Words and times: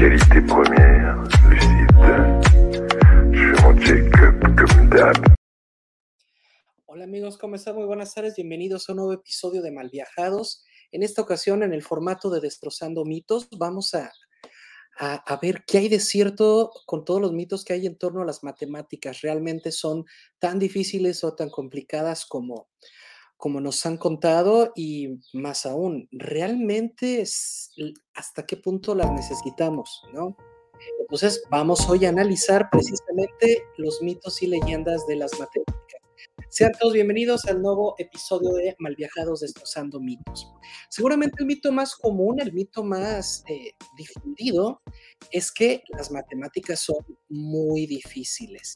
qualité 0.00 0.42
comme. 0.46 0.80
Hola 6.86 7.04
amigos, 7.04 7.36
¿cómo 7.36 7.56
están? 7.56 7.76
Muy 7.76 7.84
buenas 7.84 8.14
tardes, 8.14 8.34
bienvenidos 8.34 8.88
a 8.88 8.92
un 8.92 8.96
nuevo 8.96 9.12
episodio 9.12 9.60
de 9.60 9.70
Malviajados. 9.70 10.64
En 10.90 11.02
esta 11.02 11.20
ocasión, 11.20 11.62
en 11.62 11.74
el 11.74 11.82
formato 11.82 12.30
de 12.30 12.40
Destrozando 12.40 13.04
Mitos, 13.04 13.48
vamos 13.58 13.92
a, 13.92 14.10
a 14.98 15.38
ver 15.42 15.64
qué 15.66 15.78
hay 15.78 15.88
de 15.90 16.00
cierto 16.00 16.72
con 16.86 17.04
todos 17.04 17.20
los 17.20 17.32
mitos 17.32 17.62
que 17.62 17.74
hay 17.74 17.86
en 17.86 17.98
torno 17.98 18.22
a 18.22 18.24
las 18.24 18.42
matemáticas. 18.42 19.20
¿Realmente 19.20 19.70
son 19.70 20.06
tan 20.38 20.58
difíciles 20.58 21.22
o 21.24 21.34
tan 21.34 21.50
complicadas 21.50 22.24
como, 22.24 22.70
como 23.40 23.60
nos 23.60 23.84
han 23.86 23.96
contado? 23.96 24.72
Y 24.76 25.18
más 25.32 25.66
aún, 25.66 26.08
¿realmente 26.12 27.22
es- 27.22 27.72
hasta 28.14 28.46
qué 28.46 28.56
punto 28.58 28.94
las 28.94 29.10
necesitamos? 29.10 30.02
¿no? 30.12 30.36
Entonces, 31.00 31.42
vamos 31.50 31.88
hoy 31.88 32.04
a 32.04 32.10
analizar 32.10 32.68
precisamente 32.70 33.64
los 33.78 34.00
mitos 34.02 34.42
y 34.42 34.46
leyendas 34.46 35.06
de 35.06 35.16
las 35.16 35.32
matemáticas. 35.40 35.80
Sean 36.50 36.72
todos 36.78 36.92
bienvenidos 36.92 37.44
al 37.46 37.62
nuevo 37.62 37.94
episodio 37.98 38.52
de 38.54 38.76
Malviajados 38.78 39.40
Destrozando 39.40 40.00
Mitos. 40.00 40.52
Seguramente 40.90 41.36
el 41.38 41.46
mito 41.46 41.72
más 41.72 41.94
común, 41.94 42.40
el 42.40 42.52
mito 42.52 42.82
más 42.84 43.42
eh, 43.48 43.72
difundido, 43.96 44.82
es 45.30 45.50
que 45.50 45.82
las 45.96 46.10
matemáticas 46.10 46.80
son 46.80 46.96
muy 47.28 47.86
difíciles. 47.86 48.74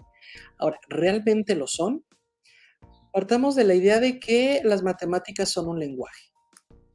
Ahora, 0.59 0.78
¿realmente 0.89 1.55
lo 1.55 1.67
son? 1.67 2.05
Partamos 3.15 3.55
de 3.55 3.63
la 3.63 3.77
idea 3.77 4.01
de 4.01 4.19
que 4.19 4.61
las 4.65 4.83
matemáticas 4.83 5.49
son 5.49 5.69
un 5.69 5.79
lenguaje. 5.79 6.33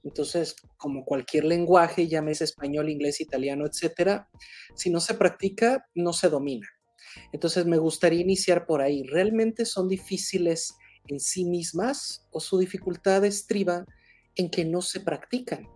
Entonces, 0.03 0.53
como 0.75 1.05
cualquier 1.05 1.45
lenguaje, 1.45 2.09
llámese 2.09 2.43
español, 2.43 2.89
inglés, 2.89 3.21
italiano, 3.21 3.65
etcétera, 3.65 4.27
si 4.75 4.89
no 4.89 4.99
se 4.99 5.13
practica, 5.13 5.87
no 5.95 6.11
se 6.11 6.27
domina. 6.27 6.67
Entonces, 7.31 7.65
me 7.65 7.77
gustaría 7.77 8.19
iniciar 8.19 8.65
por 8.65 8.81
ahí. 8.81 9.03
¿Realmente 9.03 9.63
son 9.63 9.87
difíciles 9.87 10.75
en 11.07 11.21
sí 11.21 11.45
mismas 11.45 12.27
o 12.31 12.41
su 12.41 12.57
dificultad 12.57 13.23
estriba 13.23 13.85
en 14.35 14.49
que 14.49 14.65
no 14.65 14.81
se 14.81 14.99
practican? 14.99 15.69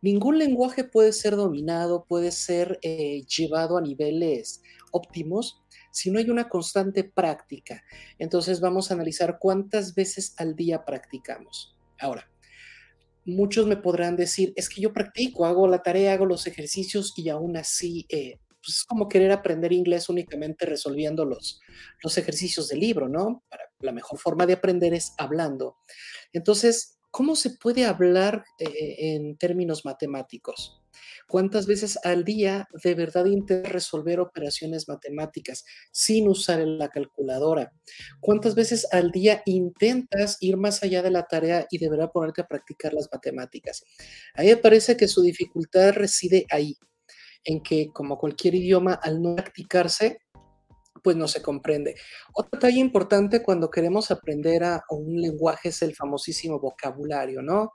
Ningún 0.00 0.38
lenguaje 0.38 0.82
puede 0.82 1.12
ser 1.12 1.36
dominado, 1.36 2.06
puede 2.06 2.32
ser 2.32 2.78
eh, 2.80 3.20
llevado 3.26 3.76
a 3.76 3.82
niveles 3.82 4.62
óptimos 4.92 5.62
si 5.90 6.10
no 6.10 6.18
hay 6.18 6.30
una 6.30 6.48
constante 6.48 7.04
práctica. 7.04 7.82
Entonces, 8.18 8.60
vamos 8.60 8.90
a 8.90 8.94
analizar 8.94 9.38
cuántas 9.38 9.94
veces 9.94 10.34
al 10.38 10.56
día 10.56 10.84
practicamos. 10.84 11.76
Ahora, 11.98 12.30
muchos 13.24 13.66
me 13.66 13.76
podrán 13.76 14.16
decir, 14.16 14.52
es 14.56 14.68
que 14.68 14.80
yo 14.80 14.92
practico, 14.92 15.44
hago 15.44 15.68
la 15.68 15.82
tarea, 15.82 16.14
hago 16.14 16.26
los 16.26 16.46
ejercicios 16.46 17.12
y 17.16 17.28
aún 17.28 17.56
así, 17.56 18.06
eh, 18.08 18.38
pues 18.62 18.78
es 18.78 18.84
como 18.84 19.08
querer 19.08 19.32
aprender 19.32 19.72
inglés 19.72 20.08
únicamente 20.08 20.66
resolviendo 20.66 21.24
los, 21.24 21.60
los 22.02 22.18
ejercicios 22.18 22.68
del 22.68 22.80
libro, 22.80 23.08
¿no? 23.08 23.42
Para, 23.48 23.70
la 23.80 23.92
mejor 23.92 24.18
forma 24.18 24.46
de 24.46 24.54
aprender 24.54 24.94
es 24.94 25.14
hablando. 25.18 25.76
Entonces, 26.32 26.99
¿cómo 27.10 27.36
se 27.36 27.50
puede 27.50 27.84
hablar 27.84 28.44
eh, 28.58 29.14
en 29.14 29.36
términos 29.36 29.84
matemáticos? 29.84 30.80
¿Cuántas 31.28 31.66
veces 31.66 31.98
al 32.04 32.24
día 32.24 32.68
de 32.82 32.94
verdad 32.94 33.24
intentas 33.26 33.72
resolver 33.72 34.20
operaciones 34.20 34.88
matemáticas 34.88 35.64
sin 35.92 36.28
usar 36.28 36.60
la 36.66 36.88
calculadora? 36.88 37.72
¿Cuántas 38.20 38.54
veces 38.54 38.86
al 38.92 39.10
día 39.10 39.42
intentas 39.46 40.36
ir 40.40 40.56
más 40.56 40.82
allá 40.82 41.02
de 41.02 41.10
la 41.10 41.26
tarea 41.26 41.66
y 41.70 41.78
de 41.78 41.88
verdad 41.88 42.10
ponerte 42.12 42.42
a 42.42 42.48
practicar 42.48 42.92
las 42.92 43.08
matemáticas? 43.12 43.84
A 44.34 44.42
mí 44.42 44.54
parece 44.56 44.96
que 44.96 45.08
su 45.08 45.22
dificultad 45.22 45.92
reside 45.92 46.46
ahí, 46.50 46.76
en 47.44 47.62
que 47.62 47.88
como 47.92 48.18
cualquier 48.18 48.56
idioma, 48.56 48.94
al 48.94 49.22
no 49.22 49.36
practicarse, 49.36 50.18
pues 51.02 51.16
no 51.16 51.28
se 51.28 51.42
comprende. 51.42 51.94
Otro 52.34 52.50
detalle 52.52 52.78
importante 52.78 53.42
cuando 53.42 53.70
queremos 53.70 54.10
aprender 54.10 54.64
a, 54.64 54.76
a 54.76 54.94
un 54.94 55.20
lenguaje 55.20 55.70
es 55.70 55.82
el 55.82 55.94
famosísimo 55.94 56.60
vocabulario, 56.60 57.42
¿no? 57.42 57.72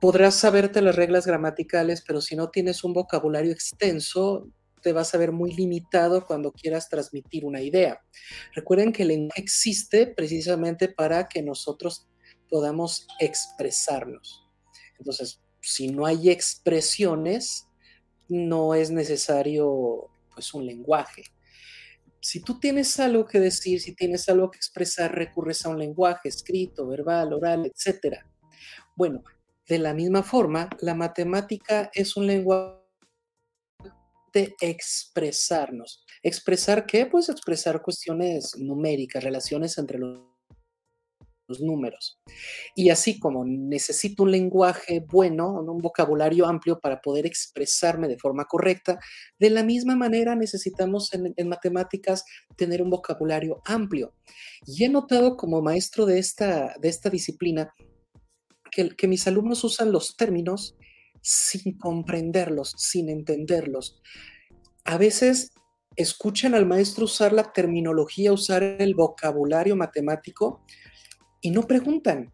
Podrás 0.00 0.34
saberte 0.34 0.82
las 0.82 0.96
reglas 0.96 1.26
gramaticales, 1.26 2.02
pero 2.06 2.20
si 2.20 2.34
no 2.34 2.50
tienes 2.50 2.82
un 2.84 2.92
vocabulario 2.92 3.52
extenso, 3.52 4.48
te 4.82 4.92
vas 4.92 5.14
a 5.14 5.18
ver 5.18 5.32
muy 5.32 5.52
limitado 5.52 6.26
cuando 6.26 6.52
quieras 6.52 6.88
transmitir 6.88 7.44
una 7.44 7.62
idea. 7.62 8.02
Recuerden 8.54 8.92
que 8.92 9.02
el 9.02 9.08
lenguaje 9.08 9.40
existe 9.40 10.06
precisamente 10.08 10.88
para 10.88 11.28
que 11.28 11.42
nosotros 11.42 12.08
podamos 12.50 13.06
expresarnos. 13.18 14.44
Entonces, 14.98 15.40
si 15.60 15.88
no 15.88 16.04
hay 16.04 16.30
expresiones, 16.30 17.68
no 18.28 18.74
es 18.74 18.90
necesario 18.90 20.10
pues 20.34 20.52
un 20.52 20.66
lenguaje. 20.66 21.24
Si 22.24 22.40
tú 22.40 22.60
tienes 22.60 23.00
algo 23.00 23.26
que 23.26 23.40
decir, 23.40 23.80
si 23.80 23.96
tienes 23.96 24.28
algo 24.28 24.48
que 24.48 24.56
expresar, 24.56 25.12
recurres 25.12 25.66
a 25.66 25.70
un 25.70 25.78
lenguaje 25.78 26.28
escrito, 26.28 26.86
verbal, 26.86 27.32
oral, 27.32 27.66
etc. 27.66 28.18
Bueno, 28.94 29.24
de 29.66 29.78
la 29.80 29.92
misma 29.92 30.22
forma, 30.22 30.70
la 30.80 30.94
matemática 30.94 31.90
es 31.92 32.16
un 32.16 32.28
lenguaje 32.28 32.80
de 34.32 34.54
expresarnos. 34.60 36.06
¿Expresar 36.22 36.86
qué? 36.86 37.06
Pues 37.06 37.28
expresar 37.28 37.82
cuestiones 37.82 38.56
numéricas, 38.56 39.24
relaciones 39.24 39.76
entre 39.76 39.98
los, 39.98 40.20
los 41.52 41.60
números. 41.60 42.18
Y 42.74 42.88
así 42.90 43.18
como 43.18 43.44
necesito 43.44 44.22
un 44.22 44.30
lenguaje 44.30 45.04
bueno, 45.06 45.52
un 45.52 45.78
vocabulario 45.78 46.46
amplio 46.46 46.80
para 46.80 47.00
poder 47.00 47.26
expresarme 47.26 48.08
de 48.08 48.18
forma 48.18 48.46
correcta, 48.46 48.98
de 49.38 49.50
la 49.50 49.62
misma 49.62 49.96
manera 49.96 50.34
necesitamos 50.34 51.10
en, 51.12 51.48
matemáticas 51.48 52.24
tener 52.56 52.82
un 52.82 52.90
vocabulario 52.90 53.60
amplio. 53.66 54.14
Y 54.66 54.84
he 54.84 54.88
notado 54.88 55.36
como 55.36 55.60
maestro 55.60 56.06
de 56.06 56.18
esta, 56.18 56.74
de 56.80 56.88
esta 56.88 57.10
disciplina 57.10 57.74
que, 58.70 58.90
que 58.96 59.08
mis 59.08 59.26
alumnos 59.26 59.62
usan 59.64 59.92
los 59.92 60.16
términos 60.16 60.76
sin 61.20 61.76
comprenderlos, 61.76 62.74
sin 62.78 63.10
entenderlos. 63.10 64.00
A 64.84 64.96
veces 64.96 65.52
escuchan 65.96 66.54
al 66.54 66.66
maestro 66.66 67.04
usar 67.04 67.32
la 67.32 67.52
terminología, 67.52 68.32
usar 68.32 68.62
el 68.62 68.94
vocabulario 68.94 69.76
matemático 69.76 70.64
y 71.42 71.50
no 71.50 71.66
preguntan. 71.66 72.32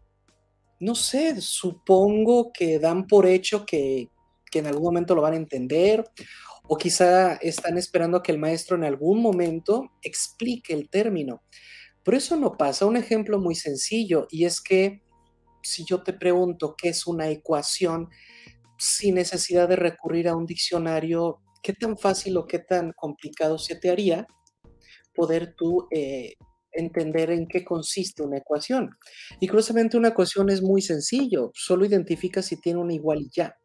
No 0.79 0.95
sé, 0.95 1.41
supongo 1.41 2.53
que 2.53 2.79
dan 2.79 3.05
por 3.05 3.25
hecho 3.25 3.65
que, 3.65 4.07
que 4.49 4.59
en 4.59 4.67
algún 4.67 4.83
momento 4.83 5.13
lo 5.13 5.21
van 5.21 5.33
a 5.33 5.37
entender 5.37 6.05
o 6.63 6.77
quizá 6.77 7.33
están 7.35 7.77
esperando 7.77 8.21
que 8.21 8.31
el 8.31 8.37
maestro 8.37 8.77
en 8.77 8.85
algún 8.85 9.21
momento 9.21 9.91
explique 10.03 10.73
el 10.73 10.89
término. 10.89 11.41
Pero 12.03 12.15
eso 12.15 12.37
no 12.37 12.55
pasa. 12.55 12.85
Un 12.85 12.95
ejemplo 12.95 13.39
muy 13.39 13.55
sencillo 13.55 14.27
y 14.29 14.45
es 14.45 14.61
que 14.61 15.01
si 15.63 15.83
yo 15.83 16.03
te 16.03 16.13
pregunto 16.13 16.75
qué 16.77 16.89
es 16.89 17.07
una 17.07 17.27
ecuación, 17.29 18.09
sin 18.77 19.15
necesidad 19.15 19.67
de 19.67 19.75
recurrir 19.75 20.29
a 20.29 20.35
un 20.35 20.45
diccionario, 20.45 21.41
¿qué 21.61 21.73
tan 21.73 21.97
fácil 21.97 22.37
o 22.37 22.47
qué 22.47 22.59
tan 22.59 22.93
complicado 22.93 23.57
se 23.57 23.75
te 23.75 23.89
haría 23.89 24.25
poder 25.13 25.53
tú 25.57 25.87
eh, 25.91 26.35
entender 26.71 27.31
en 27.31 27.47
qué 27.47 27.63
consiste 27.63 28.23
una 28.23 28.37
ecuación? 28.37 28.97
Y 29.39 29.47
curiosamente 29.47 29.97
una 29.97 30.09
ecuación 30.09 30.49
es 30.49 30.61
muy 30.61 30.81
sencillo, 30.81 31.51
solo 31.53 31.85
identifica 31.85 32.41
si 32.41 32.59
tiene 32.59 32.79
una 32.79 32.93
igual 32.93 33.21
y 33.21 33.29
ya. 33.33 33.57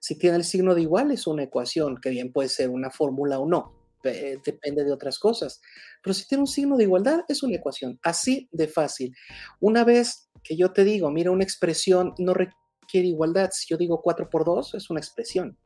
Si 0.00 0.18
tiene 0.18 0.36
el 0.36 0.44
signo 0.44 0.74
de 0.74 0.82
igual 0.82 1.10
es 1.10 1.26
una 1.26 1.44
ecuación, 1.44 1.98
que 2.00 2.10
bien 2.10 2.32
puede 2.32 2.48
ser 2.48 2.70
una 2.70 2.90
fórmula 2.90 3.38
o 3.38 3.46
no, 3.46 3.74
eh, 4.04 4.38
depende 4.44 4.84
de 4.84 4.92
otras 4.92 5.18
cosas. 5.18 5.60
Pero 6.02 6.14
si 6.14 6.26
tiene 6.26 6.42
un 6.42 6.46
signo 6.46 6.76
de 6.76 6.84
igualdad 6.84 7.20
es 7.28 7.42
una 7.42 7.56
ecuación, 7.56 7.98
así 8.02 8.48
de 8.52 8.68
fácil. 8.68 9.14
Una 9.60 9.84
vez 9.84 10.28
que 10.42 10.56
yo 10.56 10.72
te 10.72 10.84
digo, 10.84 11.10
mira, 11.10 11.30
una 11.30 11.44
expresión 11.44 12.14
no 12.18 12.34
requiere 12.34 13.08
igualdad. 13.08 13.50
Si 13.52 13.66
yo 13.68 13.76
digo 13.76 14.00
4 14.02 14.30
por 14.30 14.44
2, 14.44 14.74
es 14.74 14.90
una 14.90 15.00
expresión. 15.00 15.58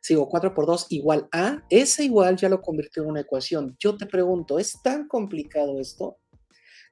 Si 0.00 0.14
digo 0.14 0.28
4 0.28 0.54
por 0.54 0.66
2 0.66 0.86
igual 0.90 1.28
a, 1.32 1.62
ese 1.70 2.04
igual 2.04 2.36
ya 2.36 2.48
lo 2.48 2.60
convirtió 2.62 3.02
en 3.02 3.10
una 3.10 3.20
ecuación. 3.20 3.76
Yo 3.78 3.96
te 3.96 4.06
pregunto, 4.06 4.58
¿es 4.58 4.80
tan 4.82 5.06
complicado 5.06 5.80
esto? 5.80 6.18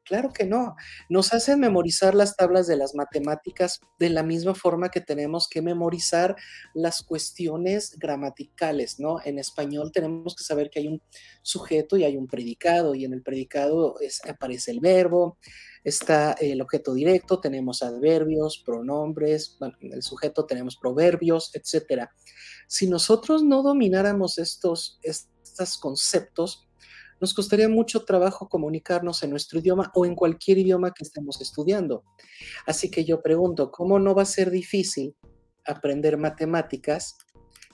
Claro 0.04 0.34
que 0.34 0.44
no. 0.44 0.76
Nos 1.08 1.32
hacen 1.32 1.60
memorizar 1.60 2.14
las 2.14 2.36
tablas 2.36 2.66
de 2.66 2.76
las 2.76 2.94
matemáticas 2.94 3.80
de 3.98 4.10
la 4.10 4.22
misma 4.22 4.54
forma 4.54 4.90
que 4.90 5.00
tenemos 5.00 5.48
que 5.48 5.62
memorizar 5.62 6.36
las 6.74 7.02
cuestiones 7.02 7.96
gramaticales, 7.98 9.00
¿no? 9.00 9.16
En 9.24 9.38
español 9.38 9.92
tenemos 9.92 10.36
que 10.36 10.44
saber 10.44 10.68
que 10.68 10.80
hay 10.80 10.88
un 10.88 11.02
sujeto 11.40 11.96
y 11.96 12.04
hay 12.04 12.18
un 12.18 12.26
predicado, 12.26 12.94
y 12.94 13.06
en 13.06 13.14
el 13.14 13.22
predicado 13.22 13.94
aparece 14.28 14.72
el 14.72 14.80
verbo, 14.80 15.38
está 15.84 16.32
el 16.32 16.60
objeto 16.60 16.92
directo, 16.92 17.40
tenemos 17.40 17.82
adverbios, 17.82 18.62
pronombres, 18.64 19.56
en 19.80 19.92
el 19.94 20.02
sujeto 20.02 20.44
tenemos 20.44 20.76
proverbios, 20.76 21.50
etc. 21.54 22.08
Si 22.66 22.88
nosotros 22.88 23.42
no 23.42 23.62
domináramos 23.62 24.36
estos, 24.36 24.98
estos 25.02 25.78
conceptos, 25.78 26.63
nos 27.24 27.32
costaría 27.32 27.70
mucho 27.70 28.04
trabajo 28.04 28.50
comunicarnos 28.50 29.22
en 29.22 29.30
nuestro 29.30 29.58
idioma 29.58 29.90
o 29.94 30.04
en 30.04 30.14
cualquier 30.14 30.58
idioma 30.58 30.92
que 30.92 31.04
estemos 31.04 31.40
estudiando. 31.40 32.04
Así 32.66 32.90
que 32.90 33.06
yo 33.06 33.22
pregunto, 33.22 33.70
¿cómo 33.70 33.98
no 33.98 34.14
va 34.14 34.22
a 34.22 34.26
ser 34.26 34.50
difícil 34.50 35.16
aprender 35.64 36.18
matemáticas 36.18 37.16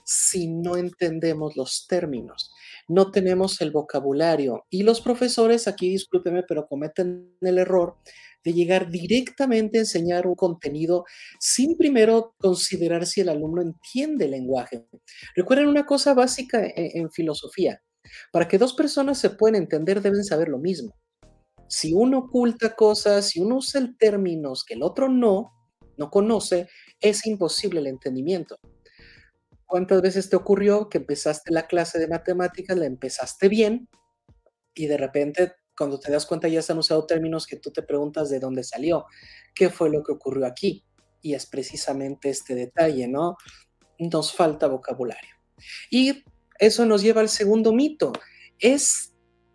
si 0.05 0.47
no 0.47 0.77
entendemos 0.77 1.57
los 1.57 1.85
términos, 1.85 2.51
no 2.87 3.11
tenemos 3.11 3.61
el 3.61 3.71
vocabulario. 3.71 4.65
Y 4.69 4.83
los 4.83 5.01
profesores, 5.01 5.67
aquí 5.67 5.89
discúlpeme, 5.89 6.43
pero 6.43 6.65
cometen 6.65 7.35
el 7.41 7.57
error 7.57 7.97
de 8.43 8.53
llegar 8.53 8.89
directamente 8.89 9.77
a 9.77 9.81
enseñar 9.81 10.27
un 10.27 10.35
contenido 10.35 11.05
sin 11.39 11.77
primero 11.77 12.33
considerar 12.39 13.05
si 13.05 13.21
el 13.21 13.29
alumno 13.29 13.61
entiende 13.61 14.25
el 14.25 14.31
lenguaje. 14.31 14.85
Recuerden 15.35 15.67
una 15.67 15.85
cosa 15.85 16.13
básica 16.13 16.65
en, 16.65 17.01
en 17.01 17.11
filosofía. 17.11 17.81
Para 18.31 18.47
que 18.47 18.57
dos 18.57 18.73
personas 18.73 19.19
se 19.19 19.29
puedan 19.29 19.55
entender, 19.55 20.01
deben 20.01 20.23
saber 20.23 20.49
lo 20.49 20.57
mismo. 20.57 20.95
Si 21.67 21.93
uno 21.93 22.19
oculta 22.19 22.75
cosas, 22.75 23.29
si 23.29 23.39
uno 23.39 23.57
usa 23.57 23.81
términos 23.97 24.65
que 24.65 24.73
el 24.73 24.83
otro 24.83 25.07
no, 25.07 25.53
no 25.97 26.09
conoce, 26.09 26.67
es 26.99 27.25
imposible 27.25 27.79
el 27.79 27.87
entendimiento. 27.87 28.57
¿Cuántas 29.65 30.01
veces 30.01 30.29
te 30.29 30.35
ocurrió 30.35 30.89
que 30.89 30.97
empezaste 30.97 31.53
la 31.53 31.67
clase 31.67 31.97
de 31.97 32.09
matemáticas, 32.09 32.77
la 32.77 32.85
empezaste 32.85 33.47
bien 33.47 33.87
y 34.73 34.87
de 34.87 34.97
repente 34.97 35.53
cuando 35.77 35.99
te 35.99 36.11
das 36.11 36.25
cuenta 36.25 36.47
ya 36.47 36.61
se 36.61 36.73
han 36.73 36.77
usado 36.77 37.05
términos 37.05 37.47
que 37.47 37.55
tú 37.55 37.71
te 37.71 37.81
preguntas 37.81 38.29
de 38.29 38.39
dónde 38.39 38.63
salió, 38.63 39.05
qué 39.55 39.69
fue 39.69 39.89
lo 39.89 40.03
que 40.03 40.11
ocurrió 40.11 40.45
aquí? 40.45 40.85
Y 41.21 41.33
es 41.33 41.45
precisamente 41.45 42.29
este 42.29 42.53
detalle, 42.53 43.07
¿no? 43.07 43.37
Nos 43.97 44.33
falta 44.33 44.67
vocabulario. 44.67 45.35
Y 45.89 46.23
eso 46.61 46.85
nos 46.85 47.01
lleva 47.01 47.21
al 47.21 47.29
segundo 47.29 47.73
mito. 47.73 48.13
Es 48.59 49.13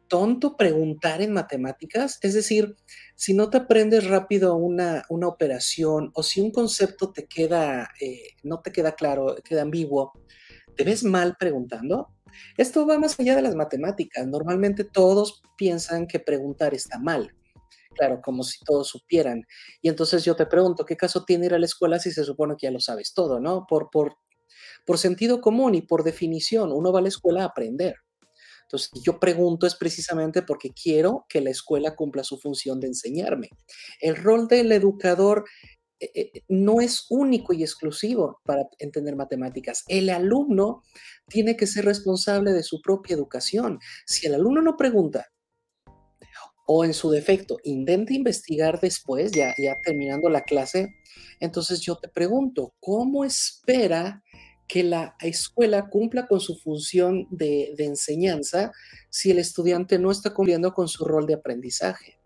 tonto 0.09 0.57
preguntar 0.57 1.23
en 1.23 1.33
matemáticas? 1.33 2.19
Es 2.21 2.35
decir, 2.35 2.77
si 3.15 3.33
no 3.33 3.49
te 3.49 3.59
aprendes 3.59 4.09
rápido 4.09 4.57
una, 4.57 5.05
una 5.09 5.29
operación 5.29 6.11
o 6.15 6.23
si 6.23 6.41
un 6.41 6.51
concepto 6.51 7.13
te 7.13 7.27
queda, 7.27 7.91
eh, 8.01 8.31
no 8.43 8.61
te 8.61 8.73
queda 8.73 8.93
claro, 8.93 9.37
queda 9.45 9.63
ambiguo, 9.63 10.13
¿te 10.77 10.85
ves 10.85 11.05
mal 11.05 11.37
preguntando? 11.39 12.09
Esto 12.57 12.87
va 12.87 12.99
más 12.99 13.19
allá 13.19 13.37
de 13.37 13.43
las 13.43 13.55
matemáticas. 13.55 14.27
Normalmente 14.27 14.85
todos 14.85 15.43
piensan 15.57 16.07
que 16.07 16.19
preguntar 16.19 16.75
está 16.75 16.99
mal. 16.99 17.33
Claro, 17.95 18.21
como 18.21 18.43
si 18.43 18.59
todos 18.65 18.89
supieran. 18.89 19.47
Y 19.81 19.89
entonces 19.89 20.23
yo 20.25 20.37
te 20.37 20.45
pregunto, 20.45 20.85
¿qué 20.85 20.97
caso 20.97 21.25
tiene 21.25 21.47
ir 21.47 21.55
a 21.55 21.59
la 21.59 21.65
escuela 21.65 21.99
si 21.99 22.11
se 22.11 22.25
supone 22.25 22.57
que 22.59 22.67
ya 22.67 22.71
lo 22.71 22.81
sabes 22.81 23.15
todo, 23.15 23.41
no? 23.41 23.65
Por, 23.67 23.89
por, 23.91 24.19
por 24.87 24.99
sentido 24.99 25.41
común 25.41 25.75
y 25.75 25.83
por 25.83 26.05
definición, 26.05 26.73
uno 26.73 26.93
va 26.93 27.01
a 27.01 27.03
la 27.03 27.09
escuela 27.09 27.43
a 27.43 27.47
aprender. 27.47 27.97
Entonces, 28.63 28.91
yo 29.05 29.21
pregunto 29.21 29.67
es 29.67 29.77
precisamente 29.77 30.43
porque 30.43 30.71
quiero 30.71 31.25
que 31.29 31.41
la 31.41 31.51
escuela 31.51 31.95
cumpla 31.95 32.25
su 32.25 32.39
función 32.39 32.81
de 32.81 32.89
enseñarme. 32.89 33.51
El 34.01 34.17
rol 34.17 34.49
del 34.49 34.73
educador 34.73 35.45
eh, 36.01 36.11
eh, 36.15 36.43
no 36.49 36.81
es 36.81 37.07
único 37.09 37.53
y 37.53 37.63
exclusivo 37.63 38.41
para 38.45 38.65
entender 38.79 39.15
matemáticas. 39.15 39.85
El 39.87 40.11
alumno 40.11 40.83
tiene 41.29 41.57
que 41.57 41.67
ser 41.67 41.85
responsable 41.85 42.53
de 42.53 42.63
su 42.63 42.81
propia 42.83 43.15
educación. 43.15 43.79
Si 44.05 44.27
el 44.27 44.35
alumno 44.35 44.63
no 44.63 44.77
pregunta, 44.77 45.27
o 46.67 46.85
en 46.85 46.93
su 46.93 47.11
defecto, 47.11 47.59
intenta 47.63 48.13
investigar 48.13 48.81
después, 48.81 49.31
ya, 49.31 49.55
ya 49.57 49.77
terminando 49.85 50.29
la 50.29 50.43
clase, 50.43 50.97
entonces 51.39 51.81
yo 51.81 51.97
te 51.97 52.09
pregunto, 52.09 52.75
¿cómo 52.81 53.25
espera 53.25 54.25
que 54.69 54.83
la 54.83 55.17
escuela 55.21 55.89
cumpla 55.89 56.27
con 56.27 56.41
su 56.41 56.57
función 56.57 57.27
de, 57.31 57.75
enseñanza 57.79 58.73
si 59.11 59.31
el 59.31 59.39
estudiante 59.39 59.99
no 59.99 60.11
está 60.11 60.35
cumpliendo 60.35 60.73
con 60.75 60.89
su 60.89 61.05
rol 61.05 61.27
de 61.27 61.35
aprendizaje. 61.35 62.19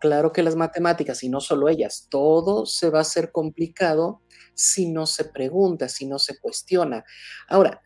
Claro 0.00 0.32
que 0.32 0.42
las 0.42 0.56
matemáticas, 0.56 1.22
y 1.22 1.28
no 1.28 1.40
solo 1.40 1.68
ellas, 1.68 2.08
todo 2.10 2.66
se 2.66 2.90
va 2.90 2.98
a 2.98 3.02
hacer 3.02 3.32
complicado 3.32 4.20
si 4.54 4.90
no 4.90 5.06
se 5.06 5.24
pregunta, 5.24 5.88
si 5.88 6.06
no 6.06 6.18
se 6.18 6.38
cuestiona. 6.38 7.04
Ahora, 7.48 7.82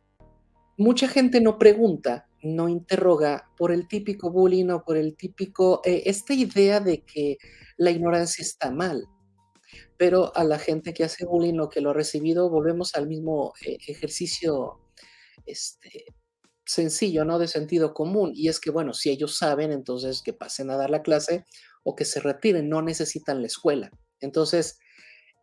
mucha 0.77 1.07
gente 1.07 1.41
no 1.41 1.59
pregunta, 1.59 2.29
no 2.43 2.69
interroga 2.69 3.51
por 3.57 3.71
el 3.71 3.87
típico 3.87 4.31
bullying 4.31 4.71
o 4.71 4.85
por 4.85 4.97
el 4.97 5.17
típico, 5.17 5.81
eh, 5.85 6.03
esta 6.07 6.35
idea 6.35 6.81
de 6.81 7.05
que 7.05 7.39
la 7.77 7.91
ignorancia 7.91 8.43
está 8.43 8.71
mal 8.71 9.07
pero 9.99 10.35
a 10.37 10.45
la 10.45 10.59
gente 10.59 10.95
que 10.95 11.05
hace 11.05 11.27
bullying 11.27 11.59
o 11.59 11.69
que 11.69 11.81
lo 11.81 11.91
ha 11.91 11.95
recibido, 11.95 12.49
volvemos 12.49 12.95
al 12.95 13.09
mismo 13.09 13.53
eh, 13.67 13.77
ejercicio 13.89 14.79
este, 15.45 16.07
sencillo, 16.65 17.25
¿no? 17.25 17.39
De 17.39 17.49
sentido 17.49 17.93
común. 17.93 18.33
Y 18.35 18.49
es 18.49 18.61
que, 18.61 18.71
bueno, 18.71 18.95
si 18.95 19.11
ellos 19.11 19.37
saben, 19.37 19.73
entonces 19.73 20.23
que 20.23 20.33
pasen 20.33 20.71
a 20.71 20.77
dar 20.77 20.89
la 20.89 21.03
clase 21.03 21.45
o 21.83 21.97
que 21.97 22.05
se 22.05 22.21
retiren, 22.21 22.69
no 22.69 22.81
necesitan 22.81 23.41
la 23.41 23.49
escuela. 23.49 23.91
Entonces, 24.21 24.79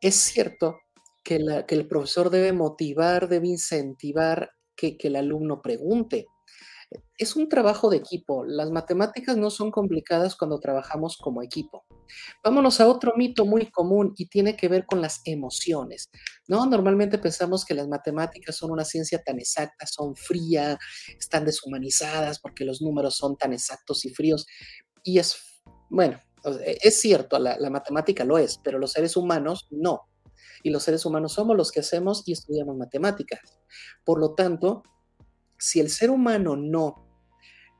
es 0.01 0.15
cierto 0.15 0.79
que, 1.23 1.35
el 1.67 1.87
profesor 1.87 2.29
debe 2.29 2.53
motivar, 2.53 3.27
debe 3.27 3.47
incentivar 3.47 4.51
que 4.77 4.97
el 4.99 5.17
alumno 5.17 5.61
pregunte, 5.61 6.27
es 7.17 7.35
un 7.35 7.47
trabajo 7.47 7.89
de 7.89 7.97
equipo. 7.97 8.45
Las 8.45 8.71
matemáticas 8.71 9.37
no 9.37 9.49
son 9.49 9.71
complicadas 9.71 10.35
cuando 10.35 10.59
trabajamos 10.59 11.17
como 11.17 11.41
equipo. 11.41 11.85
Vámonos 12.43 12.81
a 12.81 12.87
otro 12.87 13.13
mito 13.15 13.45
muy 13.45 13.71
común 13.71 14.13
y 14.17 14.27
tiene 14.27 14.55
que 14.55 14.67
ver 14.67 14.85
con 14.85 15.01
las 15.01 15.21
emociones. 15.25 16.09
¿no? 16.47 16.65
Normalmente 16.65 17.17
pensamos 17.17 17.65
que 17.65 17.73
las 17.73 17.87
matemáticas 17.87 18.55
son 18.55 18.71
una 18.71 18.85
ciencia 18.85 19.21
tan 19.23 19.39
exacta, 19.39 19.87
son 19.87 20.15
frías, 20.15 20.77
están 21.17 21.45
deshumanizadas 21.45 22.39
porque 22.39 22.65
los 22.65 22.81
números 22.81 23.15
son 23.15 23.37
tan 23.37 23.53
exactos 23.53 24.05
y 24.05 24.09
fríos. 24.09 24.45
Y 25.03 25.19
es, 25.19 25.61
bueno, 25.89 26.19
e, 26.65 26.77
es 26.81 26.99
cierto, 26.99 27.39
la, 27.39 27.57
la 27.57 27.69
matemática 27.69 28.25
lo 28.25 28.37
es, 28.37 28.59
pero 28.63 28.77
los 28.77 28.91
seres 28.91 29.15
humanos 29.15 29.67
no. 29.71 30.01
Y 30.63 30.71
los 30.71 30.83
seres 30.83 31.05
humanos 31.05 31.33
somos 31.33 31.55
los 31.55 31.71
que 31.71 31.79
hacemos 31.79 32.23
y 32.25 32.33
estudiamos 32.33 32.75
matemáticas. 32.75 33.39
Por 34.03 34.19
lo 34.19 34.33
tanto, 34.33 34.83
si 35.65 35.79
el 35.79 35.89
ser 35.89 36.11
humano 36.11 36.55
no 36.55 37.09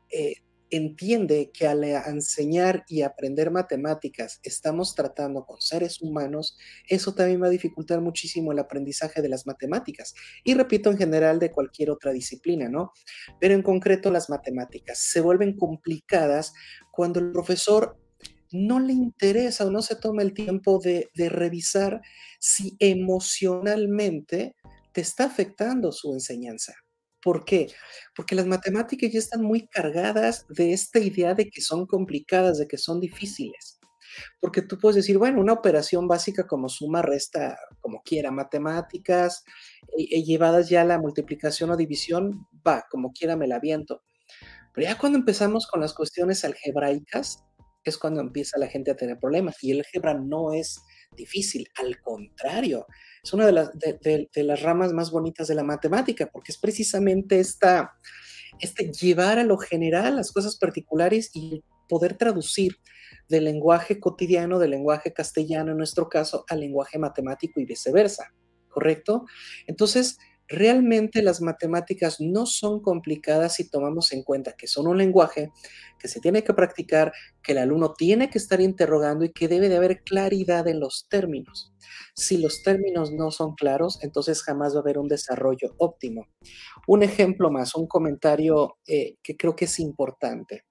eh, 0.10 0.38
entiende 0.72 1.52
que 1.54 1.68
al 1.68 1.84
enseñar 1.84 2.84
y 2.88 3.04
aprender 3.04 3.52
matemáticas 3.52 4.40
estamos 4.42 4.96
tratando 4.96 5.46
con 5.46 5.62
seres 5.62 6.02
humanos, 6.02 6.58
eso 6.90 7.14
también 7.14 7.44
va 7.44 7.46
a 7.46 7.52
dificultar 7.52 8.02
muchísimo 8.02 8.52
el 8.52 8.58
aprendizaje 8.58 9.22
de 9.22 9.30
las 9.30 9.46
matemáticas. 9.46 10.16
Y 10.44 10.56
repito, 10.56 10.90
en 10.90 10.98
general 10.98 11.38
de 11.38 11.52
cualquier 11.52 11.92
otra 11.92 12.12
disciplina, 12.12 12.70
¿no? 12.70 12.92
Pero 13.40 13.54
en 13.54 13.62
concreto 13.62 14.10
las 14.10 14.32
matemáticas 14.32 14.98
se 14.98 15.22
vuelven 15.22 15.56
complicadas 15.56 16.54
cuando 16.92 17.20
el 17.20 17.32
profesor 17.32 18.00
no 18.52 18.80
le 18.80 18.94
interesa 18.94 19.68
o 19.68 19.70
no 19.70 19.84
se 19.84 19.96
toma 19.96 20.24
el 20.24 20.34
tiempo 20.34 20.80
de, 20.80 21.10
de 21.14 21.30
revisar 21.30 22.02
si 22.40 22.76
emocionalmente 22.80 24.56
te 24.92 25.02
está 25.02 25.26
afectando 25.26 25.92
su 25.92 26.12
enseñanza. 26.14 26.74
¿Por 27.26 27.44
qué? 27.44 27.74
Porque 28.16 28.36
las 28.36 28.46
matemáticas 28.46 29.12
ya 29.12 29.18
están 29.18 29.42
muy 29.42 29.68
cargadas 29.68 30.46
de 30.48 30.74
esta 30.74 31.00
idea 31.00 31.34
de 31.34 31.50
que 31.50 31.60
son 31.60 31.88
complicadas, 31.88 32.60
de 32.60 32.68
que 32.68 32.78
son 32.78 33.00
difíciles. 33.00 33.80
Porque 34.40 34.62
tú 34.62 34.78
puedes 34.78 34.98
decir, 34.98 35.18
bueno, 35.18 35.42
una 35.42 35.54
operación 35.54 36.08
básica 36.08 36.46
como 36.46 36.70
suma, 36.70 37.02
resta, 37.02 37.58
como 37.82 38.04
quiera, 38.04 38.30
matemáticas, 38.30 39.44
eh, 39.98 40.22
llevadas 40.22 40.70
ya 40.70 40.82
a 40.82 40.86
la 40.86 41.00
multiplicación 41.00 41.72
o 41.72 41.78
división, 41.78 42.46
va, 42.66 42.86
como 42.92 43.12
quiera 43.12 43.36
me 43.36 43.48
la 43.48 43.56
aviento. 43.56 44.04
Pero 44.72 44.88
ya 44.88 44.96
cuando 44.96 45.18
empezamos 45.18 45.66
con 45.66 45.82
las 45.82 45.96
cuestiones 45.96 46.46
algebraicas, 46.46 47.44
es 47.84 47.98
cuando 47.98 48.22
empieza 48.22 48.60
la 48.60 48.68
gente 48.68 48.92
a 48.92 48.96
tener 48.96 49.18
problemas. 49.18 49.64
Y 49.64 49.72
el 49.72 49.80
álgebra 49.80 50.14
no 50.14 50.54
es 50.54 50.80
difícil, 51.18 51.68
al 51.82 52.00
contrario, 52.02 52.86
es 53.26 53.34
una 53.34 53.48
de 53.48 54.44
las, 54.44 54.62
ramas 54.62 54.94
más 54.94 55.10
bonitas 55.10 55.48
de 55.48 55.56
la 55.56 55.64
matemática, 55.64 56.30
porque 56.32 56.52
es 56.52 56.60
precisamente 56.60 57.40
esta, 57.40 57.96
este 58.60 58.92
llevar 58.92 59.40
a 59.40 59.44
lo 59.44 59.58
general 59.58 60.18
las 60.18 60.32
cosas 60.32 60.58
particulares 60.58 61.32
y 61.34 61.64
poder 61.90 62.18
traducir 62.18 62.78
del 63.28 63.46
lenguaje 63.46 64.00
cotidiano, 64.00 64.60
del 64.60 64.72
lenguaje 64.72 65.12
castellano 65.12 65.72
en 65.72 65.78
nuestro 65.78 66.08
caso, 66.08 66.46
al 66.50 66.60
lenguaje 66.60 67.00
matemático 67.00 67.60
y 67.60 67.66
viceversa, 67.66 68.32
¿correcto? 68.70 69.26
Entonces, 69.66 70.20
realmente 70.48 71.22
las 71.22 71.42
matemáticas 71.42 72.18
no 72.20 72.46
son 72.46 72.82
complicadas 72.82 73.56
si 73.56 73.70
tomamos 73.70 74.12
en 74.12 74.24
cuenta 74.24 74.54
que 74.54 74.68
son 74.68 74.88
un 74.88 74.98
lenguaje 74.98 75.52
que 76.00 76.08
se 76.08 76.20
tiene 76.20 76.44
que 76.44 76.54
practicar, 76.54 77.14
que 77.42 77.54
el 77.54 77.58
alumno 77.58 77.94
tiene 77.94 78.30
que 78.30 78.38
estar 78.38 78.62
interrogando 78.62 79.26
y 79.26 79.32
que 79.32 79.48
debe 79.48 79.70
de 79.70 79.78
haber 79.78 80.04
claridad 80.04 80.68
en 80.68 80.80
los 80.80 81.08
términos. 81.10 81.74
Si 82.16 82.38
los 82.38 82.62
términos 82.64 83.12
no 83.12 83.32
son 83.32 83.56
claros, 83.56 84.00
entonces 84.04 84.44
jamás 84.44 84.74
va 84.74 84.80
a 84.80 84.82
haber 84.82 84.98
un 84.98 85.08
desarrollo 85.08 85.74
óptimo. 85.78 86.28
Un 86.88 87.04
ejemplo 87.04 87.50
más, 87.50 87.76
un 87.76 87.88
comentario 87.88 88.78
eh, 88.88 89.16
que 89.24 89.36
creo 89.36 89.56
que 89.56 89.66
es 89.66 89.80
importante. 89.80 90.66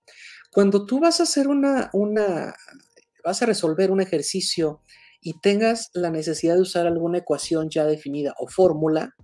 Cuando 0.51 0.87
tú 0.87 1.01
vas 1.01 1.19
a 1.19 1.25
hacer 1.25 1.49
una, 1.49 1.91
una, 1.93 2.55
vas 3.25 3.43
a 3.43 3.47
resolver 3.47 3.91
un 3.91 4.01
ejercicio 4.01 4.83
y 5.21 5.41
tengas 5.41 5.91
la 5.95 6.11
necesidad 6.11 6.55
de 6.55 6.61
usar 6.61 6.87
alguna 6.87 7.19
ecuación 7.19 7.71
ya 7.71 7.87
definida 7.87 8.35
o 8.39 8.47
fórmula, 8.47 9.15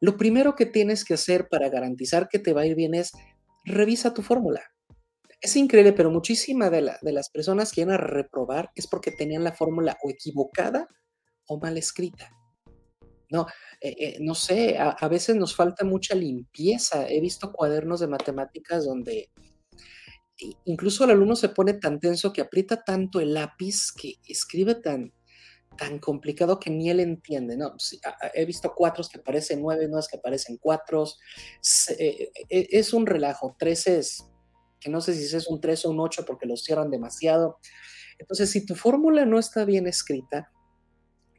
lo 0.00 0.16
primero 0.16 0.56
que 0.56 0.66
tienes 0.66 1.04
que 1.04 1.14
hacer 1.14 1.48
para 1.48 1.68
garantizar 1.68 2.28
que 2.28 2.38
te 2.38 2.52
va 2.52 2.62
a 2.62 2.66
ir 2.66 2.74
bien 2.74 2.94
es 2.94 3.12
revisa 3.64 4.14
tu 4.14 4.22
fórmula. 4.22 4.62
Es 5.40 5.56
increíble, 5.56 5.92
pero 5.92 6.10
muchísimas 6.10 6.70
de, 6.70 6.82
las 7.12 7.30
personas 7.30 7.72
que 7.72 7.82
iban 7.82 7.94
a 7.94 7.98
reprobar 7.98 8.70
es 8.74 8.86
porque 8.86 9.10
tenían 9.10 9.44
la 9.44 9.52
fórmula 9.52 9.96
o 10.02 10.10
equivocada 10.10 10.88
o 11.46 11.58
mal 11.58 11.76
escrita. 11.78 12.30
No, 13.30 13.46
eh, 13.80 13.94
eh, 13.98 14.16
no 14.20 14.34
sé, 14.34 14.76
a, 14.76 14.90
a 14.90 15.08
veces 15.08 15.36
nos 15.36 15.54
falta 15.54 15.84
mucha 15.84 16.14
limpieza. 16.14 17.08
He 17.08 17.20
visto 17.20 17.52
cuadernos 17.52 18.00
de 18.00 18.08
matemáticas 18.08 18.84
donde 18.84 19.30
incluso 20.64 21.04
el 21.04 21.10
alumno 21.10 21.36
se 21.36 21.50
pone 21.50 21.74
tan 21.74 22.00
tenso 22.00 22.32
que 22.32 22.40
aprieta 22.40 22.82
tanto 22.82 23.20
el 23.20 23.34
lápiz 23.34 23.92
que 23.92 24.14
escribe 24.26 24.74
tan, 24.74 25.12
tan 25.80 25.98
complicado 25.98 26.60
que 26.60 26.68
ni 26.70 26.90
él 26.90 27.00
entiende, 27.00 27.56
¿no? 27.56 27.74
A- 28.04 28.30
he 28.34 28.44
visto 28.44 28.74
cuatros 28.76 29.08
que 29.08 29.18
parecen 29.18 29.62
nueve, 29.62 29.86
nueve 29.88 30.06
que 30.10 30.18
parecen 30.18 30.58
cuatros. 30.58 31.18
Se- 31.62 31.94
eh, 31.98 32.32
eh, 32.50 32.68
es 32.70 32.92
un 32.92 33.06
relajo. 33.06 33.56
Trece 33.58 33.98
es, 33.98 34.22
que 34.78 34.90
no 34.90 35.00
sé 35.00 35.14
si 35.14 35.34
es 35.34 35.48
un 35.48 35.58
tres 35.60 35.86
o 35.86 35.90
un 35.90 35.98
ocho 36.00 36.26
porque 36.26 36.46
los 36.46 36.62
cierran 36.62 36.90
demasiado. 36.90 37.58
Entonces, 38.18 38.50
si 38.50 38.66
tu 38.66 38.74
fórmula 38.74 39.24
no 39.24 39.38
está 39.38 39.64
bien 39.64 39.86
escrita, 39.86 40.50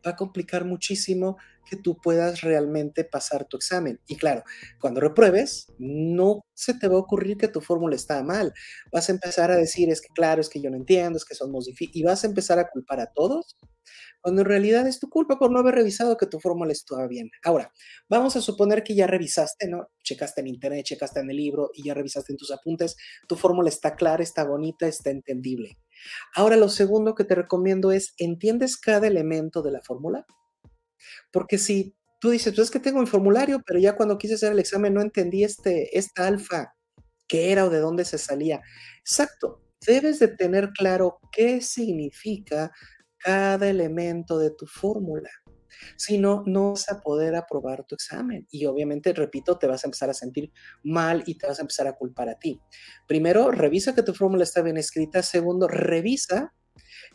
va 0.04 0.12
a 0.12 0.16
complicar 0.16 0.66
muchísimo 0.66 1.38
que 1.70 1.78
tú 1.78 1.96
puedas 2.02 2.42
realmente 2.42 3.04
pasar 3.04 3.46
tu 3.46 3.58
examen. 3.58 4.00
Y 4.08 4.18
claro, 4.18 4.44
cuando 4.80 5.00
repruebes, 5.00 5.68
no 5.78 6.42
se 6.56 6.74
te 6.74 6.88
va 6.88 6.96
a 6.96 7.00
ocurrir 7.00 7.38
que 7.38 7.48
tu 7.48 7.62
fórmula 7.62 7.96
está 7.96 8.24
mal. 8.24 8.52
Vas 8.92 9.10
a 9.10 9.12
empezar 9.12 9.52
a 9.52 9.56
decir, 9.56 9.92
es 9.92 10.02
que 10.02 10.10
claro, 10.16 10.42
es 10.42 10.50
que 10.50 10.60
yo 10.60 10.72
no 10.72 10.78
entiendo, 10.78 11.18
es 11.18 11.26
que 11.26 11.36
somos 11.36 11.66
difíciles, 11.66 11.96
y 11.98 12.04
vas 12.04 12.24
a 12.24 12.28
empezar 12.28 12.58
a 12.58 12.68
culpar 12.72 13.00
a 13.00 13.12
todos, 13.14 13.56
cuando 14.22 14.42
en 14.42 14.48
realidad 14.48 14.88
es 14.88 15.00
tu 15.00 15.10
culpa 15.10 15.38
por 15.38 15.52
no 15.52 15.60
haber 15.60 15.76
revisado 15.76 16.18
que 16.18 16.28
tu 16.28 16.40
fórmula 16.40 16.72
estaba 16.72 17.08
bien. 17.08 17.30
Ahora, 17.44 17.72
vamos 18.10 18.36
a 18.36 18.42
suponer 18.42 18.84
que 18.84 18.96
ya 18.96 19.08
revisaste, 19.08 19.68
¿no? 19.68 19.90
Checaste 20.04 20.42
en 20.42 20.48
internet, 20.48 20.86
checaste 20.86 21.20
en 21.20 21.30
el 21.30 21.38
libro 21.38 21.72
y 21.74 21.84
ya 21.84 21.94
revisaste 21.94 22.34
en 22.34 22.38
tus 22.38 22.52
apuntes, 22.52 22.98
tu 23.28 23.36
fórmula 23.36 23.70
está 23.70 23.96
clara, 23.96 24.24
está 24.24 24.44
bonita, 24.44 24.88
está 24.88 25.10
entendible. 25.10 25.78
Ahora, 26.36 26.56
lo 26.56 26.70
segundo 26.70 27.16
que 27.16 27.24
te 27.24 27.36
recomiendo 27.36 27.92
es, 27.92 28.14
¿entiendes 28.18 28.78
cada 28.78 29.08
elemento 29.08 29.62
de 29.62 29.72
la 29.72 29.82
fórmula? 29.82 30.26
Porque 31.32 31.58
si 31.58 31.96
tú 32.20 32.30
dices, 32.30 32.54
pues 32.54 32.68
es 32.68 32.72
que 32.72 32.80
tengo 32.80 33.00
mi 33.00 33.08
formulario, 33.08 33.62
pero 33.66 33.80
ya 33.80 33.96
cuando 33.96 34.18
quise 34.18 34.36
hacer 34.36 34.52
el 34.52 34.60
examen 34.60 34.94
no 34.94 35.02
entendí 35.02 35.44
este, 35.44 35.98
esta 35.98 36.28
alfa, 36.28 36.76
qué 37.28 37.52
era 37.52 37.66
o 37.66 37.70
de 37.70 37.80
dónde 37.80 38.06
se 38.06 38.18
salía. 38.18 38.62
Exacto, 39.00 39.64
debes 39.86 40.20
de 40.20 40.28
tener 40.28 40.70
claro 40.72 41.20
qué 41.32 41.62
significa 41.62 42.72
cada 43.24 43.70
elemento 43.70 44.38
de 44.40 44.52
tu 44.52 44.66
fórmula. 44.66 45.30
Si 45.96 46.18
no, 46.18 46.44
no 46.46 46.72
vas 46.72 46.90
a 46.90 47.02
poder 47.02 47.36
aprobar 47.36 47.86
tu 47.86 47.96
examen. 47.96 48.48
Y 48.52 48.66
obviamente, 48.66 49.14
repito, 49.14 49.58
te 49.58 49.68
vas 49.68 49.84
a 49.84 49.88
empezar 49.88 50.10
a 50.10 50.14
sentir 50.14 50.52
mal 50.84 51.24
y 51.26 51.38
te 51.38 51.48
vas 51.48 51.60
a 51.60 51.62
empezar 51.62 51.88
a 51.88 51.94
culpar 51.94 52.30
a 52.30 52.38
ti. 52.38 52.60
Primero, 53.08 53.52
revisa 53.52 53.96
que 53.96 54.04
tu 54.04 54.14
fórmula 54.14 54.44
está 54.44 54.62
bien 54.62 54.78
escrita. 54.78 55.24
Segundo, 55.24 55.68
revisa 55.68 56.54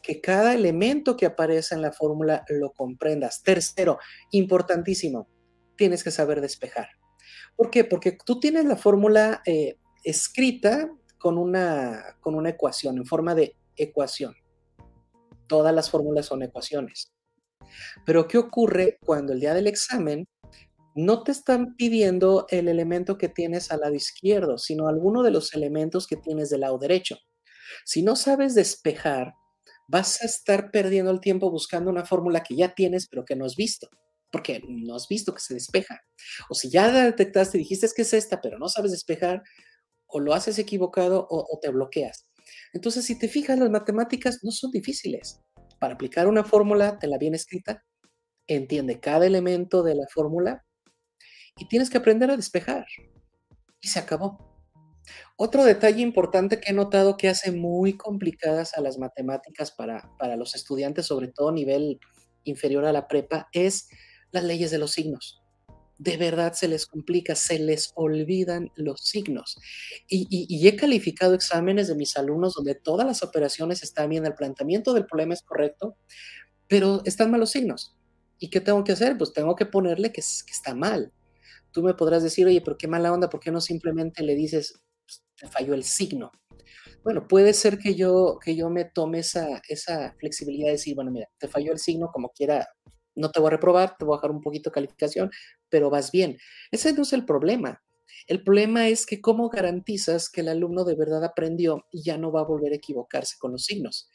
que 0.03 0.21
cada 0.21 0.55
elemento 0.55 1.17
que 1.17 1.27
aparece 1.27 1.75
en 1.75 1.83
la 1.83 1.93
fórmula 1.93 2.45
lo 2.49 2.73
comprendas. 2.73 3.43
Tercero, 3.43 3.99
importantísimo, 4.31 5.29
tienes 5.77 6.03
que 6.03 6.11
saber 6.11 6.41
despejar. 6.41 6.89
¿Por 7.57 7.71
qué? 7.71 7.85
Porque 7.85 8.17
tú 8.25 8.39
tienes 8.41 8.65
la 8.65 8.77
fórmula 8.77 9.43
eh, 9.47 9.79
escrita 10.05 10.91
con 11.19 11.39
una, 11.39 12.17
con 12.21 12.35
una 12.35 12.51
ecuación, 12.51 12.99
en 12.99 13.07
forma 13.07 13.35
de 13.35 13.57
ecuación. 13.77 14.35
Todas 15.49 15.75
las 15.75 15.91
fórmulas 15.91 16.27
son 16.27 16.43
ecuaciones. 16.43 17.13
Pero 18.05 18.29
¿qué 18.29 18.39
ocurre 18.39 18.99
cuando 19.05 19.33
el 19.33 19.41
día 19.41 19.55
del 19.55 19.67
examen 19.67 20.27
no 20.95 21.23
te 21.23 21.33
están 21.33 21.77
pidiendo 21.77 22.47
el 22.51 22.69
elemento 22.69 23.19
que 23.19 23.29
tienes 23.29 23.71
al 23.71 23.81
lado 23.81 23.95
izquierdo, 23.95 24.59
sino 24.59 24.89
alguno 24.89 25.23
de 25.23 25.31
los 25.31 25.55
elementos 25.55 26.07
que 26.07 26.17
tienes 26.17 26.51
del 26.51 26.61
lado 26.61 26.79
derecho? 26.79 27.19
Si 27.85 28.03
no 28.03 28.17
sabes 28.17 28.55
despejar, 28.55 29.35
vas 29.89 30.23
a 30.23 30.27
estar 30.27 30.71
perdiendo 30.71 31.11
el 31.11 31.21
tiempo 31.21 31.51
buscando 31.51 31.91
una 31.91 32.05
fórmula 32.05 32.43
que 32.43 32.57
ya 32.57 32.75
tienes, 32.75 33.09
pero 33.09 33.25
que 33.25 33.37
no 33.37 33.45
has 33.45 33.57
visto, 33.57 33.89
porque 34.33 34.63
no 34.67 34.95
has 34.95 35.09
visto 35.09 35.35
que 35.35 35.41
se 35.41 35.55
despeja. 35.55 36.01
O 36.49 36.55
si 36.55 36.71
ya 36.71 36.91
detectaste 36.91 37.59
y 37.59 37.61
dijiste 37.61 37.89
que 37.95 38.03
es 38.03 38.13
esta, 38.13 38.41
pero 38.41 38.59
no 38.59 38.69
sabes 38.69 38.93
despejar, 38.93 39.43
o 40.07 40.21
lo 40.21 40.35
haces 40.35 40.59
equivocado 40.59 41.27
o 41.29 41.59
te 41.61 41.69
bloqueas. 41.71 42.27
Entonces, 42.73 43.05
si 43.05 43.19
te 43.19 43.29
fijas, 43.29 43.59
las 43.59 43.71
matemáticas 43.71 44.41
no 44.43 44.51
son 44.51 44.71
difíciles. 44.71 45.41
Para 45.79 45.95
aplicar 45.95 46.27
una 46.27 46.45
fórmula, 46.45 46.99
te 46.99 47.07
la 47.07 47.19
bien 47.19 47.35
escrita, 47.35 47.85
entiende 48.47 49.01
cada 49.01 49.27
elemento 49.27 49.83
de 49.83 49.95
la 49.95 50.07
fórmula 50.13 50.65
y 51.57 51.69
tienes 51.69 51.91
que 51.91 51.99
aprender 51.99 52.31
a 52.31 52.37
despejar. 52.37 52.87
Y 53.81 53.89
se 53.89 53.99
acabó. 53.99 54.57
Otro 55.37 55.65
detalle 55.65 56.03
importante 56.03 56.61
que 56.61 56.71
he 56.71 56.75
notado 56.75 57.17
que 57.17 57.29
hace 57.29 57.53
muy 57.53 57.97
complicadas 57.97 58.77
a 58.77 58.81
las 58.81 58.99
matemáticas 58.99 59.71
para, 59.71 60.11
para 60.19 60.37
los 60.37 60.55
estudiantes, 60.55 61.07
sobre 61.07 61.29
todo 61.29 61.51
a 61.51 61.53
nivel 61.53 62.01
inferior 62.45 62.85
a 62.85 62.93
la 62.93 63.07
prepa, 63.07 63.49
es 63.53 63.89
las 64.33 64.45
leyes 64.45 64.71
de 64.71 64.79
los 64.79 64.93
signos. 64.93 65.46
De 65.99 66.19
verdad 66.19 66.53
se 66.53 66.69
les 66.69 66.87
complica, 66.87 67.35
se 67.35 67.59
les 67.59 67.93
olvidan 67.95 68.71
los 68.77 69.01
signos. 69.01 69.59
Y, 70.09 70.67
he 70.69 70.77
calificado 70.77 71.35
exámenes 71.35 71.89
de 71.89 71.95
mis 71.95 72.17
alumnos 72.19 72.55
donde 72.55 72.75
todas 72.75 73.07
las 73.07 73.23
operaciones 73.23 73.83
están 73.83 74.11
bien, 74.11 74.27
el 74.27 74.35
planteamiento 74.35 74.93
del 74.93 75.07
problema 75.07 75.33
es 75.35 75.43
correcto, 75.43 75.97
pero 76.69 77.03
están 77.07 77.31
mal 77.31 77.41
los 77.41 77.51
signos. 77.51 77.97
¿Y 78.39 78.51
qué 78.51 78.61
tengo 78.61 78.85
que 78.85 78.93
hacer? 78.93 79.19
Pues 79.19 79.33
tengo 79.33 79.57
que 79.57 79.67
ponerle 79.67 80.13
que 80.13 80.21
está 80.21 80.75
mal. 80.75 81.13
Tú 81.73 81.83
me 81.83 81.95
podrás 81.95 82.23
decir, 82.23 82.47
oye, 82.47 82.63
pero 82.63 82.79
qué 82.79 82.89
mala 82.89 83.13
onda, 83.13 83.31
¿por 83.31 83.41
qué 83.41 83.51
no 83.53 83.61
simplemente 83.61 84.23
le 84.25 84.35
dices, 84.37 84.81
"Pues, 85.07 85.25
te 85.37 85.49
falló 85.49 85.75
el 85.75 85.85
signo? 85.85 86.33
Bueno, 87.05 87.29
puede 87.29 87.55
ser 87.55 87.79
que 87.79 87.95
yo, 87.95 88.39
que 88.45 88.57
yo 88.57 88.71
me 88.71 88.85
tome 88.87 89.21
esa, 89.21 89.63
esa 89.69 90.15
flexibilidad 90.21 90.69
de 90.69 90.73
decir, 90.73 90.95
bueno, 90.97 91.11
mira, 91.13 91.29
te 91.39 91.49
falló 91.49 91.73
el 91.73 91.79
signo, 91.79 92.11
como 92.13 92.31
quiera, 92.31 92.69
no 93.17 93.31
te 93.31 93.41
voy 93.41 93.49
a 93.49 93.51
reprobar, 93.53 93.97
te 93.99 94.05
voy 94.05 94.15
a 94.15 94.19
bajar 94.19 94.31
un 94.33 94.43
poquito 94.43 94.71
de 94.71 94.75
calificación, 94.75 95.31
pero 95.69 95.91
vas 95.91 96.11
bien. 96.11 96.39
Ese 96.71 96.93
no 96.93 97.03
es 97.03 97.13
el 97.13 97.25
problema. 97.25 97.83
El 98.27 98.43
problema 98.43 98.89
es 98.89 99.07
que 99.07 99.21
cómo 99.21 99.49
garantizas 99.49 100.29
que 100.29 100.41
el 100.41 100.49
alumno 100.49 100.85
de 100.85 100.97
verdad 100.97 101.25
aprendió 101.25 101.87
y 101.93 102.03
ya 102.03 102.19
no 102.19 102.33
va 102.33 102.41
a 102.41 102.45
volver 102.45 102.73
a 102.73 102.77
equivocarse 102.77 103.37
con 103.39 103.53
los 103.53 103.65
signos. 103.65 104.11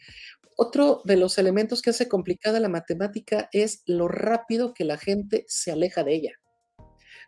Otro 0.58 1.02
de 1.06 1.16
los 1.16 1.38
elementos 1.38 1.82
que 1.82 1.92
hace 1.92 2.08
complicada 2.08 2.60
la 2.60 2.70
matemática 2.70 3.50
es 3.52 3.84
lo 3.86 4.08
rápido 4.08 4.74
que 4.74 4.84
la 4.84 4.98
gente 4.98 5.46
se 5.48 5.72
aleja 5.72 6.04
de 6.04 6.16
ella. 6.16 6.32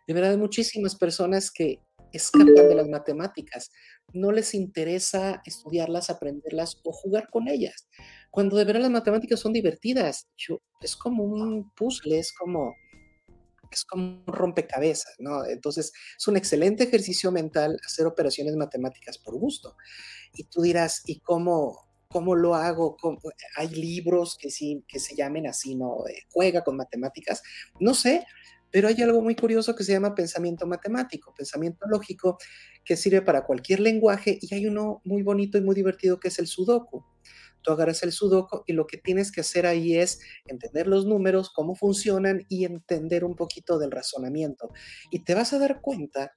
De 0.06 0.12
verdad, 0.12 0.32
hay 0.32 0.36
muchísimas 0.36 0.96
personas 0.96 1.50
que 1.50 1.80
escapan 2.12 2.54
de 2.54 2.74
las 2.74 2.88
matemáticas. 2.88 3.70
No 4.12 4.30
les 4.30 4.54
interesa 4.54 5.42
estudiarlas, 5.44 6.10
aprenderlas 6.10 6.80
o 6.84 6.92
jugar 6.92 7.28
con 7.30 7.48
ellas. 7.48 7.88
Cuando 8.30 8.56
de 8.56 8.64
verdad 8.64 8.82
las 8.82 8.90
matemáticas 8.90 9.40
son 9.40 9.52
divertidas. 9.52 10.28
Es 10.80 10.96
como 10.96 11.24
un 11.24 11.72
puzzle, 11.74 12.18
es 12.18 12.32
como, 12.32 12.74
es 13.74 13.84
como 13.84 14.24
rompecabezas, 14.26 15.14
¿no? 15.18 15.44
Entonces, 15.44 15.92
es 16.16 16.28
un 16.28 16.36
excelente 16.36 16.84
ejercicio 16.84 17.30
mental 17.32 17.78
hacer 17.84 18.06
operaciones 18.06 18.56
matemáticas 18.56 19.18
por 19.18 19.36
gusto. 19.36 19.76
Y 20.32 20.44
tú 20.44 20.62
dirás, 20.62 21.02
¿y 21.06 21.20
cómo, 21.20 21.88
cómo 22.08 22.34
lo 22.34 22.54
hago? 22.54 22.96
Hay 23.56 23.68
libros 23.68 24.36
que 24.40 24.50
sí, 24.50 24.84
que 24.88 24.98
se 24.98 25.14
llamen 25.16 25.46
así, 25.46 25.74
¿no? 25.74 26.06
Eh, 26.08 26.22
juega 26.30 26.64
con 26.64 26.76
matemáticas. 26.76 27.42
No 27.80 27.94
sé, 27.94 28.26
pero 28.74 28.88
hay 28.88 29.00
algo 29.02 29.22
muy 29.22 29.36
curioso 29.36 29.76
que 29.76 29.84
se 29.84 29.92
llama 29.92 30.16
pensamiento 30.16 30.66
matemático, 30.66 31.32
pensamiento 31.36 31.86
lógico, 31.86 32.38
que 32.84 32.96
sirve 32.96 33.22
para 33.22 33.46
cualquier 33.46 33.78
lenguaje 33.78 34.36
y 34.40 34.52
hay 34.52 34.66
uno 34.66 35.00
muy 35.04 35.22
bonito 35.22 35.56
y 35.58 35.60
muy 35.60 35.76
divertido 35.76 36.18
que 36.18 36.26
es 36.26 36.40
el 36.40 36.48
sudoku. 36.48 37.04
Tú 37.64 37.72
agarras 37.72 38.02
el 38.02 38.12
sudoku 38.12 38.62
y 38.66 38.74
lo 38.74 38.86
que 38.86 38.98
tienes 38.98 39.32
que 39.32 39.40
hacer 39.40 39.66
ahí 39.66 39.96
es 39.96 40.20
entender 40.46 40.86
los 40.86 41.06
números, 41.06 41.50
cómo 41.50 41.74
funcionan 41.74 42.42
y 42.48 42.66
entender 42.66 43.24
un 43.24 43.34
poquito 43.34 43.78
del 43.78 43.90
razonamiento. 43.90 44.68
Y 45.10 45.24
te 45.24 45.34
vas 45.34 45.52
a 45.54 45.58
dar 45.58 45.80
cuenta 45.80 46.32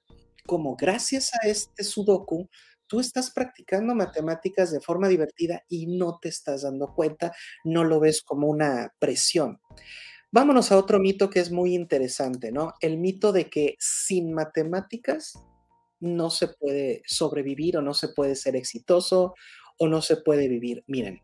cómo 0.46 0.74
gracias 0.74 1.30
a 1.34 1.46
este 1.46 1.84
sudoku 1.84 2.48
tú 2.86 3.00
estás 3.00 3.30
practicando 3.30 3.94
matemáticas 3.94 4.72
de 4.72 4.80
forma 4.80 5.08
divertida 5.08 5.62
y 5.68 5.86
no 5.86 6.18
te 6.18 6.30
estás 6.30 6.62
dando 6.62 6.94
cuenta, 6.94 7.32
no 7.62 7.84
lo 7.84 8.00
ves 8.00 8.22
como 8.22 8.48
una 8.48 8.94
presión. 8.98 9.60
Vámonos 10.32 10.72
a 10.72 10.78
otro 10.78 10.98
mito 10.98 11.28
que 11.28 11.40
es 11.40 11.50
muy 11.50 11.74
interesante, 11.74 12.50
¿no? 12.50 12.72
El 12.80 12.98
mito 12.98 13.32
de 13.32 13.50
que 13.50 13.76
sin 13.78 14.32
matemáticas 14.32 15.34
no 16.00 16.30
se 16.30 16.48
puede 16.48 17.02
sobrevivir 17.06 17.76
o 17.76 17.82
no 17.82 17.92
se 17.92 18.08
puede 18.08 18.34
ser 18.36 18.56
exitoso 18.56 19.34
o 19.78 19.88
no 19.88 20.02
se 20.02 20.16
puede 20.16 20.48
vivir. 20.48 20.84
Miren, 20.86 21.22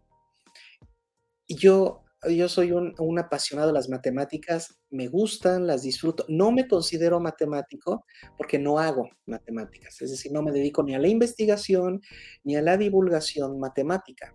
yo, 1.49 2.03
yo 2.29 2.49
soy 2.49 2.73
un, 2.73 3.19
apasionado 3.19 3.69
de 3.69 3.75
las 3.75 3.89
matemáticas, 3.89 4.81
me 4.91 5.09
gustan, 5.09 5.67
las 5.67 5.83
disfruto. 5.83 6.25
No 6.29 6.53
me 6.53 6.67
considero 6.67 7.21
matemático 7.21 8.05
porque 8.37 8.59
no 8.59 8.79
hago 8.79 9.09
matemáticas, 9.27 10.01
es 10.01 10.11
decir, 10.11 10.33
no 10.33 10.43
me 10.43 10.53
dedico 10.53 10.83
ni 10.83 10.95
a 10.95 10.99
la 10.99 11.09
investigación 11.09 12.01
ni 12.45 12.57
a 12.57 12.63
la 12.63 12.77
divulgación 12.77 13.59
matemática. 13.59 14.35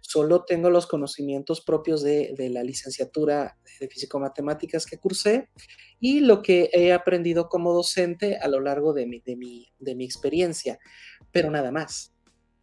Solo 0.00 0.44
tengo 0.44 0.70
los 0.70 0.86
conocimientos 0.86 1.60
propios 1.60 2.02
de, 2.02 2.34
de 2.36 2.50
la 2.50 2.62
licenciatura 2.62 3.58
de 3.80 3.88
físico-matemáticas 3.88 4.86
que 4.86 4.98
cursé 4.98 5.48
y 5.98 6.20
lo 6.20 6.40
que 6.40 6.70
he 6.72 6.92
aprendido 6.92 7.48
como 7.48 7.72
docente 7.72 8.36
a 8.36 8.48
lo 8.48 8.60
largo 8.60 8.92
de 8.92 9.06
mi, 9.06 9.20
de 9.20 9.36
mi, 9.36 9.72
de 9.78 9.94
mi 9.94 10.04
experiencia, 10.04 10.78
pero 11.32 11.50
nada 11.50 11.72
más. 11.72 12.11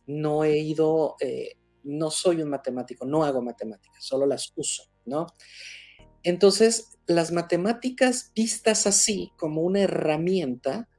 No 0.09 0.43
he 0.43 0.57
ido, 0.59 1.15
eh, 1.21 1.53
no 1.83 2.11
soy 2.11 2.41
un 2.41 2.49
matemático, 2.49 3.05
no 3.05 3.23
hago 3.23 3.41
matemáticas, 3.41 4.03
solo 4.03 4.25
las 4.25 4.51
uso, 4.55 4.83
¿no? 5.05 5.27
Entonces, 6.23 6.97
las 7.07 7.31
matemáticas 7.31 8.31
vistas 8.35 8.85
así 8.87 9.31
como 9.37 9.61
una 9.61 9.81
herramienta, 9.81 10.89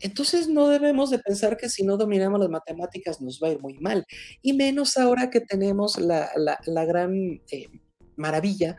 entonces 0.00 0.48
no 0.48 0.68
debemos 0.68 1.10
de 1.10 1.18
pensar 1.20 1.56
que 1.56 1.68
si 1.68 1.84
no 1.84 1.96
dominamos 1.96 2.40
las 2.40 2.50
matemáticas 2.50 3.20
nos 3.20 3.40
va 3.42 3.48
a 3.48 3.52
ir 3.52 3.60
muy 3.60 3.78
mal, 3.78 4.04
y 4.42 4.52
menos 4.52 4.96
ahora 4.98 5.30
que 5.30 5.40
tenemos 5.40 5.98
la, 5.98 6.30
la- 6.36 6.84
gran 6.84 7.40
eh, 7.50 7.68
maravilla 8.16 8.76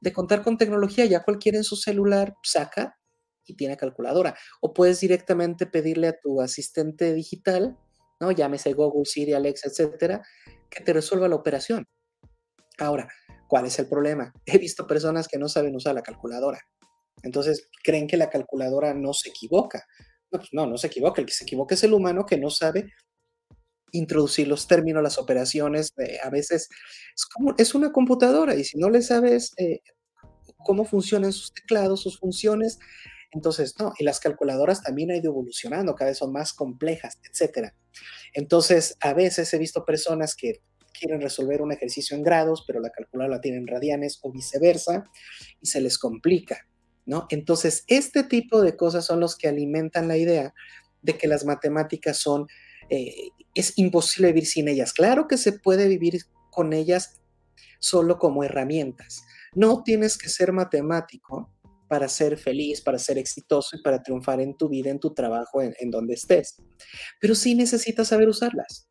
de 0.00 0.12
contar 0.12 0.42
con 0.42 0.56
tecnología, 0.58 1.06
ya 1.06 1.24
cualquiera 1.24 1.58
en 1.58 1.64
su 1.64 1.76
celular 1.76 2.34
saca 2.44 2.96
y 3.44 3.54
tiene 3.56 3.76
calculadora, 3.76 4.36
o 4.60 4.72
puedes 4.74 5.00
directamente 5.00 5.66
pedirle 5.66 6.08
a 6.08 6.20
tu 6.20 6.40
asistente 6.40 7.14
digital, 7.14 7.76
¿no? 8.20 8.30
Llámese 8.30 8.72
Google, 8.72 9.04
Siri, 9.04 9.32
Alexa, 9.32 9.68
etcétera, 9.68 10.22
que 10.70 10.82
te 10.82 10.92
resuelva 10.92 11.28
la 11.28 11.36
operación. 11.36 11.86
Ahora, 12.78 13.08
¿cuál 13.48 13.66
es 13.66 13.78
el 13.78 13.88
problema? 13.88 14.32
He 14.46 14.58
visto 14.58 14.86
personas 14.86 15.28
que 15.28 15.38
no 15.38 15.48
saben 15.48 15.74
usar 15.74 15.94
la 15.94 16.02
calculadora. 16.02 16.60
Entonces 17.22 17.68
creen 17.82 18.06
que 18.06 18.16
la 18.16 18.30
calculadora 18.30 18.94
no 18.94 19.12
se 19.12 19.30
equivoca. 19.30 19.84
No, 20.30 20.38
pues 20.38 20.50
no, 20.52 20.66
no 20.66 20.78
se 20.78 20.86
equivoca. 20.86 21.20
El 21.20 21.26
que 21.26 21.32
se 21.32 21.44
equivoca 21.44 21.74
es 21.74 21.82
el 21.82 21.94
humano 21.94 22.26
que 22.26 22.36
no 22.36 22.50
sabe 22.50 22.92
introducir 23.92 24.46
los 24.48 24.66
términos, 24.66 25.02
las 25.02 25.18
operaciones. 25.18 25.92
a 26.22 26.30
veces 26.30 26.68
es 27.16 27.26
como 27.26 27.54
es 27.56 27.74
una 27.74 27.90
computadora 27.90 28.54
y 28.54 28.64
si 28.64 28.78
no 28.78 28.90
le 28.90 29.02
sabes 29.02 29.52
eh, 29.56 29.80
cómo 30.58 30.84
funcionan 30.84 31.32
sus 31.32 31.52
teclados, 31.52 32.02
sus 32.02 32.18
funciones, 32.18 32.78
entonces 33.30 33.74
no. 33.78 33.92
Y 33.98 34.04
las 34.04 34.20
calculadoras 34.20 34.82
también 34.82 35.10
han 35.10 35.18
ido 35.18 35.30
evolucionando, 35.30 35.94
cada 35.94 36.10
vez 36.10 36.18
son 36.18 36.32
más 36.32 36.52
complejas, 36.52 37.18
etcétera. 37.30 37.74
Entonces, 38.32 38.96
a 39.00 39.12
veces 39.14 39.52
he 39.52 39.58
visto 39.58 39.84
personas 39.84 40.34
que 40.34 40.62
quieren 40.98 41.20
resolver 41.20 41.62
un 41.62 41.72
ejercicio 41.72 42.16
en 42.16 42.22
grados, 42.22 42.64
pero 42.66 42.80
la 42.80 42.90
calculadora 42.90 43.36
la 43.36 43.40
tienen 43.40 43.62
en 43.62 43.68
radianes 43.68 44.18
o 44.22 44.32
viceversa, 44.32 45.08
y 45.60 45.66
se 45.66 45.80
les 45.80 45.98
complica, 45.98 46.66
¿no? 47.06 47.26
Entonces, 47.30 47.84
este 47.86 48.24
tipo 48.24 48.60
de 48.62 48.76
cosas 48.76 49.04
son 49.04 49.20
los 49.20 49.36
que 49.36 49.48
alimentan 49.48 50.08
la 50.08 50.16
idea 50.16 50.54
de 51.02 51.16
que 51.16 51.28
las 51.28 51.44
matemáticas 51.44 52.16
son, 52.16 52.46
eh, 52.90 53.12
es 53.54 53.78
imposible 53.78 54.28
vivir 54.28 54.46
sin 54.46 54.68
ellas. 54.68 54.92
Claro 54.92 55.28
que 55.28 55.36
se 55.36 55.52
puede 55.52 55.86
vivir 55.88 56.22
con 56.50 56.72
ellas 56.72 57.20
solo 57.78 58.18
como 58.18 58.42
herramientas. 58.42 59.22
No 59.54 59.82
tienes 59.84 60.18
que 60.18 60.28
ser 60.28 60.52
matemático 60.52 61.50
para 61.88 62.08
ser 62.08 62.36
feliz, 62.36 62.80
para 62.80 62.98
ser 62.98 63.18
exitoso 63.18 63.76
y 63.76 63.82
para 63.82 64.02
triunfar 64.02 64.40
en 64.40 64.56
tu 64.56 64.68
vida, 64.68 64.90
en 64.90 65.00
tu 65.00 65.14
trabajo, 65.14 65.62
en, 65.62 65.90
donde 65.90 66.14
estés. 66.14 66.56
Pero 67.20 67.34
sí 67.34 67.54
necesitas 67.54 68.08
saber 68.08 68.28
usarlas. 68.28 68.88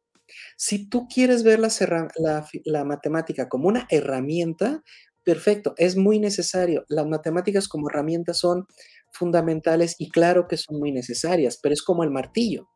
Si 0.58 0.89
tú 0.89 1.08
quieres 1.08 1.44
ver 1.44 1.60
la 1.60 2.84
matemática 2.84 3.48
como 3.48 3.68
una 3.68 3.88
herramienta, 3.89 4.84
perfecto, 5.24 5.74
es 5.77 5.98
muy 5.98 6.20
necesario. 6.20 6.86
Las 6.88 7.06
matemáticas 7.06 7.68
como 7.68 7.89
herramientas 7.89 8.39
son 8.39 8.66
fundamentales 9.12 9.96
y 10.00 10.10
claro 10.10 10.48
que 10.48 10.58
son 10.58 10.80
muy 10.80 10.92
necesarias, 10.92 11.60
pero 11.62 11.74
es 11.74 11.84
como 11.84 12.04
el 12.04 12.12
martillo. 12.12 12.70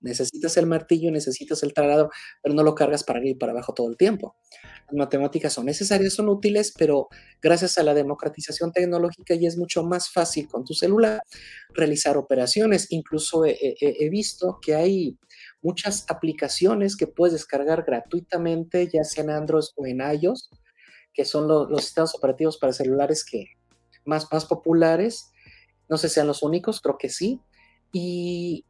Necesitas 0.00 0.56
el 0.58 0.66
martillo, 0.66 1.10
necesitas 1.10 1.62
el 1.62 1.72
taladro, 1.72 2.10
pero 2.42 2.54
no 2.54 2.62
lo 2.62 2.74
cargas 2.74 3.04
para 3.04 3.26
y 3.26 3.34
para 3.34 3.52
abajo 3.52 3.72
todo 3.72 3.88
el 3.88 3.96
tiempo. 3.96 4.36
Las 4.88 4.94
matemáticas 4.94 5.52
son 5.54 5.66
necesarias, 5.66 6.12
son 6.14 6.28
útiles, 6.28 6.74
pero 6.76 7.08
gracias 7.40 7.78
a 7.78 7.82
la 7.82 7.94
democratización 7.94 8.72
tecnológica 8.72 9.34
ya 9.34 9.48
es 9.48 9.56
mucho 9.56 9.82
más 9.82 10.10
fácil 10.12 10.46
con 10.48 10.64
tu 10.64 10.74
celular 10.74 11.22
realizar 11.74 12.16
operaciones. 12.18 12.86
Incluso 12.90 13.44
he, 13.46 14.08
visto 14.10 14.58
que 14.60 14.74
hay 14.74 15.18
muchas 15.62 16.04
aplicaciones 16.08 16.96
que 16.96 17.06
puedes 17.06 17.32
descargar 17.32 17.84
gratuitamente, 17.84 18.88
ya 18.92 19.04
sea 19.04 19.24
en 19.24 19.30
Android 19.30 19.64
o 19.76 19.86
en 19.86 20.00
iOS, 20.20 20.50
que 21.12 21.24
son 21.24 21.48
lo- 21.48 21.68
los 21.68 21.84
sistemas 21.84 22.14
operativos 22.14 22.58
para 22.58 22.72
celulares 22.72 23.24
que 23.24 23.46
más, 24.04 24.26
más 24.32 24.44
populares. 24.46 25.30
No 25.88 25.98
sé 25.98 26.08
si 26.08 26.14
sean 26.16 26.26
los 26.26 26.42
únicos, 26.42 26.80
creo 26.80 26.98
que 26.98 27.08
sí. 27.10 27.40
Y, 27.92 28.64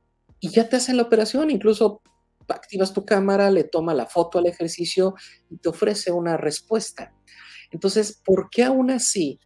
y 0.44 0.50
ya 0.50 0.68
te 0.68 0.76
hacen 0.76 0.98
la 0.98 1.04
operación, 1.04 1.50
incluso 1.50 2.02
activas 2.48 2.92
tu 2.92 3.06
cámara, 3.06 3.50
le 3.50 3.64
toma 3.64 3.94
la 3.94 4.04
foto 4.04 4.38
al 4.38 4.44
ejercicio 4.44 5.14
y 5.48 5.56
te 5.56 5.70
ofrece 5.70 6.12
una 6.12 6.36
respuesta. 6.36 7.14
Entonces, 7.70 8.20
¿por 8.22 8.50
qué 8.50 8.64
aún 8.64 8.90
así 8.90 9.40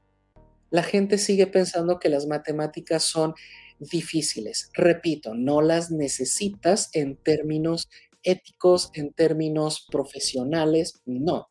la 0.70 0.82
gente 0.82 1.18
sigue 1.18 1.46
pensando 1.46 2.00
que 2.00 2.08
las 2.08 2.26
matemáticas 2.26 3.04
son 3.04 3.34
difíciles? 3.78 4.70
Repito, 4.74 5.34
no 5.36 5.62
las 5.62 5.92
necesitas 5.92 6.90
en 6.94 7.16
términos 7.16 7.88
éticos, 8.24 8.90
en 8.94 9.12
términos 9.12 9.86
profesionales, 9.92 11.00
no, 11.06 11.46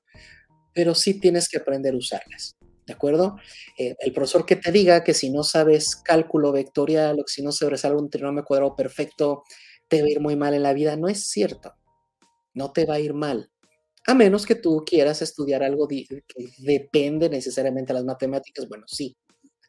pero 0.73 0.93
sí 0.93 1.21
tienes 1.21 1.47
que 1.47 1.59
aprender 1.59 1.93
a 1.93 1.97
usarlas. 1.97 2.56
¿De 2.87 2.93
acuerdo? 2.93 3.35
Eh, 3.77 3.95
el 3.99 4.13
profesor 4.13 4.45
que 4.45 4.55
te 4.55 4.71
diga 4.71 5.03
que 5.03 5.13
si 5.13 5.29
no 5.29 5.43
sabes 5.43 5.97
cálculo 5.97 6.53
vectorial 6.53 7.19
o 7.19 7.23
que 7.25 7.31
si 7.31 7.43
no 7.43 7.51
sabes 7.51 7.83
algo 7.83 7.99
un 7.99 8.09
trinomio 8.09 8.45
cuadrado 8.45 8.75
perfecto, 8.77 9.43
te 9.89 10.01
va 10.01 10.07
a 10.07 10.11
ir 10.11 10.21
muy 10.21 10.37
mal 10.37 10.53
en 10.53 10.63
la 10.63 10.73
vida, 10.73 10.95
no 10.95 11.09
es 11.09 11.27
cierto. 11.29 11.73
No 12.53 12.71
te 12.71 12.85
va 12.85 12.95
a 12.95 12.99
ir 12.99 13.13
mal. 13.13 13.51
A 14.07 14.13
menos 14.13 14.45
que 14.45 14.55
tú 14.55 14.83
quieras 14.85 15.21
estudiar 15.21 15.63
algo 15.63 15.87
que 15.87 16.05
depende 16.59 17.29
necesariamente 17.29 17.91
de 17.91 17.99
las 17.99 18.05
matemáticas, 18.05 18.67
bueno, 18.69 18.85
sí. 18.87 19.17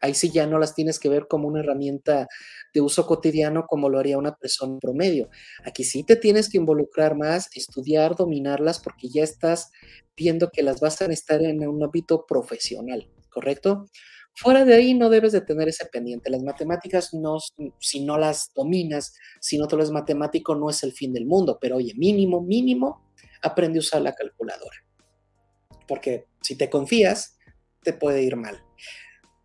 Ahí 0.00 0.14
sí 0.14 0.30
ya 0.30 0.46
no 0.46 0.58
las 0.58 0.74
tienes 0.74 0.98
que 0.98 1.08
ver 1.08 1.26
como 1.28 1.48
una 1.48 1.60
herramienta 1.60 2.28
de 2.72 2.80
uso 2.80 3.06
cotidiano 3.06 3.66
como 3.66 3.88
lo 3.88 3.98
haría 3.98 4.18
una 4.18 4.34
persona 4.36 4.78
promedio. 4.80 5.28
Aquí 5.64 5.84
sí 5.84 6.04
te 6.04 6.16
tienes 6.16 6.48
que 6.48 6.58
involucrar 6.58 7.16
más, 7.16 7.48
estudiar, 7.54 8.14
dominarlas, 8.14 8.80
porque 8.80 9.08
ya 9.08 9.22
estás 9.22 9.70
viendo 10.16 10.50
que 10.50 10.62
las 10.62 10.80
vas 10.80 11.00
a 11.02 11.08
necesitar 11.08 11.42
en 11.42 11.66
un 11.66 11.82
ámbito 11.82 12.26
profesional, 12.26 13.10
¿correcto? 13.30 13.86
Fuera 14.34 14.64
de 14.64 14.74
ahí 14.74 14.94
no 14.94 15.10
debes 15.10 15.32
de 15.32 15.40
tener 15.40 15.68
ese 15.68 15.86
pendiente. 15.86 16.30
Las 16.30 16.44
matemáticas 16.44 17.12
no, 17.12 17.38
si 17.80 18.04
no 18.04 18.18
las 18.18 18.52
dominas, 18.54 19.14
si 19.40 19.58
no 19.58 19.66
te 19.66 19.76
lo 19.76 19.82
es 19.82 19.90
matemático, 19.90 20.54
no 20.54 20.70
es 20.70 20.84
el 20.84 20.92
fin 20.92 21.12
del 21.12 21.26
mundo, 21.26 21.58
pero 21.60 21.76
oye, 21.76 21.92
mínimo, 21.96 22.40
mínimo, 22.40 23.10
aprende 23.42 23.78
a 23.78 23.80
usar 23.80 24.02
la 24.02 24.14
calculadora, 24.14 24.76
porque 25.86 26.26
si 26.40 26.56
te 26.56 26.70
confías, 26.70 27.36
te 27.82 27.92
puede 27.92 28.22
ir 28.22 28.36
mal. 28.36 28.62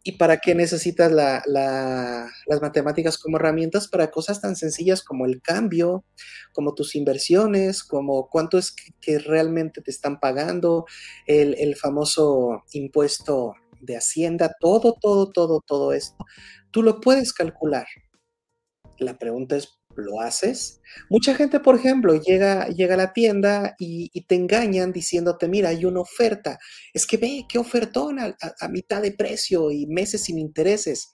¿Y 0.06 0.14
para 0.14 0.38
qué 0.40 0.54
necesitas 0.54 1.12
la- 1.14 1.42
la- 1.46 2.30
las 2.48 2.62
matemáticas 2.62 3.18
como 3.18 3.38
herramientas? 3.38 3.88
Para 3.88 4.12
cosas 4.12 4.42
tan 4.42 4.58
sencillas 4.58 5.02
como 5.02 5.26
el 5.26 5.42
cambio, 5.42 6.04
como 6.52 6.74
tus 6.76 6.96
inversiones, 6.96 7.84
como 7.86 8.28
cuánto 8.30 8.58
es 8.58 8.74
que, 9.02 9.18
realmente 9.20 9.82
te 9.82 9.92
están 9.92 10.20
pagando, 10.20 10.86
el 11.26 11.76
famoso 11.78 12.64
impuesto 12.74 13.54
de 13.82 13.96
Hacienda, 13.98 14.54
todo, 14.60 14.96
todo, 15.02 15.32
todo, 15.32 15.62
todo 15.66 15.94
esto. 15.94 16.26
Tú 16.72 16.84
lo 16.84 17.00
puedes 17.02 17.32
calcular. 17.34 17.86
La 19.00 19.18
pregunta 19.18 19.56
es, 19.58 19.70
¿lo 19.96 20.22
haces? 20.22 20.82
Mucha 21.10 21.36
gente, 21.36 21.60
por 21.60 21.76
ejemplo, 21.76 22.20
llega, 22.22 22.68
llega 22.68 22.94
a 22.96 22.98
la 22.98 23.14
tienda 23.14 23.76
y, 23.80 24.10
te 24.28 24.36
engañan 24.36 24.92
diciéndote, 24.92 25.48
mira, 25.48 25.70
hay 25.70 25.86
una 25.86 26.02
oferta. 26.02 26.60
Es 26.94 27.06
que 27.06 27.18
ve, 27.18 27.46
qué 27.50 27.60
ofertón 27.60 28.20
a 28.20 28.68
mitad 28.70 29.02
de 29.02 29.12
precio 29.12 29.72
y 29.72 29.88
meses 29.88 30.24
sin 30.24 30.38
intereses. 30.38 31.14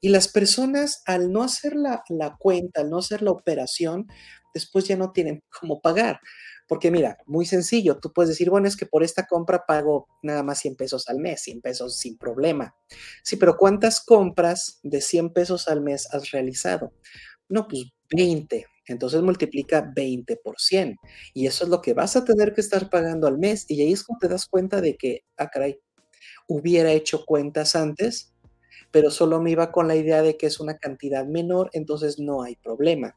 Y 0.00 0.10
las 0.10 0.28
personas, 0.28 1.02
al 1.06 1.32
no 1.32 1.42
hacer 1.42 1.74
la, 1.74 2.02
la 2.08 2.36
cuenta, 2.38 2.82
al 2.82 2.90
no 2.90 2.98
hacer 2.98 3.22
la 3.22 3.30
operación, 3.30 4.06
después 4.52 4.86
ya 4.86 4.96
no 4.96 5.12
tienen 5.12 5.42
cómo 5.60 5.80
pagar. 5.80 6.20
Porque 6.68 6.90
mira, 6.90 7.18
muy 7.26 7.46
sencillo, 7.46 7.98
tú 8.00 8.12
puedes 8.12 8.30
decir, 8.30 8.50
bueno, 8.50 8.66
es 8.66 8.76
que 8.76 8.86
por 8.86 9.04
esta 9.04 9.26
compra 9.26 9.64
pago 9.66 10.08
nada 10.22 10.42
más 10.42 10.58
100 10.58 10.76
pesos 10.76 11.08
al 11.08 11.18
mes, 11.18 11.42
100 11.42 11.60
pesos 11.60 11.98
sin 11.98 12.18
problema. 12.18 12.74
Sí, 13.22 13.36
pero 13.36 13.56
¿cuántas 13.56 14.04
compras 14.04 14.80
de 14.82 15.00
100 15.00 15.32
pesos 15.32 15.68
al 15.68 15.80
mes 15.80 16.12
has 16.12 16.32
realizado? 16.32 16.92
No, 17.48 17.68
pues 17.68 17.84
20. 18.10 18.66
Entonces 18.86 19.22
multiplica 19.22 19.92
20 19.94 20.36
por 20.36 20.60
100. 20.60 20.96
Y 21.34 21.46
eso 21.46 21.64
es 21.64 21.70
lo 21.70 21.82
que 21.82 21.94
vas 21.94 22.16
a 22.16 22.24
tener 22.24 22.54
que 22.54 22.60
estar 22.60 22.88
pagando 22.90 23.26
al 23.26 23.38
mes. 23.38 23.66
Y 23.68 23.82
ahí 23.82 23.92
es 23.92 24.04
cuando 24.04 24.20
te 24.20 24.32
das 24.32 24.46
cuenta 24.46 24.80
de 24.80 24.96
que, 24.96 25.24
ah, 25.36 25.48
caray, 25.50 25.78
hubiera 26.48 26.92
hecho 26.92 27.24
cuentas 27.24 27.76
antes, 27.76 28.32
pero 28.90 29.10
solo 29.10 29.40
me 29.40 29.50
iba 29.50 29.72
con 29.72 29.88
la 29.88 29.96
idea 29.96 30.22
de 30.22 30.36
que 30.36 30.46
es 30.46 30.60
una 30.60 30.78
cantidad 30.78 31.26
menor, 31.26 31.70
entonces 31.72 32.18
no 32.18 32.42
hay 32.42 32.56
problema. 32.56 33.16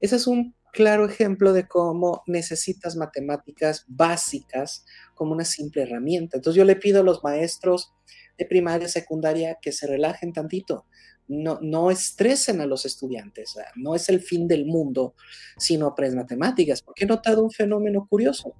Ese 0.00 0.16
es 0.16 0.26
un 0.26 0.54
claro 0.72 1.06
ejemplo 1.06 1.52
de 1.54 1.66
cómo 1.66 2.22
necesitas 2.26 2.96
matemáticas 2.96 3.84
básicas 3.88 4.84
como 5.14 5.32
una 5.32 5.44
simple 5.44 5.82
herramienta. 5.82 6.36
Entonces 6.36 6.58
yo 6.58 6.64
le 6.64 6.76
pido 6.76 7.00
a 7.00 7.04
los 7.04 7.24
maestros 7.24 7.94
de 8.36 8.44
primaria, 8.44 8.88
secundaria, 8.88 9.56
que 9.60 9.72
se 9.72 9.86
relajen 9.86 10.32
tantito. 10.32 10.84
No, 11.28 11.58
no 11.60 11.90
estresen 11.90 12.60
a 12.60 12.66
los 12.66 12.84
estudiantes, 12.86 13.50
sea, 13.50 13.66
no 13.74 13.94
es 13.94 14.08
el 14.08 14.20
fin 14.20 14.46
del 14.46 14.64
mundo 14.64 15.14
si 15.58 15.76
no 15.76 15.88
aprendes 15.88 16.16
matemáticas, 16.16 16.82
porque 16.82 17.04
he 17.04 17.06
notado 17.06 17.42
un 17.42 17.50
fenómeno 17.50 18.06
curioso. 18.08 18.54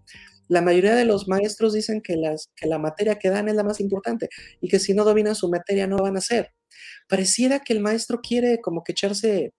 La 0.48 0.62
mayoría 0.62 0.94
de 0.94 1.04
los 1.04 1.28
maestros 1.28 1.72
dicen 1.74 2.00
que, 2.00 2.16
las, 2.16 2.50
que 2.56 2.66
la 2.66 2.78
materia 2.78 3.18
que 3.18 3.30
dan 3.30 3.48
es 3.48 3.54
la 3.54 3.64
más 3.64 3.80
importante 3.80 4.28
y 4.60 4.68
que 4.68 4.78
si 4.78 4.94
no 4.94 5.04
dominan 5.04 5.34
su 5.34 5.48
materia 5.48 5.86
no 5.86 5.96
van 5.96 6.16
a 6.16 6.18
hacer. 6.18 6.52
Pareciera 7.08 7.60
que 7.60 7.72
el 7.72 7.80
maestro 7.80 8.20
quiere 8.20 8.60
como 8.60 8.82
que 8.84 8.92
echarse 8.92 9.52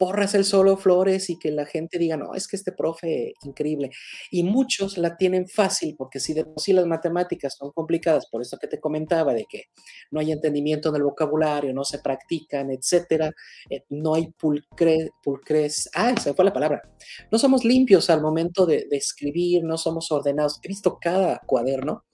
porras 0.00 0.34
el 0.34 0.44
solo 0.46 0.78
flores 0.78 1.30
y 1.30 1.38
que 1.38 1.52
la 1.52 1.66
gente 1.66 1.98
diga: 1.98 2.16
"No, 2.16 2.34
es 2.34 2.48
que 2.48 2.56
este 2.56 2.72
profe 2.72 3.34
increíble". 3.44 3.90
Y 4.32 4.42
muchos 4.44 4.98
la 4.98 5.16
tienen 5.16 5.46
fácil, 5.48 5.94
porque 5.98 6.20
si 6.20 6.34
de 6.34 6.44
por 6.46 6.60
sí 6.60 6.72
las 6.72 6.86
matemáticas 6.86 7.54
son 7.58 7.70
complicadas, 7.72 8.26
por 8.30 8.42
eso 8.42 8.58
que 8.58 8.68
te 8.68 8.80
comentaba 8.80 9.34
de 9.34 9.46
que 9.48 9.64
no 10.10 10.20
hay 10.20 10.32
entendimiento 10.32 10.90
del 10.92 11.04
vocabulario, 11.04 11.72
no 11.74 11.84
se 11.84 12.00
practican, 12.00 12.70
etcétera, 12.70 13.30
eh, 13.70 13.84
no 13.90 14.14
hay 14.14 14.32
pulcre 14.32 15.10
pulcres 15.22 15.90
se 16.22 16.30
me 16.30 16.34
fue 16.34 16.44
la 16.44 16.52
palabra. 16.52 16.82
No 17.30 17.38
somos 17.38 17.64
limpios 17.64 18.10
al 18.10 18.22
momento 18.22 18.66
de 18.66 18.86
de 18.90 18.96
escribir, 18.96 19.62
no 19.64 19.76
somos 19.78 20.10
ordenados. 20.10 20.58
He 20.62 20.68
visto 20.68 20.98
cada 21.00 21.38
cuaderno, 21.46 22.04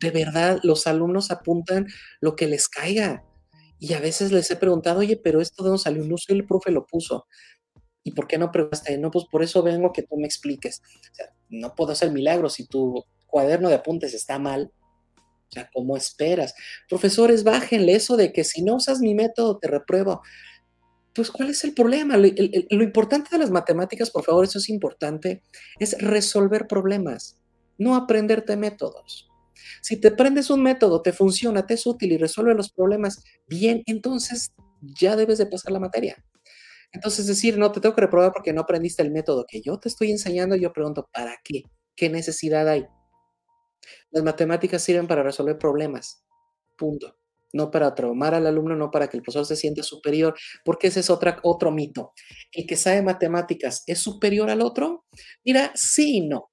de 0.00 0.10
verdad, 0.10 0.60
los 0.62 0.86
alumnos 0.86 1.30
apuntan 1.30 1.86
lo 2.20 2.36
que 2.36 2.46
les 2.46 2.68
caiga. 2.68 3.24
Y 3.80 3.92
a 3.94 4.00
veces 4.00 4.32
les 4.32 4.50
he 4.50 4.56
preguntado: 4.56 5.00
"Oye, 5.00 5.16
pero, 5.22 5.40
¿esto 5.40 5.62
de 5.62 5.70
dónde 5.70 5.82
salió?". 5.82 6.04
"No 6.04 6.16
sé, 6.18 6.32
el 6.32 6.46
profe 6.46 6.70
lo 6.70 6.86
puso". 6.86 7.26
"¿Y 8.04 8.12
por 8.12 8.26
qué 8.28 8.38
no 8.38 8.52
preguntaste?". 8.52 8.98
"No, 8.98 9.10
pues 9.12 9.26
por 9.30 9.42
eso 9.44 9.62
vengo 9.62 9.92
que 9.92 10.02
tú 10.04 10.16
me 10.18 10.26
expliques". 10.26 10.82
No 11.50 11.74
puedo 11.76 11.92
hacer 11.92 12.12
milagros 12.12 12.54
si 12.54 12.66
tu 12.68 13.04
cuaderno 13.26 13.68
de 13.70 13.76
apuntes 13.76 14.14
está 14.14 14.38
mal, 14.40 14.72
o 15.50 15.52
sea, 15.52 15.70
¿cómo 15.74 15.96
esperas? 15.96 16.54
"Profesores, 16.90 17.44
bájenle 17.44 17.94
eso 17.96 18.16
de 18.18 18.32
que 18.32 18.44
si 18.44 18.62
no 18.64 18.76
usas 18.76 19.00
mi 19.00 19.14
método 19.16 19.58
te 19.58 19.68
repruebo". 19.68 20.22
Pues, 21.14 21.30
¿cuál 21.32 21.50
es 21.50 21.64
el 21.64 21.74
problema? 21.74 22.16
El 22.16 22.66
lo 22.70 22.84
importante 22.84 23.30
de 23.32 23.38
las 23.38 23.50
matemáticas, 23.52 24.10
por 24.10 24.24
favor, 24.24 24.44
eso 24.46 24.58
es 24.60 24.68
importante, 24.70 25.42
es 25.80 25.98
resolver 26.02 26.68
problemas, 26.68 27.38
no 27.78 27.96
aprenderte 27.96 28.56
métodos. 28.56 29.28
Si 29.82 29.98
te 30.00 30.08
aprendes 30.08 30.50
un 30.50 30.62
método, 30.62 31.02
te 31.02 31.12
funciona, 31.12 31.66
te 31.66 31.74
es 31.74 31.86
útil 31.86 32.12
y 32.12 32.18
resuelve 32.18 32.54
los 32.54 32.70
problemas, 32.72 33.22
bien, 33.48 33.82
entonces 33.86 34.52
ya 34.82 35.16
debes 35.16 35.38
de 35.38 35.46
pasar 35.46 35.72
la 35.72 35.80
materia. 35.80 36.16
Entonces, 36.92 37.26
decir: 37.26 37.58
"No, 37.58 37.72
te 37.72 37.80
tengo 37.80 37.94
que 37.94 38.02
reprobar 38.02 38.32
porque 38.32 38.52
no 38.54 38.62
aprendiste 38.62 39.02
el 39.02 39.12
método 39.12 39.46
que 39.48 39.62
yo 39.62 39.78
te 39.80 39.88
estoy 39.90 40.10
enseñando", 40.12 40.56
yo 40.56 40.72
pregunto: 40.72 41.08
"¿Para 41.12 41.36
qué? 41.44 41.62
¿Qué 41.96 42.10
necesidad 42.10 42.68
hay?". 42.68 42.86
Las 44.12 44.22
matemáticas 44.24 44.82
sirven 44.82 45.06
para 45.06 45.22
resolver 45.22 45.58
problemas, 45.58 46.24
punto. 46.76 47.16
No 47.52 47.70
para 47.70 47.94
traumar 47.94 48.34
al 48.34 48.46
alumno, 48.46 48.76
no 48.76 48.90
para 48.90 49.08
que 49.08 49.16
el 49.16 49.22
profesor 49.22 49.46
se 49.46 49.56
sienta 49.56 49.82
superior, 49.82 50.34
porque 50.64 50.88
ese 50.88 51.00
es 51.00 51.10
otra 51.10 51.40
otro 51.44 51.70
mito. 51.70 52.12
¿El 52.52 52.66
que 52.66 52.76
sabe 52.76 53.02
matemáticas 53.02 53.84
es 53.86 54.00
superior 54.00 54.50
al 54.50 54.60
otro? 54.62 55.04
Mira, 55.44 55.72
sí 55.74 56.18
y 56.18 56.28
no. 56.28 56.50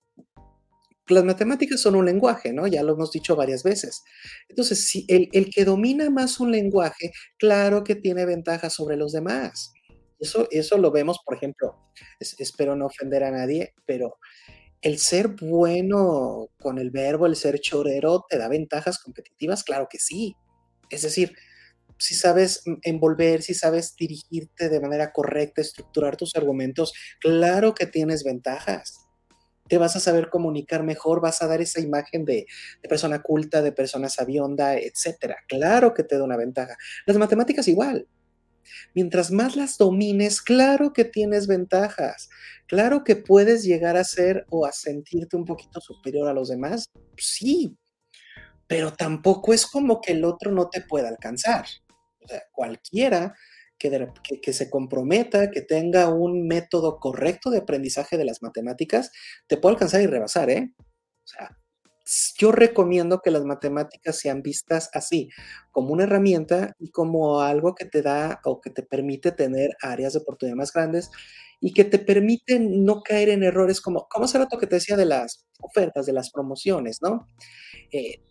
Las 1.09 1.23
matemáticas 1.25 1.81
son 1.81 1.95
un 1.95 2.05
lenguaje, 2.05 2.53
¿no? 2.53 2.65
Ya 2.67 2.81
lo 2.83 2.93
hemos 2.93 3.11
dicho 3.11 3.35
varias 3.35 3.63
veces. 3.63 4.03
Entonces, 4.49 4.85
si 4.87 5.05
el 5.09 5.49
que 5.53 5.65
domina 5.65 6.09
más 6.09 6.39
un 6.39 6.51
lenguaje, 6.51 7.11
claro 7.37 7.83
que 7.83 7.95
tiene 7.95 8.25
ventajas 8.25 8.73
sobre 8.73 8.95
los 8.97 9.11
demás. 9.11 9.73
Eso 10.19 10.47
eso 10.51 10.77
lo 10.77 10.91
vemos, 10.91 11.19
por 11.25 11.35
ejemplo, 11.35 11.75
es 12.19 12.39
espero 12.39 12.75
no 12.77 12.85
ofender 12.85 13.23
a 13.25 13.31
nadie, 13.31 13.73
pero 13.85 14.17
el 14.81 14.99
ser 14.99 15.29
bueno 15.29 16.49
con 16.59 16.77
el 16.79 16.91
verbo, 16.91 17.25
el 17.27 17.35
ser 17.37 17.59
chorero, 17.59 18.25
¿te 18.29 18.37
da 18.37 18.49
ventajas 18.49 18.99
competitivas? 18.99 19.63
Claro 19.63 19.87
que 19.89 19.99
sí. 19.99 20.35
Es 20.89 21.03
decir, 21.03 21.33
si 21.99 22.15
sabes, 22.15 22.63
envolver, 22.83 23.41
si 23.43 23.53
sabes 23.55 23.95
dirigirte 23.97 24.69
de 24.69 24.81
manera 24.81 25.11
correcta, 25.13 25.61
estructurar 25.61 26.17
tus 26.17 26.35
argumentos, 26.35 26.93
claro 27.21 27.73
que 27.75 27.87
tienes 27.87 28.23
ventajas. 28.23 29.02
Te 29.73 29.79
vas 29.79 29.95
a 29.95 29.99
saber 29.99 30.29
comunicar 30.29 30.83
mejor, 30.83 31.19
vas 31.19 31.41
a 31.41 31.47
dar 31.47 31.59
esa 31.59 31.81
imagen 31.81 32.25
de 32.25 32.45
de 32.83 32.87
persona 32.87 33.23
culta, 33.23 33.63
de 33.63 33.71
persona 33.71 34.07
sabionda, 34.07 34.77
etcétera. 34.77 35.37
Claro 35.47 35.95
que 35.95 36.03
te 36.03 36.15
da 36.15 36.23
una 36.23 36.37
ventaja. 36.37 36.77
Las 37.07 37.17
matemáticas 37.17 37.67
igual. 37.67 38.07
Mientras 38.93 39.31
más 39.31 39.55
las 39.55 39.79
domines, 39.79 40.43
claro 40.43 40.93
que 40.93 41.05
tienes 41.05 41.47
ventajas. 41.47 42.29
Claro 42.67 43.03
que 43.03 43.15
puedes 43.15 43.63
llegar 43.63 43.97
a 43.97 44.03
ser 44.03 44.45
o 44.51 44.67
a 44.67 44.71
sentirte 44.71 45.37
un 45.37 45.45
poquito 45.45 45.81
superior 45.81 46.27
a 46.27 46.33
los 46.33 46.49
demás, 46.49 46.85
sí, 47.17 47.75
pero 48.67 48.93
tampoco 48.93 49.55
es 49.55 49.65
como 49.65 50.01
que 50.01 50.11
el 50.11 50.23
otro 50.23 50.51
no 50.51 50.69
te 50.69 50.81
pueda 50.81 51.09
alcanzar. 51.09 51.65
O 52.23 52.27
sea, 52.27 52.43
cualquiera 52.51 53.33
que 53.77 53.89
de 53.89 54.11
que 54.23 54.41
que 54.41 54.53
se 54.53 54.69
comprometa, 54.69 55.51
que 55.51 55.61
tenga 55.61 56.09
un 56.09 56.47
método 56.47 56.99
correcto 56.99 57.49
de 57.49 57.59
aprendizaje 57.59 58.17
de 58.17 58.25
las 58.25 58.41
matemáticas, 58.41 59.11
te 59.47 59.57
puede 59.57 59.75
alcanzar 59.75 60.01
y 60.01 60.07
rebasar, 60.07 60.49
¿eh? 60.49 60.73
O 60.79 61.27
sea, 61.27 61.57
yo 62.37 62.51
recomiendo 62.51 63.21
que 63.21 63.31
las 63.31 63.45
matemáticas 63.45 64.17
sean 64.17 64.41
vistas 64.41 64.89
así, 64.93 65.29
como 65.71 65.93
una 65.93 66.03
herramienta 66.03 66.75
y 66.79 66.91
como 66.91 67.41
algo 67.41 67.75
que 67.75 67.85
te 67.85 68.01
da 68.01 68.41
o 68.43 68.59
que 68.61 68.69
te 68.69 68.83
permite 68.83 69.31
tener 69.31 69.71
áreas 69.81 70.13
de 70.13 70.19
oportunidad 70.19 70.57
más 70.57 70.73
grandes 70.73 71.09
y 71.61 71.73
que 71.73 71.85
te 71.85 71.99
permiten 71.99 72.83
no 72.83 73.01
caer 73.03 73.29
en 73.29 73.43
errores 73.43 73.79
como 73.79 74.07
como 74.09 74.25
hace 74.25 74.37
rato 74.37 74.57
que 74.57 74.67
te 74.67 74.75
decía 74.75 74.97
de 74.97 75.05
las 75.05 75.45
ofertas, 75.61 76.05
de 76.05 76.13
las 76.13 76.29
promociones, 76.29 77.01
¿no? 77.01 77.27
Eh, 77.91 78.21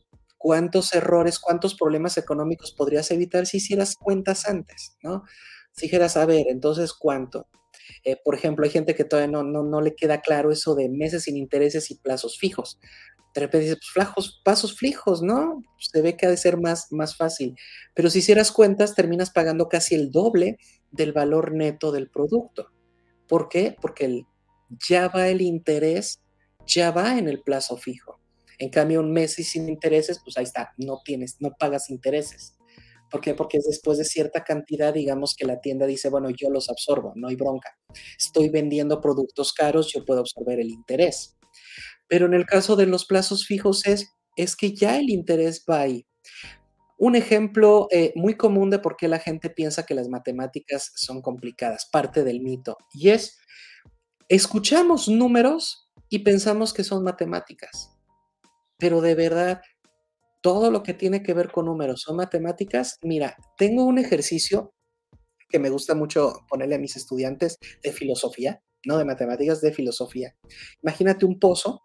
¿cuántos 0.43 0.95
errores, 0.95 1.39
cuántos 1.39 1.77
problemas 1.77 2.19
económicos 2.19 2.73
podrías 2.73 3.11
evitar 3.13 3.47
si 3.47 3.59
hicieras 3.59 3.97
cuentas 3.97 4.49
antes, 4.49 4.97
no? 5.05 5.25
Si 5.73 5.87
dijeras: 5.87 6.17
"A 6.19 6.27
ver, 6.27 6.47
entonces, 6.51 6.93
¿cuánto?". 6.95 7.47
Eh, 8.05 8.17
por 8.25 8.35
ejemplo, 8.37 8.65
hay 8.67 8.71
gente 8.73 8.95
que 8.97 9.05
todavía 9.05 9.31
no 9.33 9.45
no 9.45 9.63
no 9.65 9.81
le 9.83 9.95
queda 9.97 10.21
claro 10.23 10.53
eso 10.53 10.75
de 10.77 10.89
meses 10.91 11.25
sin 11.25 11.37
intereses 11.39 11.91
y 11.93 11.97
plazos 11.97 12.39
fijos. 12.39 12.79
De 13.35 13.43
repente 13.43 13.67
dices: 13.67 13.79
"Pues 13.81 13.93
flajos 13.93 14.43
plazos 14.45 14.77
fijos, 14.79 15.23
¿no?". 15.23 15.63
Se 15.81 16.03
ve 16.03 16.17
que 16.17 16.27
ha 16.27 16.31
de 16.31 16.37
ser 16.39 16.59
más 16.61 16.93
más 16.93 17.17
fácil, 17.17 17.57
pero 17.95 18.11
si 18.11 18.21
hicieras 18.21 18.53
cuentas, 18.53 18.95
terminas 18.97 19.31
pagando 19.33 19.69
casi 19.71 19.95
el 19.97 20.11
doble 20.13 20.59
del 20.93 21.13
valor 21.13 21.53
neto 21.55 21.93
del 21.93 22.11
producto. 22.11 22.69
¿Por 23.29 23.49
qué? 23.51 23.77
Porque 23.83 24.07
el 24.07 24.27
ya 24.89 25.09
va 25.09 25.29
el 25.31 25.43
interés, 25.43 26.23
ya 26.67 26.91
va 26.93 27.19
en 27.19 27.29
el 27.29 27.43
plazo 27.43 27.77
fijo. 27.79 28.21
En 28.63 28.71
cambio, 28.71 29.01
un 29.01 29.13
mes 29.13 29.41
y 29.41 29.43
sin 29.43 29.69
intereses, 29.69 30.21
pues 30.23 30.37
ahí 30.39 30.45
está, 30.45 30.73
no 30.77 31.01
tienes 31.05 31.35
no 31.41 31.51
pagas 31.59 31.91
intereses. 31.91 32.57
¿Por 33.11 33.21
qué? 33.21 33.35
Porque 33.35 33.59
es 33.59 33.65
después 33.65 33.99
de 33.99 34.05
cierta 34.05 34.45
cantidad, 34.45 34.95
digamos, 34.95 35.35
que 35.35 35.45
la 35.45 35.61
tienda 35.61 35.85
dice: 35.85 36.11
"Bueno, 36.11 36.31
yo 36.31 36.49
los 36.49 36.71
absorbo, 36.71 37.13
no 37.17 37.27
hay 37.27 37.35
bronca. 37.35 37.77
Estoy 38.17 38.51
vendiendo 38.51 39.01
productos 39.01 39.53
caros, 39.53 39.93
yo 39.93 40.05
puedo 40.05 40.21
absorber 40.21 40.61
el 40.61 40.71
interés". 40.71 41.37
Pero 42.09 42.27
en 42.27 42.35
el 42.35 42.47
caso 42.47 42.77
de 42.77 42.87
los 42.87 43.05
plazos 43.05 43.47
fijos 43.47 43.85
es 43.87 44.09
es 44.37 44.55
que 44.57 44.75
ya 44.75 44.97
el 44.99 45.11
interés 45.11 45.65
va 45.69 45.81
ahí. 45.81 46.07
Un 46.99 47.17
ejemplo, 47.17 47.89
eh, 47.91 48.13
muy 48.17 48.37
común 48.37 48.71
de 48.71 48.79
por 48.79 48.97
qué 48.97 49.09
la 49.09 49.19
gente 49.19 49.51
piensa 49.51 49.87
que 49.87 49.95
las 49.95 50.09
matemáticas 50.09 50.93
son 50.97 51.21
complicadas, 51.23 51.89
parte 51.93 52.25
del 52.25 52.41
mito, 52.43 52.79
y 52.95 53.11
es, 53.11 53.39
escuchamos 54.29 55.09
números 55.09 55.91
y 56.09 56.21
pensamos 56.21 56.73
que 56.73 56.85
son 56.85 57.05
matemáticas. 57.05 57.92
Pero 58.83 59.01
de 59.01 59.15
verdad, 59.15 59.63
todo 60.41 60.73
lo 60.73 60.83
que 60.83 60.93
tiene 60.93 61.23
que 61.23 61.35
ver 61.35 61.53
con 61.53 61.67
números 61.67 62.01
son 62.01 62.17
matemáticas. 62.17 62.99
Mira, 63.03 63.37
tengo 63.57 63.85
un 63.85 63.97
ejercicio 63.97 64.75
que 65.49 65.61
me 65.61 65.71
gusta 65.71 65.95
mucho 65.95 66.33
ponerle 66.49 66.75
a 66.75 66.81
mis 66.81 66.97
estudiantes 66.97 67.59
de 67.81 67.93
filosofía, 67.93 68.61
no 68.85 68.99
de 68.99 69.05
matemáticas, 69.05 69.61
de 69.61 69.73
filosofía. 69.73 70.35
Imagínate 70.83 71.25
un 71.25 71.39
pozo, 71.39 71.81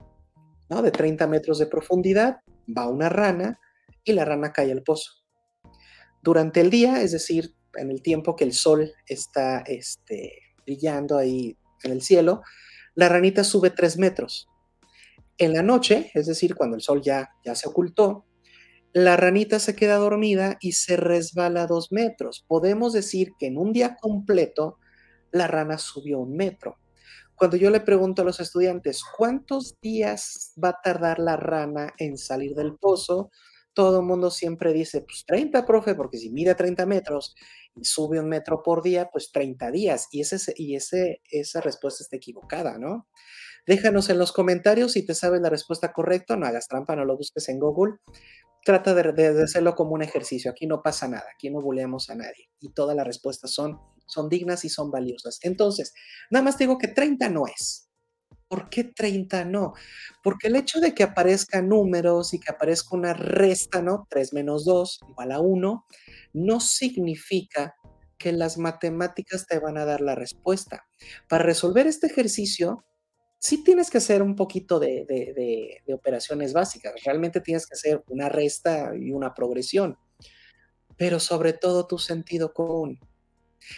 ¿no? 0.71 0.81
De 0.81 0.89
30 0.89 1.27
metros 1.27 1.59
de 1.59 1.67
profundidad, 1.67 2.37
va 2.75 2.89
una 2.89 3.09
rana 3.09 3.59
y 4.03 4.13
la 4.13 4.25
rana 4.25 4.51
cae 4.51 4.71
al 4.71 4.81
pozo. 4.81 5.11
Durante 6.23 6.61
el 6.61 6.71
día, 6.71 7.03
es 7.03 7.11
decir, 7.11 7.53
en 7.75 7.91
el 7.91 8.01
tiempo 8.01 8.35
que 8.35 8.43
el 8.43 8.53
sol 8.53 8.91
está, 9.05 9.59
este, 9.59 10.31
brillando 10.65 11.19
ahí 11.19 11.55
en 11.83 11.91
el 11.91 12.01
cielo, 12.01 12.41
la 12.95 13.07
ranita 13.07 13.43
sube 13.43 13.69
3 13.69 13.99
metros. 13.99 14.49
En 15.39 15.53
la 15.53 15.61
noche, 15.61 16.09
es 16.15 16.25
decir, 16.25 16.55
cuando 16.55 16.75
el 16.75 16.81
sol 16.81 17.01
ya 17.01 17.29
ya 17.45 17.53
se 17.53 17.69
ocultó, 17.69 18.25
la 18.93 19.17
ranita 19.17 19.59
se 19.59 19.75
queda 19.75 19.97
dormida 19.97 20.57
y 20.61 20.73
se 20.73 20.97
resbala 20.97 21.67
2 21.67 21.91
metros. 21.91 22.45
Podemos 22.47 22.93
decir 22.93 23.31
que 23.39 23.47
en 23.47 23.57
un 23.57 23.73
día 23.73 23.97
completo, 24.01 24.77
la 25.31 25.47
rana 25.47 25.77
subió 25.79 26.19
1 26.19 26.35
metro. 26.37 26.77
Cuando 27.35 27.57
yo 27.57 27.71
le 27.71 27.81
pregunto 27.81 28.23
a 28.23 28.25
los 28.25 28.39
estudiantes: 28.41 29.03
"¿Cuántos 29.17 29.75
días 29.81 30.53
va 30.63 30.69
a 30.69 30.81
tardar 30.83 31.19
la 31.19 31.37
rana 31.37 31.93
en 31.99 32.17
salir 32.17 32.55
del 32.55 32.75
pozo?", 32.77 33.31
todo 33.73 34.01
mundo 34.03 34.31
siempre 34.31 34.73
dice: 34.73 35.01
"Pues 35.01 35.25
30, 35.27 35.65
profe", 35.65 35.95
porque 35.95 36.17
si 36.19 36.31
mide 36.31 36.55
30 36.55 36.85
metros 36.87 37.35
y 37.75 37.85
sube 37.85 38.19
1 38.19 38.29
metro 38.29 38.63
por 38.63 38.83
día, 38.83 39.09
pues 39.11 39.31
30 39.31 39.71
días. 39.71 40.07
Y 40.11 40.21
ese 40.21 40.53
y 40.57 40.75
ese 40.75 41.21
esa 41.31 41.61
respuesta 41.61 42.03
está 42.03 42.17
equivocada, 42.17 42.77
¿no? 42.79 43.07
Déjanos 43.67 44.09
en 44.09 44.17
los 44.17 44.31
comentarios 44.31 44.93
si 44.93 45.05
te 45.05 45.13
sabes 45.13 45.41
la 45.41 45.49
respuesta 45.49 45.93
correcta, 45.93 46.35
no 46.37 46.45
hagas 46.47 46.67
trampa, 46.67 46.95
no 46.95 47.05
lo 47.05 47.17
busques 47.17 47.49
en 47.49 47.59
Google. 47.59 47.95
Trata 48.65 48.93
de 48.95 49.43
hacerlo 49.43 49.75
como 49.75 49.91
un 49.93 50.01
ejercicio, 50.01 50.51
aquí 50.51 50.67
no 50.67 50.81
pasa 50.81 51.07
nada, 51.07 51.25
aquí 51.33 51.49
no 51.49 51.61
buleamos 51.61 52.09
a 52.09 52.15
nadie, 52.15 52.49
y 52.59 52.73
todas 52.73 52.95
las 52.95 53.05
respuestas 53.07 53.51
son 53.53 53.79
son 54.07 54.29
dignas 54.29 54.65
y 54.65 54.69
son 54.69 54.89
valiosas. 54.89 55.39
Entonces, 55.43 55.93
nada 56.31 56.43
más 56.43 56.57
te 56.57 56.63
digo 56.63 56.77
que 56.77 56.87
30 56.87 57.29
no 57.29 57.45
es. 57.45 57.89
¿Por 58.47 58.69
qué 58.69 58.85
30 58.85 59.43
no? 59.43 59.73
Porque 60.23 60.47
el 60.47 60.55
hecho 60.55 60.79
de 60.79 60.95
que 60.95 61.03
aparezcan 61.03 61.67
números 61.67 62.33
y 62.33 62.39
que 62.39 62.51
aparezca 62.51 62.95
una 62.95 63.13
resta, 63.13 63.81
¿no? 63.81 64.07
3 64.09 64.33
menos 64.33 64.63
2 64.63 64.99
igual 65.09 65.31
a 65.33 65.41
1, 65.41 65.85
no 66.33 66.59
significa 66.61 67.75
que 68.17 68.31
las 68.31 68.57
matemáticas 68.57 69.45
te 69.45 69.59
van 69.59 69.77
a 69.77 69.85
dar 69.85 70.01
la 70.01 70.15
respuesta. 70.15 70.85
Para 71.27 71.43
resolver 71.43 71.87
este 71.87 72.07
ejercicio, 72.07 72.85
sí 73.39 73.63
tienes 73.63 73.89
que 73.89 73.99
hacer 73.99 74.21
un 74.21 74.35
poquito 74.35 74.79
de, 74.79 75.05
de- 75.05 75.93
operaciones 75.93 76.53
básicas. 76.53 76.93
Realmente 77.03 77.41
tienes 77.41 77.65
que 77.65 77.73
hacer 77.73 78.03
una 78.09 78.29
resta 78.29 78.93
y 78.95 79.11
una 79.11 79.33
progresión, 79.33 79.97
pero 80.97 81.19
sobre 81.19 81.53
todo 81.53 81.87
tu 81.87 81.97
sentido 81.97 82.53
común. 82.53 82.99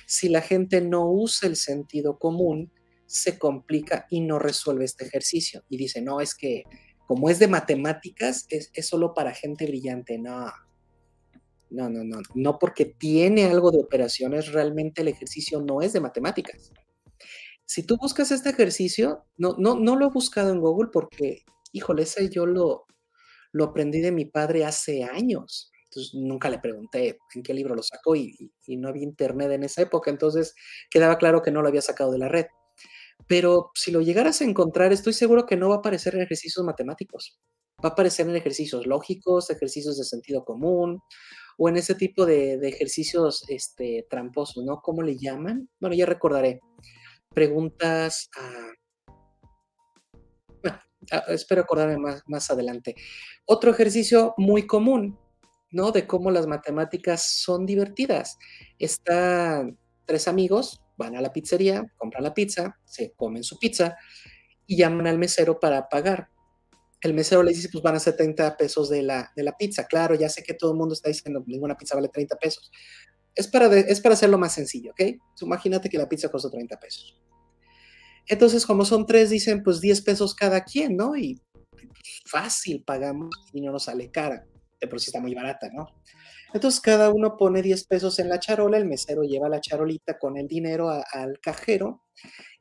Si 0.06 0.30
la 0.30 0.42
gente 0.42 0.82
no 0.82 1.10
usa 1.10 1.50
el 1.50 1.56
sentido 1.56 2.20
común, 2.20 2.72
se 3.06 3.40
complica 3.40 4.06
y 4.10 4.22
no 4.22 4.38
resuelve 4.38 4.86
este 4.86 5.06
ejercicio. 5.06 5.64
Y 5.68 5.78
dice, 5.78 6.02
no, 6.02 6.22
es 6.22 6.36
que 6.36 6.64
como 7.08 7.30
es 7.30 7.40
de 7.40 7.48
matemáticas, 7.48 8.46
es, 8.50 8.70
es 8.74 8.86
solo 8.88 9.16
para 9.16 9.34
gente 9.34 9.66
brillante. 9.66 10.20
No, 10.20 10.52
no, 11.72 11.90
no, 11.90 12.04
no. 12.04 12.20
No 12.36 12.60
porque 12.60 12.86
tiene 12.86 13.46
algo 13.46 13.72
de 13.72 13.80
operaciones, 13.80 14.52
realmente 14.52 15.02
el 15.02 15.08
ejercicio 15.08 15.60
no 15.60 15.82
es 15.82 15.94
de 15.94 16.02
matemáticas. 16.02 16.72
Si 17.70 17.84
tú 17.84 17.98
buscas 17.98 18.32
este 18.32 18.50
ejercicio, 18.50 19.26
no, 19.38 19.54
no, 19.60 19.76
no 19.76 19.96
lo 19.96 20.08
he 20.08 20.10
buscado 20.10 20.52
en 20.52 20.60
Google 20.60 20.90
porque, 20.92 21.44
híjole, 21.72 22.02
ese 22.02 22.28
yo 22.28 22.48
lo, 22.48 22.88
lo 23.52 23.66
aprendí 23.66 24.02
de 24.02 24.12
mi 24.12 24.26
padre 24.26 24.66
hace 24.66 25.04
años. 25.04 25.72
Entonces 25.84 26.16
nunca 26.16 26.50
le 26.50 26.58
pregunté 26.58 27.20
en 27.36 27.44
qué 27.44 27.54
libro 27.54 27.76
lo 27.76 27.84
sacó 27.84 28.16
y, 28.16 28.52
no 28.70 28.90
había 28.90 29.04
internet 29.04 29.52
en 29.52 29.66
esa 29.66 29.84
época, 29.84 30.10
entonces 30.10 30.56
quedaba 30.90 31.20
claro 31.20 31.44
que 31.44 31.52
no 31.52 31.62
lo 31.62 31.68
había 31.68 31.84
sacado 31.84 32.12
de 32.12 32.18
la 32.18 32.28
red. 32.28 32.48
Pero 33.28 33.70
si 33.76 33.92
lo 33.92 34.02
llegaras 34.02 34.42
a 34.42 34.46
encontrar, 34.46 34.92
estoy 34.92 35.14
seguro 35.14 35.46
que 35.46 35.56
no 35.56 35.70
va 35.70 35.76
a 35.76 35.78
aparecer 35.78 36.16
en 36.16 36.22
ejercicios 36.22 36.66
matemáticos. 36.66 37.40
Va 37.86 37.90
a 37.90 37.92
aparecer 37.92 38.28
en 38.28 38.36
ejercicios 38.36 38.88
lógicos, 38.88 39.52
ejercicios 39.52 39.96
de 39.96 40.06
sentido 40.06 40.44
común 40.44 41.02
o 41.60 41.70
en 41.70 41.78
ese 41.78 41.94
tipo 41.94 42.26
de, 42.26 42.58
de 42.58 42.68
ejercicios 42.68 43.44
este, 43.48 44.08
tramposos, 44.10 44.64
¿no? 44.66 44.82
¿Cómo 44.82 45.04
le 45.04 45.20
llaman? 45.20 45.70
Bueno, 45.80 45.96
ya 45.96 46.08
recordaré. 46.08 46.62
Preguntas, 47.34 48.30
ah, 48.38 48.72
bueno, 50.64 50.80
ah, 51.12 51.24
espero 51.30 51.62
acordarme 51.62 51.98
más, 51.98 52.24
más 52.28 52.50
adelante. 52.50 52.96
Otro 53.46 53.72
ejercicio 53.72 54.34
muy 54.38 54.66
común, 54.66 55.18
¿no? 55.72 55.92
De 55.92 56.08
cómo 56.08 56.32
las 56.32 56.48
matemáticas 56.48 57.24
son 57.42 57.66
divertidas. 57.66 58.38
Están 58.80 59.78
tres 60.06 60.28
amigos, 60.28 60.82
van 60.98 61.16
a 61.16 61.22
la 61.22 61.32
pizzería, 61.32 61.86
compran 61.98 62.24
la 62.24 62.34
pizza, 62.34 62.78
se 62.84 63.14
comen 63.14 63.44
su 63.44 63.60
pizza 63.60 63.96
y 64.66 64.78
llaman 64.78 65.08
al 65.08 65.18
mesero 65.18 65.60
para 65.60 65.88
pagar. 65.88 66.30
El 67.02 67.14
mesero 67.14 67.44
le 67.44 67.54
dice, 67.54 67.70
pues 67.72 67.82
van 67.82 67.96
a 67.96 68.00
ser 68.00 68.18
30 68.18 68.58
pesos 68.58 68.90
de 68.90 69.04
la, 69.04 69.32
de 69.36 69.44
la 69.44 69.56
pizza. 69.56 69.88
Claro, 69.88 70.16
ya 70.16 70.28
sé 70.28 70.44
que 70.44 70.54
todo 70.54 70.72
el 70.72 70.78
mundo 70.78 70.94
está 70.94 71.08
diciendo, 71.08 71.44
ninguna 71.48 71.78
pizza 71.78 71.96
vale 71.96 72.10
30 72.10 72.38
pesos. 72.38 72.72
Es 73.36 73.48
para, 73.48 73.70
de- 73.70 73.86
es 73.88 74.02
para 74.02 74.14
hacerlo 74.14 74.38
más 74.38 74.54
sencillo, 74.54 74.92
¿ok? 74.92 75.02
Imagínate 75.42 75.90
que 75.90 75.98
la 75.98 76.10
pizza 76.10 76.30
costó 76.30 76.50
30 76.50 76.80
pesos. 76.80 77.20
Entonces, 78.28 78.66
como 78.66 78.86
son 78.86 79.06
tres, 79.06 79.30
dicen, 79.30 79.64
pues 79.64 79.82
10 79.82 80.02
pesos 80.02 80.36
cada 80.36 80.64
quien, 80.64 80.96
¿no? 80.96 81.16
Y 81.16 81.42
pues, 81.72 82.22
fácil 82.26 82.84
pagamos 82.84 83.30
y 83.54 83.62
no 83.62 83.72
nos 83.72 83.84
sale 83.86 84.12
cara. 84.12 84.46
De 84.80 84.88
por 84.88 85.00
sí 85.00 85.08
está 85.10 85.20
muy 85.20 85.34
barata, 85.34 85.70
¿no? 85.74 85.88
Entonces, 86.54 86.80
cada 86.80 87.12
uno 87.12 87.38
pone 87.38 87.62
10 87.62 87.86
pesos 87.86 88.18
en 88.20 88.30
la 88.30 88.40
charola, 88.40 88.78
el 88.78 88.86
mesero 88.86 89.24
lleva 89.24 89.50
la 89.50 89.62
charolita 89.62 90.18
con 90.18 90.38
el 90.38 90.48
dinero 90.48 90.90
al 90.90 91.40
cajero 91.40 92.04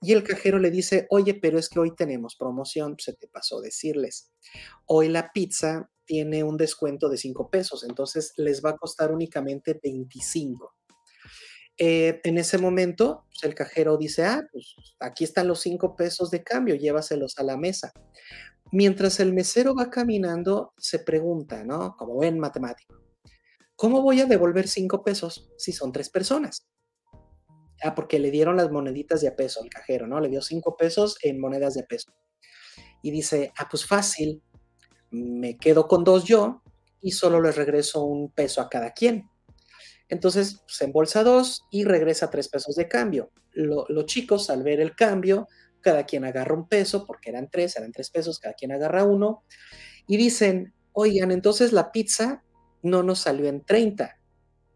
y 0.01 0.13
el 0.13 0.23
cajero 0.23 0.59
le 0.59 0.71
dice, 0.71 1.07
oye, 1.11 1.35
pero 1.35 1.59
es 1.59 1.69
que 1.69 1.81
hoy 1.81 1.95
tenemos 1.95 2.37
promoción, 2.37 2.97
se 2.99 3.15
te 3.15 3.29
pasó 3.29 3.61
decirles. 3.61 4.31
Hoy 4.87 5.09
la 5.09 5.33
pizza 5.33 5.91
tiene 6.09 6.43
un 6.43 6.57
descuento 6.57 7.11
de 7.11 7.19
5 7.19 7.51
pesos, 7.51 7.85
entonces 7.85 8.33
les 8.39 8.65
va 8.65 8.71
a 8.71 8.77
costar 8.77 9.13
únicamente 9.13 9.79
25. 9.81 10.75
Eh, 11.77 12.21
en 12.25 12.39
ese 12.39 12.57
momento, 12.57 13.27
pues, 13.29 13.45
el 13.45 13.55
cajero 13.55 13.99
dice, 13.99 14.25
ah, 14.25 14.43
pues 14.51 14.75
aquí 14.99 15.23
están 15.23 15.47
los 15.47 15.61
5 15.61 15.95
pesos 15.95 16.31
de 16.31 16.43
cambio, 16.43 16.75
llévaselos 16.75 17.39
a 17.39 17.45
la 17.45 17.59
mesa. 17.59 17.93
Mientras 18.73 19.21
el 19.21 19.35
mesero 19.35 19.75
va 19.75 19.91
caminando, 19.91 20.73
se 20.79 20.99
pregunta, 20.99 21.63
¿no? 21.63 21.95
Como 21.97 22.19
ven 22.19 22.39
matemático, 22.39 22.97
¿cómo 23.77 24.03
voy 24.03 24.21
a 24.23 24.27
devolver 24.27 24.67
5 24.67 25.05
pesos 25.05 25.51
si 25.59 25.73
son 25.73 25.93
tres 25.93 26.09
personas? 26.09 26.67
Ah, 27.83 27.95
porque 27.95 28.19
le 28.19 28.31
dieron 28.31 28.57
las 28.57 28.71
moneditas 28.71 29.21
de 29.21 29.29
a 29.29 29.37
peso 29.37 29.63
al 29.63 29.69
cajero, 29.69 30.07
¿no? 30.07 30.21
Le 30.21 30.31
dio 30.31 30.41
5 30.41 30.77
pesos 30.77 31.19
en 31.23 31.39
monedas 31.39 31.75
de 31.75 31.85
peso. 31.85 32.13
Y 33.03 33.11
dice, 33.11 33.53
ah, 33.59 33.69
pues 33.71 33.87
fácil, 33.87 34.43
me 35.11 35.57
quedo 35.57 35.89
con 35.89 36.05
dos 36.05 36.25
yo 36.25 36.63
y 37.01 37.13
solo 37.13 37.41
les 37.41 37.57
regreso 37.57 38.05
un 38.05 38.31
peso 38.31 38.61
a 38.61 38.69
cada 38.69 38.93
quien. 38.93 39.29
Entonces 40.09 40.63
se 40.67 40.85
embolsa 40.85 41.23
dos 41.23 41.63
y 41.71 41.85
regresa 41.85 42.31
tres 42.31 42.49
pesos 42.49 42.75
de 42.77 42.89
cambio. 42.89 43.31
Lo- 43.53 43.87
los 43.89 44.07
chicos, 44.07 44.51
al 44.51 44.63
ver 44.63 44.81
el 44.81 44.95
cambio, 44.97 45.49
cada 45.81 46.05
quien 46.07 46.25
agarra 46.25 46.55
un 46.55 46.69
peso, 46.69 47.05
porque 47.07 47.31
eran 47.31 47.49
tres, 47.51 47.77
eran 47.77 47.93
tres 47.93 48.11
pesos, 48.11 48.39
cada 48.41 48.55
quien 48.55 48.73
agarra 48.73 49.05
uno, 49.05 49.45
y 50.07 50.17
dicen, 50.17 50.75
oigan, 50.93 51.31
entonces 51.31 51.73
la 51.73 51.93
pizza 51.93 52.43
no 52.83 53.03
nos 53.03 53.21
salió 53.21 53.49
en 53.49 53.65
30, 53.65 54.19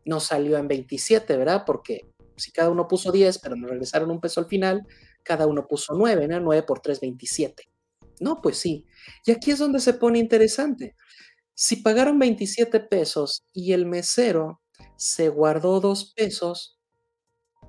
nos 0.04 0.24
salió 0.24 0.58
en 0.58 0.68
27, 0.68 1.36
¿verdad? 1.36 1.64
Porque 1.66 2.02
si 2.36 2.52
cada 2.52 2.70
uno 2.70 2.88
puso 2.88 3.10
10, 3.12 3.38
pero 3.38 3.56
nos 3.56 3.70
regresaron 3.70 4.10
un 4.10 4.20
peso 4.20 4.40
al 4.40 4.46
final, 4.46 4.86
cada 5.22 5.46
uno 5.46 5.66
puso 5.66 5.94
9, 5.94 6.28
¿no? 6.28 6.40
9 6.40 6.62
por 6.64 6.80
3, 6.80 7.00
27. 7.00 7.64
No, 8.22 8.40
pues 8.42 8.58
sí. 8.58 8.87
Y 9.26 9.32
aquí 9.32 9.50
es 9.50 9.58
donde 9.58 9.80
se 9.80 9.94
pone 9.94 10.18
interesante. 10.18 10.96
Si 11.54 11.76
pagaron 11.76 12.18
27 12.18 12.80
pesos 12.80 13.44
y 13.52 13.72
el 13.72 13.87
mesero 13.87 14.62
se 14.96 15.28
guardó 15.28 15.80
2 15.80 16.12
pesos, 16.16 16.78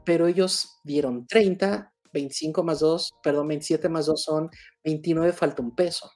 pero 0.06 0.28
ellos 0.28 0.70
dieron 0.84 1.28
30, 1.28 1.94
25 2.14 2.64
más 2.64 2.80
2, 2.80 3.12
perdón, 3.24 3.48
27 3.50 3.90
más 3.90 4.06
2 4.08 4.24
son 4.24 4.50
29, 4.84 5.34
falta 5.34 5.62
un 5.64 5.76
peso. 5.76 6.12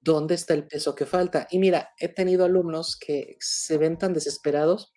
¿Dónde 0.00 0.34
está 0.34 0.54
el 0.54 0.66
peso 0.66 0.94
que 0.94 1.06
falta? 1.06 1.46
Y 1.50 1.58
mira, 1.58 1.90
he 1.98 2.08
tenido 2.08 2.44
alumnos 2.44 2.96
que 2.96 3.36
se 3.40 3.78
ven 3.78 3.96
tan 3.98 4.12
desesperados 4.12 4.92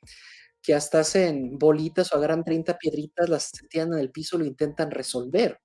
que 0.61 0.73
hasta 0.75 0.99
hacen 0.99 1.57
bolitas 1.57 2.11
o 2.11 2.17
agarran 2.17 2.43
30 2.43 2.77
piedritas, 2.77 3.29
las 3.29 3.51
tiran 3.69 3.93
en 3.93 3.99
el 3.99 4.11
piso 4.11 4.35
y 4.35 4.39
lo 4.39 4.45
intentan 4.45 4.91
resolver. 4.91 5.59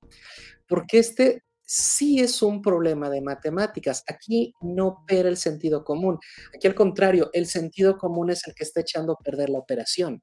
Porque 0.69 0.99
este 1.01 1.43
sí 1.65 2.21
es 2.21 2.43
un 2.43 2.63
problema 2.63 3.11
de 3.11 3.21
matemáticas. 3.21 4.05
Aquí 4.09 4.55
no 4.61 4.89
opera 4.89 5.29
el 5.29 5.37
sentido 5.37 5.85
común. 5.85 6.19
Aquí 6.55 6.67
al 6.67 6.75
contrario, 6.75 7.31
el 7.33 7.47
sentido 7.47 7.99
común 7.99 8.31
es 8.31 8.47
el 8.47 8.55
que 8.55 8.65
está 8.65 8.81
echando 8.81 9.13
a 9.13 9.19
perder 9.19 9.51
la 9.51 9.59
operación. 9.59 10.23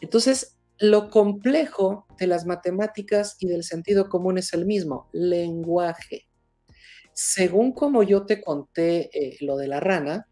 Entonces, 0.00 0.58
lo 0.78 1.08
complejo 1.10 2.06
de 2.18 2.26
las 2.26 2.46
matemáticas 2.46 3.36
y 3.38 3.46
del 3.46 3.62
sentido 3.62 4.08
común 4.08 4.38
es 4.38 4.52
el 4.52 4.66
mismo, 4.66 5.08
lenguaje. 5.12 6.28
Según 7.12 7.72
como 7.72 8.02
yo 8.02 8.26
te 8.26 8.42
conté 8.42 9.10
eh, 9.12 9.36
lo 9.40 9.56
de 9.56 9.68
la 9.68 9.78
rana, 9.78 10.28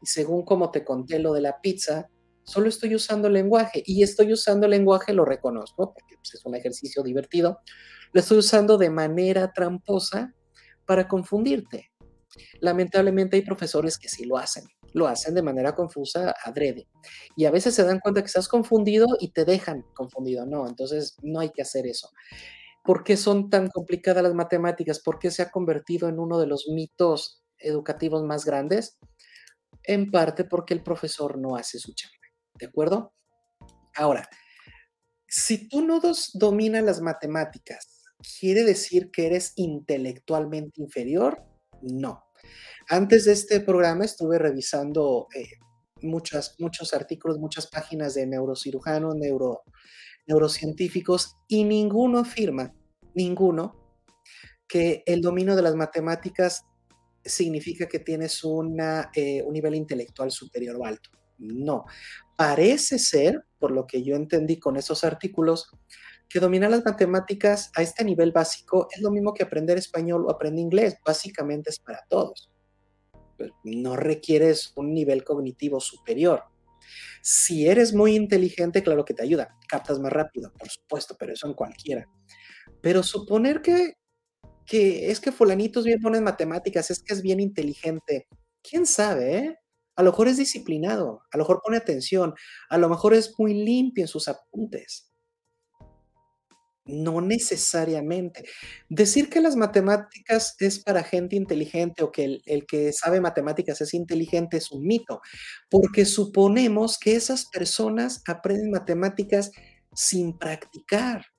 y 0.00 0.06
según 0.06 0.44
como 0.44 0.70
te 0.70 0.84
conté 0.84 1.18
lo 1.18 1.32
de 1.32 1.40
la 1.40 1.60
pizza, 1.60 2.08
solo 2.44 2.68
estoy 2.68 2.94
usando 2.94 3.28
lenguaje 3.28 3.82
y 3.84 4.02
estoy 4.02 4.32
usando 4.32 4.68
lenguaje, 4.68 5.12
lo 5.12 5.24
reconozco, 5.24 5.92
porque 5.94 6.16
pues, 6.16 6.34
es 6.34 6.44
un 6.44 6.54
ejercicio 6.54 7.02
divertido, 7.02 7.60
lo 8.12 8.20
estoy 8.20 8.38
usando 8.38 8.78
de 8.78 8.90
manera 8.90 9.52
tramposa 9.52 10.34
para 10.86 11.08
confundirte. 11.08 11.90
Lamentablemente 12.60 13.36
hay 13.36 13.42
profesores 13.42 13.98
que 13.98 14.08
sí 14.08 14.24
lo 14.24 14.38
hacen, 14.38 14.64
lo 14.94 15.06
hacen 15.06 15.34
de 15.34 15.42
manera 15.42 15.74
confusa, 15.74 16.34
adrede, 16.44 16.88
y 17.36 17.44
a 17.44 17.50
veces 17.50 17.74
se 17.74 17.84
dan 17.84 18.00
cuenta 18.00 18.20
que 18.20 18.26
estás 18.26 18.48
confundido 18.48 19.06
y 19.20 19.32
te 19.32 19.44
dejan 19.44 19.84
confundido, 19.94 20.46
no, 20.46 20.66
entonces 20.66 21.16
no 21.22 21.40
hay 21.40 21.50
que 21.50 21.62
hacer 21.62 21.86
eso. 21.86 22.08
¿Por 22.84 23.04
qué 23.04 23.16
son 23.16 23.48
tan 23.48 23.68
complicadas 23.68 24.24
las 24.24 24.34
matemáticas? 24.34 25.00
¿Por 25.00 25.18
qué 25.18 25.30
se 25.30 25.42
ha 25.42 25.50
convertido 25.50 26.08
en 26.08 26.18
uno 26.18 26.40
de 26.40 26.46
los 26.46 26.66
mitos 26.68 27.44
educativos 27.58 28.24
más 28.24 28.44
grandes? 28.44 28.98
En 29.84 30.10
parte 30.10 30.44
porque 30.44 30.74
el 30.74 30.82
profesor 30.82 31.38
no 31.38 31.54
hace 31.54 31.78
su 31.78 31.92
chamba, 31.94 32.21
¿de 32.58 32.66
acuerdo? 32.66 33.12
Ahora, 33.94 34.28
si 35.26 35.68
tú 35.68 35.82
no 35.82 36.00
dominas 36.34 36.84
las 36.84 37.00
matemáticas, 37.00 38.02
¿quiere 38.38 38.64
decir 38.64 39.10
que 39.10 39.26
eres 39.26 39.52
intelectualmente 39.56 40.82
inferior? 40.82 41.42
No. 41.82 42.24
Antes 42.88 43.24
de 43.24 43.32
este 43.32 43.60
programa 43.60 44.04
estuve 44.04 44.38
revisando 44.38 45.28
eh, 45.34 45.58
muchos 46.02 46.94
artículos, 46.94 47.38
muchas 47.38 47.66
páginas 47.68 48.14
de 48.14 48.26
neurocirujanos, 48.26 49.14
neuro, 49.16 49.62
neurocientíficos, 50.26 51.36
y 51.48 51.64
ninguno 51.64 52.18
afirma, 52.18 52.74
ninguno, 53.14 53.98
que 54.68 55.02
el 55.06 55.20
dominio 55.20 55.54
de 55.56 55.62
las 55.62 55.74
matemáticas 55.74 56.64
significa 57.24 57.86
que 57.86 58.00
tienes 58.00 58.42
una, 58.42 59.10
eh, 59.14 59.42
un 59.42 59.52
nivel 59.52 59.74
intelectual 59.74 60.30
superior 60.30 60.76
o 60.76 60.84
alto. 60.84 61.10
No. 61.38 61.84
Parece 62.36 62.98
ser, 62.98 63.44
por 63.58 63.70
lo 63.70 63.86
que 63.86 64.02
yo 64.02 64.16
entendí 64.16 64.58
con 64.58 64.76
esos 64.76 65.04
artículos, 65.04 65.70
que 66.28 66.40
dominar 66.40 66.70
las 66.70 66.84
matemáticas 66.84 67.70
a 67.76 67.82
este 67.82 68.04
nivel 68.04 68.32
básico 68.32 68.88
es 68.90 69.02
lo 69.02 69.10
mismo 69.10 69.34
que 69.34 69.42
aprender 69.42 69.76
español 69.76 70.24
o 70.26 70.30
aprender 70.30 70.60
inglés. 70.60 70.96
Básicamente 71.04 71.70
es 71.70 71.78
para 71.78 72.04
todos. 72.08 72.50
No 73.64 73.96
requieres 73.96 74.72
un 74.76 74.94
nivel 74.94 75.24
cognitivo 75.24 75.78
superior. 75.80 76.44
Si 77.20 77.68
eres 77.68 77.92
muy 77.92 78.14
inteligente, 78.14 78.82
claro 78.82 79.04
que 79.04 79.14
te 79.14 79.22
ayuda, 79.22 79.56
captas 79.68 79.98
más 79.98 80.12
rápido, 80.12 80.52
por 80.58 80.68
supuesto, 80.68 81.16
pero 81.18 81.32
eso 81.32 81.46
en 81.46 81.54
cualquiera. 81.54 82.08
Pero 82.80 83.02
suponer 83.02 83.62
que, 83.62 83.94
que 84.66 85.10
es 85.10 85.20
que 85.20 85.32
fulanito 85.32 85.80
es 85.80 85.86
bien 85.86 86.00
bueno 86.00 86.16
en 86.16 86.24
matemáticas, 86.24 86.90
es 86.90 87.02
que 87.02 87.14
es 87.14 87.22
bien 87.22 87.40
inteligente, 87.40 88.26
quién 88.62 88.86
sabe, 88.86 89.36
¿eh? 89.36 89.58
A 89.96 90.02
lo 90.02 90.10
mejor 90.10 90.28
es 90.28 90.38
disciplinado, 90.38 91.22
a 91.30 91.36
lo 91.36 91.44
mejor 91.44 91.60
pone 91.62 91.76
atención, 91.76 92.34
a 92.68 92.78
lo 92.78 92.88
mejor 92.88 93.14
es 93.14 93.34
muy 93.38 93.54
limpio 93.54 94.04
en 94.04 94.08
sus 94.08 94.28
apuntes. 94.28 95.12
No 96.84 97.20
necesariamente. 97.20 98.44
Decir 98.88 99.30
que 99.30 99.40
las 99.40 99.54
matemáticas 99.54 100.56
es 100.58 100.80
para 100.80 101.04
gente 101.04 101.36
inteligente 101.36 102.02
o 102.02 102.10
que 102.10 102.24
el, 102.24 102.42
el 102.46 102.66
que 102.66 102.92
sabe 102.92 103.20
matemáticas 103.20 103.80
es 103.80 103.94
inteligente 103.94 104.56
es 104.56 104.72
un 104.72 104.84
mito, 104.84 105.20
porque 105.70 106.04
suponemos 106.04 106.98
que 106.98 107.14
esas 107.14 107.46
personas 107.46 108.22
aprenden 108.26 108.72
matemáticas 108.72 109.52
sin 109.94 110.38
practicar. 110.38 111.31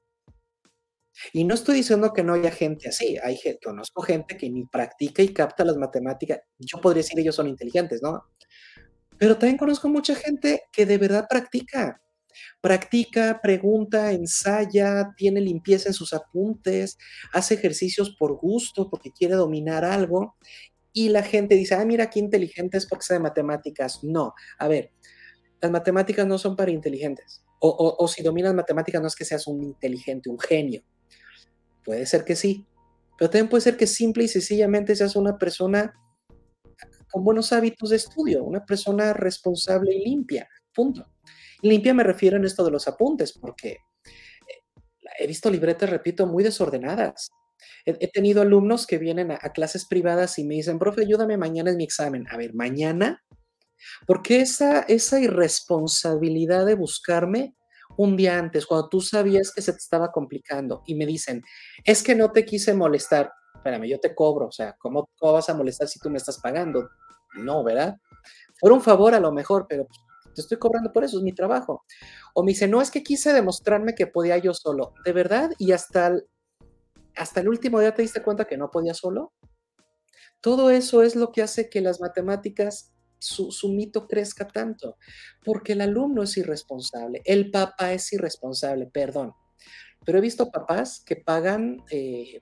Y 1.32 1.43
no 1.43 1.54
estoy 1.54 1.78
diciendo 1.78 2.13
que 2.13 2.23
no 2.23 2.34
haya 2.34 2.52
gente 2.52 2.89
así, 2.89 3.17
hay 3.23 3.38
gente, 3.38 3.60
conozco 3.63 4.02
gente 4.02 4.36
que 4.38 4.49
ni 4.49 4.65
practica 4.65 5.21
y 5.21 5.30
capta 5.30 5.63
las 5.63 5.78
matemáticas. 5.78 6.39
Yo 6.58 6.82
podría 6.82 7.04
decir 7.04 7.19
ellos 7.19 7.36
son 7.36 7.47
inteligentes, 7.47 8.02
¿no? 8.02 8.23
Pero 9.17 9.38
también 9.38 9.58
conozco 9.58 9.88
mucha 9.89 10.15
gente 10.15 10.63
que 10.71 10.86
de 10.86 10.97
verdad 10.97 11.28
practica. 11.30 12.02
Practica, 12.62 13.39
pregunta, 13.43 14.12
ensaya, 14.12 15.13
tiene 15.15 15.39
limpieza 15.39 15.89
en 15.89 15.93
sus 15.93 16.13
apuntes, 16.13 16.97
hace 17.32 17.54
ejercicios 17.54 18.15
por 18.17 18.38
gusto, 18.38 18.89
porque 18.89 19.12
quiere 19.12 19.36
dominar 19.36 19.86
algo. 19.86 20.36
Y 20.91 21.10
la 21.10 21.23
gente 21.23 21.56
dice, 21.56 21.76
ah, 21.76 21.86
mira 21.86 22.10
qué 22.10 22.19
inteligente 22.19 22.78
es 22.78 22.88
porque 22.88 23.06
sabe 23.06 23.19
matemáticas. 23.19 24.04
No, 24.04 24.34
a 24.58 24.67
ver, 24.67 24.91
las 25.62 25.71
matemáticas 25.71 26.26
no 26.26 26.38
son 26.38 26.56
para 26.56 26.71
inteligentes. 26.71 27.43
O, 27.60 27.69
o, 27.69 28.04
o 28.04 28.08
si 28.08 28.23
dominas 28.23 28.54
matemáticas 28.54 29.02
no 29.02 29.08
es 29.08 29.15
que 29.15 29.26
seas 29.26 29.47
un 29.47 29.63
inteligente, 29.63 30.30
un 30.30 30.39
genio. 30.39 30.84
Puede 31.84 32.06
ser 32.06 32.24
que 32.24 32.36
sí, 32.36 32.65
pero 33.17 33.30
también 33.30 33.50
puede 33.50 33.62
ser 33.62 33.78
que 33.78 33.88
simple 33.88 34.24
y 34.24 34.28
sencillamente 34.28 34.96
seas 34.96 35.15
una 35.15 35.38
persona 35.38 35.93
con 37.12 37.24
buenos 37.24 37.54
hábitos 37.54 37.91
de 37.91 37.98
estudio, 37.98 38.43
una 38.43 38.65
persona 38.65 39.13
responsable 39.13 39.93
y 39.93 40.04
limpia, 40.04 40.50
punto. 40.74 41.06
Y 41.62 41.69
limpia 41.69 41.93
me 41.93 42.04
refiero 42.04 42.38
en 42.38 42.46
esto 42.46 42.65
de 42.65 42.72
los 42.72 42.88
apuntes, 42.88 43.38
porque 43.38 43.69
eh, 43.72 43.78
he 45.19 45.28
visto 45.28 45.50
libretas, 45.50 45.89
repito, 45.89 46.26
muy 46.26 46.43
desordenadas. 46.43 47.30
He, 47.86 48.10
tenido 48.10 48.41
alumnos 48.41 48.88
que 48.88 48.98
vienen 48.98 49.32
a, 49.32 49.38
clases 49.38 49.86
privadas 49.86 50.39
y 50.39 50.43
me 50.43 50.56
dicen, 50.56 50.80
profe, 50.80 51.02
ayúdame, 51.02 51.38
mañana 51.38 51.69
es 51.69 51.78
mi 51.78 51.84
examen. 51.84 52.26
A 52.30 52.38
ver, 52.38 52.54
mañana, 52.54 53.24
porque 54.08 54.41
esa, 54.41 54.82
esa 54.82 55.19
irresponsabilidad 55.19 56.65
de 56.65 56.76
buscarme 56.76 57.56
un 57.98 58.17
día 58.17 58.38
antes, 58.38 58.65
cuando 58.65 58.89
tú 58.89 59.02
sabías 59.02 59.52
que 59.54 59.62
se 59.62 59.72
te 59.72 59.78
estaba 59.78 60.12
complicando 60.12 60.84
y 60.86 60.96
me 60.96 61.06
dicen, 61.06 61.43
es 61.84 62.04
que 62.04 62.15
no 62.15 62.32
te 62.32 62.46
quise 62.46 62.74
molestar, 62.74 63.32
espérame, 63.56 63.88
yo 63.88 64.00
te 64.00 64.15
cobro, 64.15 64.48
o 64.48 64.52
sea, 64.52 64.76
¿cómo, 64.80 65.10
cómo 65.17 65.34
vas 65.34 65.50
a 65.50 65.54
molestar 65.54 65.88
si 65.88 66.00
tú 66.00 66.10
me 66.10 66.17
estás 66.17 66.39
pagando? 66.39 66.89
No, 67.36 67.63
¿verdad? 67.63 67.98
Por 68.60 68.72
un 68.72 68.82
favor 68.82 69.13
a 69.13 69.19
lo 69.19 69.32
mejor, 69.32 69.65
pero 69.67 69.88
te 70.34 70.41
estoy 70.41 70.58
cobrando 70.58 70.91
por 70.91 71.04
eso, 71.04 71.17
es 71.17 71.24
mi 71.24 71.34
trabajo. 71.34 71.86
O 72.34 72.43
me 72.43 72.52
dice, 72.52 72.67
no, 72.67 72.82
es 72.82 72.91
que 72.91 73.04
quise 73.04 73.34
demostrarme 73.34 73.96
que 73.96 74.08
podía 74.08 74.38
yo 74.38 74.54
solo. 74.54 74.93
¿De 75.06 75.13
verdad? 75.13 75.52
Y 75.58 75.72
hasta 75.72 76.08
el, 76.08 76.28
hasta 77.15 77.41
el 77.41 77.50
último 77.50 77.80
día 77.80 77.93
te 77.93 78.02
diste 78.02 78.24
cuenta 78.24 78.46
que 78.46 78.58
no 78.58 78.72
podía 78.72 78.93
solo. 78.93 79.34
Todo 80.41 80.69
eso 80.72 81.04
es 81.04 81.15
lo 81.15 81.32
que 81.32 81.41
hace 81.41 81.69
que 81.69 81.82
las 81.82 82.02
matemáticas, 82.02 82.92
su, 83.24 83.70
mito 83.70 84.08
crezca 84.08 84.48
tanto, 84.48 84.98
porque 85.44 85.74
el 85.74 85.82
alumno 85.82 86.24
es 86.24 86.38
irresponsable, 86.38 87.22
el 87.26 87.52
papá 87.52 87.94
es 87.94 88.12
irresponsable, 88.14 88.88
perdón. 88.88 89.34
Pero 90.06 90.18
he 90.18 90.22
visto 90.22 90.52
papás 90.52 91.02
que 91.06 91.16
pagan 91.16 91.78
eh, 91.90 92.42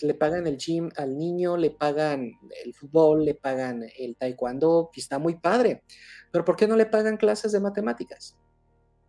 le 0.00 0.14
pagan 0.14 0.46
el 0.46 0.58
gym 0.58 0.90
al 0.96 1.16
niño, 1.16 1.56
le 1.56 1.70
pagan 1.70 2.32
el 2.64 2.74
fútbol, 2.74 3.24
le 3.24 3.34
pagan 3.34 3.84
el 3.98 4.16
taekwondo, 4.16 4.90
y 4.94 5.00
está 5.00 5.18
muy 5.18 5.36
padre. 5.36 5.82
Pero 6.30 6.44
¿por 6.44 6.56
qué 6.56 6.66
no 6.66 6.76
le 6.76 6.86
pagan 6.86 7.16
clases 7.16 7.52
de 7.52 7.60
matemáticas? 7.60 8.36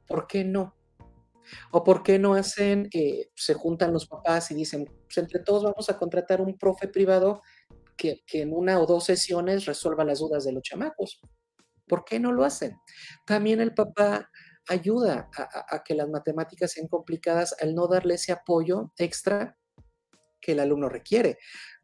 ¿Por 0.08 0.28
qué 0.28 0.44
no? 0.44 0.76
¿O 1.72 1.84
por 1.84 2.02
qué 2.02 2.18
no 2.18 2.34
hacen, 2.34 2.90
eh, 2.94 3.30
se 3.36 3.54
juntan 3.54 3.94
los 3.94 4.08
papás 4.08 4.50
y 4.52 4.56
dicen, 4.56 4.86
pues 4.86 5.18
entre 5.18 5.40
todos 5.40 5.64
vamos 5.64 5.90
a 5.90 5.98
contratar 5.98 6.42
un 6.42 6.58
profe 6.58 6.88
privado 6.88 7.42
que, 7.96 8.24
en 8.34 8.54
una 8.54 8.80
o 8.80 8.86
dos 8.86 9.06
sesiones 9.06 9.66
resuelva 9.66 10.04
las 10.04 10.20
dudas 10.20 10.44
de 10.44 10.52
los 10.52 10.64
chamacos? 10.64 11.20
¿Por 11.88 12.04
qué 12.04 12.20
no 12.20 12.32
lo 12.32 12.44
hacen? 12.44 12.76
También 13.26 13.62
el 13.62 13.74
papá 13.74 14.30
ayuda 14.68 15.30
a, 15.36 15.84
que 15.84 15.94
las 15.94 16.10
matemáticas 16.10 16.72
sean 16.72 16.88
complicadas 16.88 17.56
al 17.62 17.76
no 17.76 17.88
darle 17.88 18.16
ese 18.16 18.32
apoyo 18.32 18.92
extra 18.98 19.58
que 20.42 20.54
el 20.54 20.60
alumno 20.60 20.90
requiere. 20.90 21.38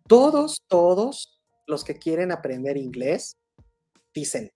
Todos, 0.08 0.63
todos 0.67 1.41
los 1.67 1.84
que 1.84 1.95
quieren 1.95 2.32
aprender 2.32 2.78
inglés 2.78 3.38
dicen, 4.13 4.52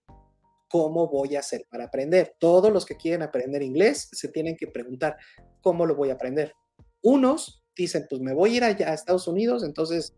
¿cómo 0.69 1.07
voy 1.07 1.35
a 1.35 1.39
hacer 1.39 1.65
para 1.69 1.85
aprender? 1.85 2.35
Todos 2.39 2.71
los 2.71 2.85
que 2.85 2.97
quieren 2.97 3.21
aprender 3.21 3.61
inglés 3.61 4.09
se 4.11 4.29
tienen 4.29 4.57
que 4.57 4.67
preguntar, 4.67 5.17
¿cómo 5.61 5.85
lo 5.85 5.95
voy 5.95 6.09
a 6.09 6.13
aprender? 6.13 6.53
Unos 7.01 7.63
dicen, 7.75 8.07
pues 8.09 8.21
me 8.21 8.33
voy 8.33 8.53
a 8.53 8.71
ir 8.71 8.83
a 8.83 8.93
Estados 8.93 9.27
Unidos, 9.27 9.63
entonces, 9.63 10.15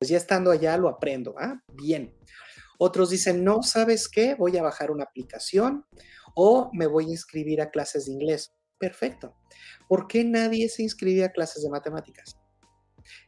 pues 0.00 0.08
ya 0.08 0.16
estando 0.16 0.50
allá 0.50 0.78
lo 0.78 0.88
aprendo. 0.88 1.34
Ah, 1.38 1.62
bien. 1.74 2.16
Otros 2.78 3.10
dicen, 3.10 3.44
no, 3.44 3.62
¿sabes 3.62 4.08
qué? 4.08 4.34
Voy 4.34 4.56
a 4.56 4.62
bajar 4.62 4.90
una 4.90 5.04
aplicación 5.04 5.84
o 6.34 6.70
me 6.72 6.86
voy 6.86 7.04
a 7.04 7.10
inscribir 7.10 7.60
a 7.60 7.70
clases 7.70 8.06
de 8.06 8.12
inglés. 8.12 8.54
Perfecto. 8.78 9.36
¿Por 9.90 10.08
qué 10.08 10.24
nadie 10.24 10.70
se 10.70 10.82
inscribe 10.82 11.22
a 11.22 11.32
clases 11.32 11.62
de 11.62 11.68
matemáticas? 11.68 12.38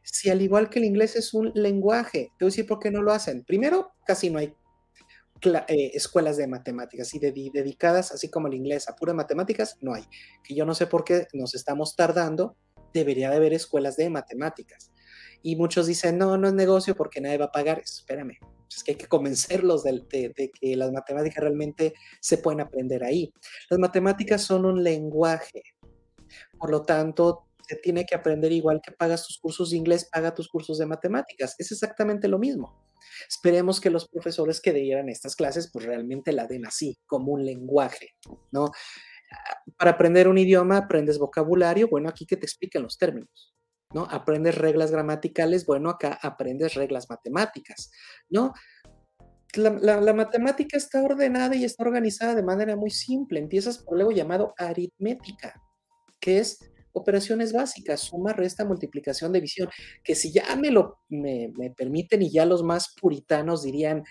Si 0.01 0.31
al 0.31 0.41
igual 0.41 0.71
que 0.71 0.79
el 0.79 0.85
inglés 0.85 1.15
es 1.15 1.35
un 1.35 1.51
lenguaje, 1.53 2.31
te 2.39 2.45
voy 2.45 2.47
a 2.47 2.51
decir 2.51 2.65
por 2.65 2.79
qué 2.79 2.89
no 2.89 3.03
lo 3.03 3.11
hacen. 3.11 3.43
Primero, 3.43 3.91
casi 4.07 4.31
no 4.31 4.39
hay 4.39 4.55
eh, 5.67 5.91
escuelas 5.93 6.37
de 6.37 6.47
matemáticas 6.47 7.13
y 7.13 7.19
de, 7.19 7.31
dedicadas, 7.53 8.11
así 8.13 8.31
como 8.31 8.47
el 8.47 8.55
inglés, 8.55 8.89
a 8.89 8.95
puras 8.95 9.15
matemáticas, 9.15 9.77
no 9.81 9.93
hay. 9.93 10.05
Que 10.43 10.55
yo 10.55 10.65
no 10.65 10.73
sé 10.73 10.87
por 10.87 11.03
qué 11.03 11.27
nos 11.33 11.53
estamos 11.53 11.95
tardando, 11.95 12.57
debería 12.95 13.29
de 13.29 13.35
haber 13.35 13.53
escuelas 13.53 13.95
de 13.95 14.09
matemáticas. 14.09 14.92
Y 15.43 15.55
muchos 15.55 15.85
dicen, 15.85 16.17
no, 16.17 16.37
no 16.37 16.47
es 16.47 16.53
negocio 16.53 16.95
porque 16.95 17.21
nadie 17.21 17.37
va 17.37 17.45
a 17.45 17.51
pagar. 17.51 17.79
Espérame, 17.79 18.37
es 18.75 18.83
que 18.83 18.93
hay 18.93 18.97
que 18.97 19.07
convencerlos 19.07 19.83
de, 19.83 20.51
que 20.59 20.75
las 20.75 20.91
matemáticas 20.91 21.43
realmente 21.43 21.93
se 22.19 22.37
pueden 22.37 22.61
aprender 22.61 23.03
ahí. 23.03 23.31
Las 23.69 23.79
matemáticas 23.79 24.41
son 24.41 24.65
un 24.65 24.83
lenguaje. 24.83 25.61
Por 26.57 26.71
lo 26.71 26.81
tanto, 26.83 27.47
se 27.67 27.75
tiene 27.75 28.05
que 28.05 28.15
aprender 28.15 28.51
igual 28.51 28.81
que 28.81 28.91
pagas 28.91 29.25
tus 29.25 29.37
cursos 29.37 29.71
de 29.71 29.77
inglés, 29.77 30.09
paga 30.11 30.33
tus 30.33 30.47
cursos 30.47 30.77
de 30.77 30.85
matemáticas. 30.85 31.55
Es 31.59 31.71
exactamente 31.71 32.27
lo 32.27 32.39
mismo. 32.39 32.83
Esperemos 33.27 33.79
que 33.79 33.89
los 33.89 34.07
profesores 34.07 34.61
que 34.61 34.73
dieran 34.73 35.09
estas 35.09 35.35
clases 35.35 35.69
pues 35.71 35.85
realmente 35.85 36.31
la 36.31 36.47
den 36.47 36.65
así, 36.65 36.97
como 37.05 37.33
un 37.33 37.45
lenguaje, 37.45 38.15
¿no? 38.51 38.71
Para 39.77 39.91
aprender 39.91 40.27
un 40.27 40.37
idioma 40.37 40.77
aprendes 40.77 41.17
vocabulario, 41.17 41.87
bueno, 41.89 42.09
aquí 42.09 42.25
que 42.25 42.37
te 42.37 42.45
expliquen 42.45 42.83
los 42.83 42.97
términos, 42.97 43.52
¿no? 43.93 44.07
Aprendes 44.09 44.57
reglas 44.57 44.91
gramaticales, 44.91 45.65
bueno, 45.65 45.89
acá 45.89 46.17
aprendes 46.21 46.75
reglas 46.75 47.09
matemáticas, 47.09 47.91
¿no? 48.29 48.53
La, 49.55 50.13
matemática 50.13 50.77
está 50.77 51.03
ordenada 51.03 51.55
y 51.55 51.63
está 51.63 51.83
organizada 51.83 52.33
de 52.33 52.41
manera 52.41 52.75
muy 52.75 52.89
simple. 52.89 53.39
Empiezas 53.39 53.77
por 53.77 53.99
algo 53.99 54.11
llamado 54.11 54.55
aritmética, 54.57 55.61
que 56.19 56.39
es 56.39 56.57
operaciones 56.91 57.53
básicas, 57.53 57.99
suma, 57.99 58.33
resta, 58.33 58.65
multiplicación, 58.65 59.31
división, 59.31 59.69
que 60.03 60.15
si 60.15 60.31
ya 60.31 60.55
me 60.55 60.71
lo 60.71 60.99
me, 61.07 61.51
me 61.55 61.69
permiten 61.69 62.23
y 62.23 62.31
ya 62.31 62.45
los 62.45 62.63
más 62.63 62.95
puritanos 62.99 63.61
dirían, 63.61 64.03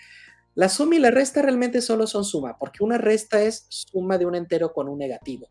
la 0.55 0.69
suma 0.69 0.95
y 0.95 0.99
la 0.99 1.11
resta 1.11 1.41
realmente 1.41 1.81
solo 1.81 2.07
son 2.07 2.23
suma, 2.23 2.57
porque 2.57 2.83
una 2.83 2.97
resta 2.97 3.41
es 3.41 3.65
suma 3.69 4.17
de 4.17 4.25
un 4.25 4.35
entero 4.35 4.71
con 4.71 4.87
un 4.87 4.99
negativo, 4.99 5.47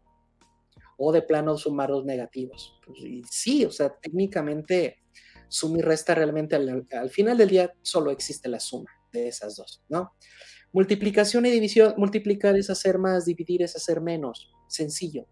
o 1.04 1.12
de 1.12 1.22
plano 1.22 1.58
sumar 1.58 1.90
dos 1.90 2.04
negativos. 2.04 2.78
Pues, 2.86 3.00
y 3.00 3.22
sí, 3.28 3.64
o 3.64 3.70
sea, 3.72 3.92
técnicamente 4.00 5.02
suma 5.48 5.78
y 5.78 5.82
resta 5.82 6.14
realmente 6.14 6.54
al, 6.54 6.86
al 6.92 7.10
final 7.10 7.36
del 7.36 7.48
día 7.48 7.72
solo 7.82 8.12
existe 8.12 8.48
la 8.48 8.60
suma 8.60 8.90
de 9.12 9.26
esas 9.26 9.56
dos, 9.56 9.82
¿no? 9.88 10.12
Multiplicación 10.72 11.44
y 11.44 11.50
división, 11.50 11.94
multiplicar 11.98 12.56
es 12.56 12.70
hacer 12.70 12.98
más, 12.98 13.26
dividir 13.26 13.62
es 13.62 13.74
hacer 13.74 14.00
menos, 14.00 14.52
sencillo. 14.68 15.26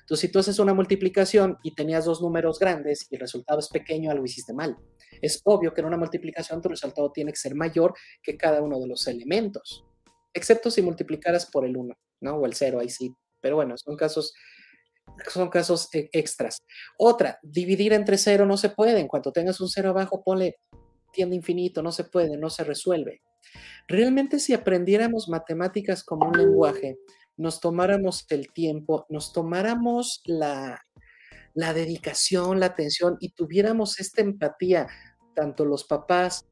Entonces, 0.00 0.20
si 0.20 0.32
tú 0.32 0.38
haces 0.38 0.58
una 0.60 0.72
multiplicación 0.72 1.58
y 1.64 1.74
tenías 1.74 2.04
dos 2.04 2.22
números 2.22 2.58
grandes 2.58 3.06
y 3.10 3.16
el 3.16 3.20
resultado 3.20 3.58
es 3.58 3.68
pequeño, 3.68 4.10
algo 4.10 4.24
hiciste 4.24 4.54
mal. 4.54 4.78
Es 5.20 5.42
obvio 5.44 5.74
que 5.74 5.80
en 5.80 5.88
una 5.88 5.98
multiplicación 5.98 6.62
tu 6.62 6.68
resultado 6.68 7.10
tiene 7.10 7.32
que 7.32 7.38
ser 7.38 7.56
mayor 7.56 7.94
que 8.22 8.38
cada 8.38 8.62
uno 8.62 8.78
de 8.78 8.86
los 8.86 9.06
elementos, 9.08 9.84
excepto 10.32 10.70
si 10.70 10.82
multiplicaras 10.82 11.46
por 11.46 11.66
el 11.66 11.76
1, 11.76 11.94
¿no? 12.20 12.36
O 12.36 12.46
el 12.46 12.54
0, 12.54 12.78
ahí 12.80 12.88
sí. 12.88 13.12
Pero 13.40 13.56
bueno, 13.56 13.76
son 13.76 13.96
casos, 13.96 14.32
son 15.28 15.48
casos 15.48 15.88
e, 15.94 16.08
extras. 16.12 16.58
Otra, 16.98 17.38
dividir 17.42 17.92
entre 17.92 18.18
0 18.18 18.46
no 18.46 18.56
se 18.56 18.70
puede. 18.70 19.00
En 19.00 19.08
cuanto 19.08 19.32
tengas 19.32 19.60
un 19.60 19.68
0 19.68 19.90
abajo, 19.90 20.22
ponle 20.22 20.56
tiende 21.12 21.34
infinito, 21.34 21.82
no 21.82 21.92
se 21.92 22.04
puede, 22.04 22.36
no 22.36 22.50
se 22.50 22.62
resuelve. 22.62 23.22
Realmente 23.88 24.38
si 24.38 24.52
aprendiéramos 24.52 25.28
matemáticas 25.28 26.04
como 26.04 26.28
un 26.28 26.36
lenguaje, 26.36 26.98
nos 27.38 27.60
tomáramos 27.60 28.26
el 28.28 28.52
tiempo, 28.52 29.06
nos 29.08 29.32
tomáramos 29.32 30.20
la, 30.26 30.84
la 31.54 31.72
dedicación, 31.72 32.60
la 32.60 32.66
atención 32.66 33.16
y 33.20 33.30
tuviéramos 33.30 33.98
esta 33.98 34.20
empatía, 34.20 34.88
tanto 35.34 35.64
los 35.64 35.84
papás, 35.84 36.46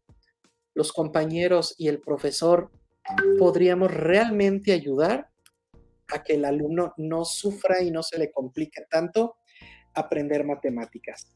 los 0.74 0.92
compañeros 0.92 1.74
y 1.76 1.88
el 1.88 2.00
profesor, 2.00 2.70
podríamos 3.38 3.92
realmente 3.92 4.72
ayudar 4.72 5.28
a 6.12 6.22
que 6.22 6.34
el 6.34 6.44
alumno 6.44 6.94
no 6.96 7.24
sufra 7.24 7.82
y 7.82 7.90
no 7.90 8.02
se 8.02 8.18
le 8.18 8.30
complique 8.30 8.82
tanto 8.90 9.38
aprender 9.94 10.44
matemáticas. 10.44 11.28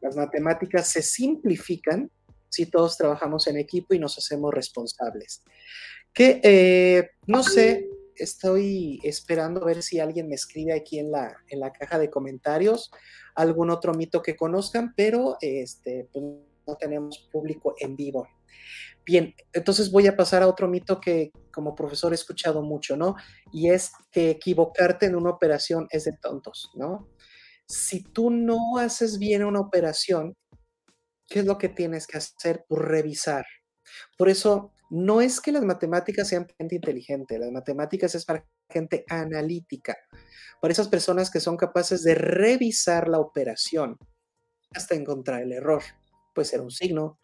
Las 0.00 0.16
matemáticas 0.16 0.88
se 0.88 1.02
simplifican 1.02 2.10
si 2.48 2.66
todos 2.66 2.96
trabajamos 2.96 3.46
en 3.46 3.56
equipo 3.56 3.94
y 3.94 3.98
nos 3.98 4.18
hacemos 4.18 4.52
responsables. 4.52 5.42
Que 6.12 6.40
eh, 6.42 7.10
no 7.26 7.42
sé, 7.42 7.88
estoy 8.16 9.00
esperando 9.02 9.62
a 9.62 9.66
ver 9.66 9.82
si 9.82 10.00
alguien 10.00 10.28
me 10.28 10.34
escribe 10.34 10.74
aquí 10.74 10.98
en 10.98 11.10
la, 11.10 11.36
en 11.48 11.60
la 11.60 11.72
caja 11.72 11.98
de 11.98 12.10
comentarios 12.10 12.90
algún 13.34 13.70
otro 13.70 13.94
mito 13.94 14.22
que 14.22 14.36
conozcan, 14.36 14.92
pero 14.94 15.36
este, 15.40 16.08
pues, 16.12 16.24
no 16.66 16.76
tenemos 16.76 17.18
público 17.32 17.74
en 17.78 17.96
vivo. 17.96 18.28
Bien, 19.04 19.34
entonces 19.52 19.90
voy 19.90 20.06
a 20.06 20.16
pasar 20.16 20.42
a 20.42 20.48
otro 20.48 20.68
mito 20.68 21.00
que 21.00 21.32
como 21.52 21.74
profesor 21.74 22.12
he 22.12 22.14
escuchado 22.14 22.62
mucho, 22.62 22.96
¿no? 22.96 23.16
Y 23.52 23.70
es 23.70 23.90
que 24.10 24.30
equivocarte 24.30 25.06
en 25.06 25.16
una 25.16 25.30
operación 25.30 25.88
es 25.90 26.04
de 26.04 26.12
tontos, 26.12 26.70
¿no? 26.74 27.08
Si 27.66 28.02
tú 28.02 28.30
no 28.30 28.78
haces 28.78 29.18
bien 29.18 29.44
una 29.44 29.60
operación, 29.60 30.36
¿qué 31.26 31.40
es 31.40 31.46
lo 31.46 31.58
que 31.58 31.68
tienes 31.68 32.06
que 32.06 32.18
hacer? 32.18 32.64
Por 32.68 32.88
revisar. 32.88 33.44
Por 34.16 34.28
eso, 34.28 34.72
no 34.90 35.20
es 35.20 35.40
que 35.40 35.52
las 35.52 35.64
matemáticas 35.64 36.28
sean 36.28 36.46
gente 36.58 36.74
inteligente, 36.76 37.38
las 37.38 37.50
matemáticas 37.50 38.14
es 38.14 38.24
para 38.24 38.46
gente 38.68 39.04
analítica, 39.08 39.96
para 40.60 40.72
esas 40.72 40.88
personas 40.88 41.30
que 41.30 41.40
son 41.40 41.56
capaces 41.56 42.02
de 42.02 42.14
revisar 42.14 43.08
la 43.08 43.18
operación 43.18 43.96
hasta 44.74 44.94
encontrar 44.94 45.42
el 45.42 45.52
error. 45.52 45.82
Puede 46.34 46.46
ser 46.46 46.60
un 46.60 46.70
signo, 46.70 47.18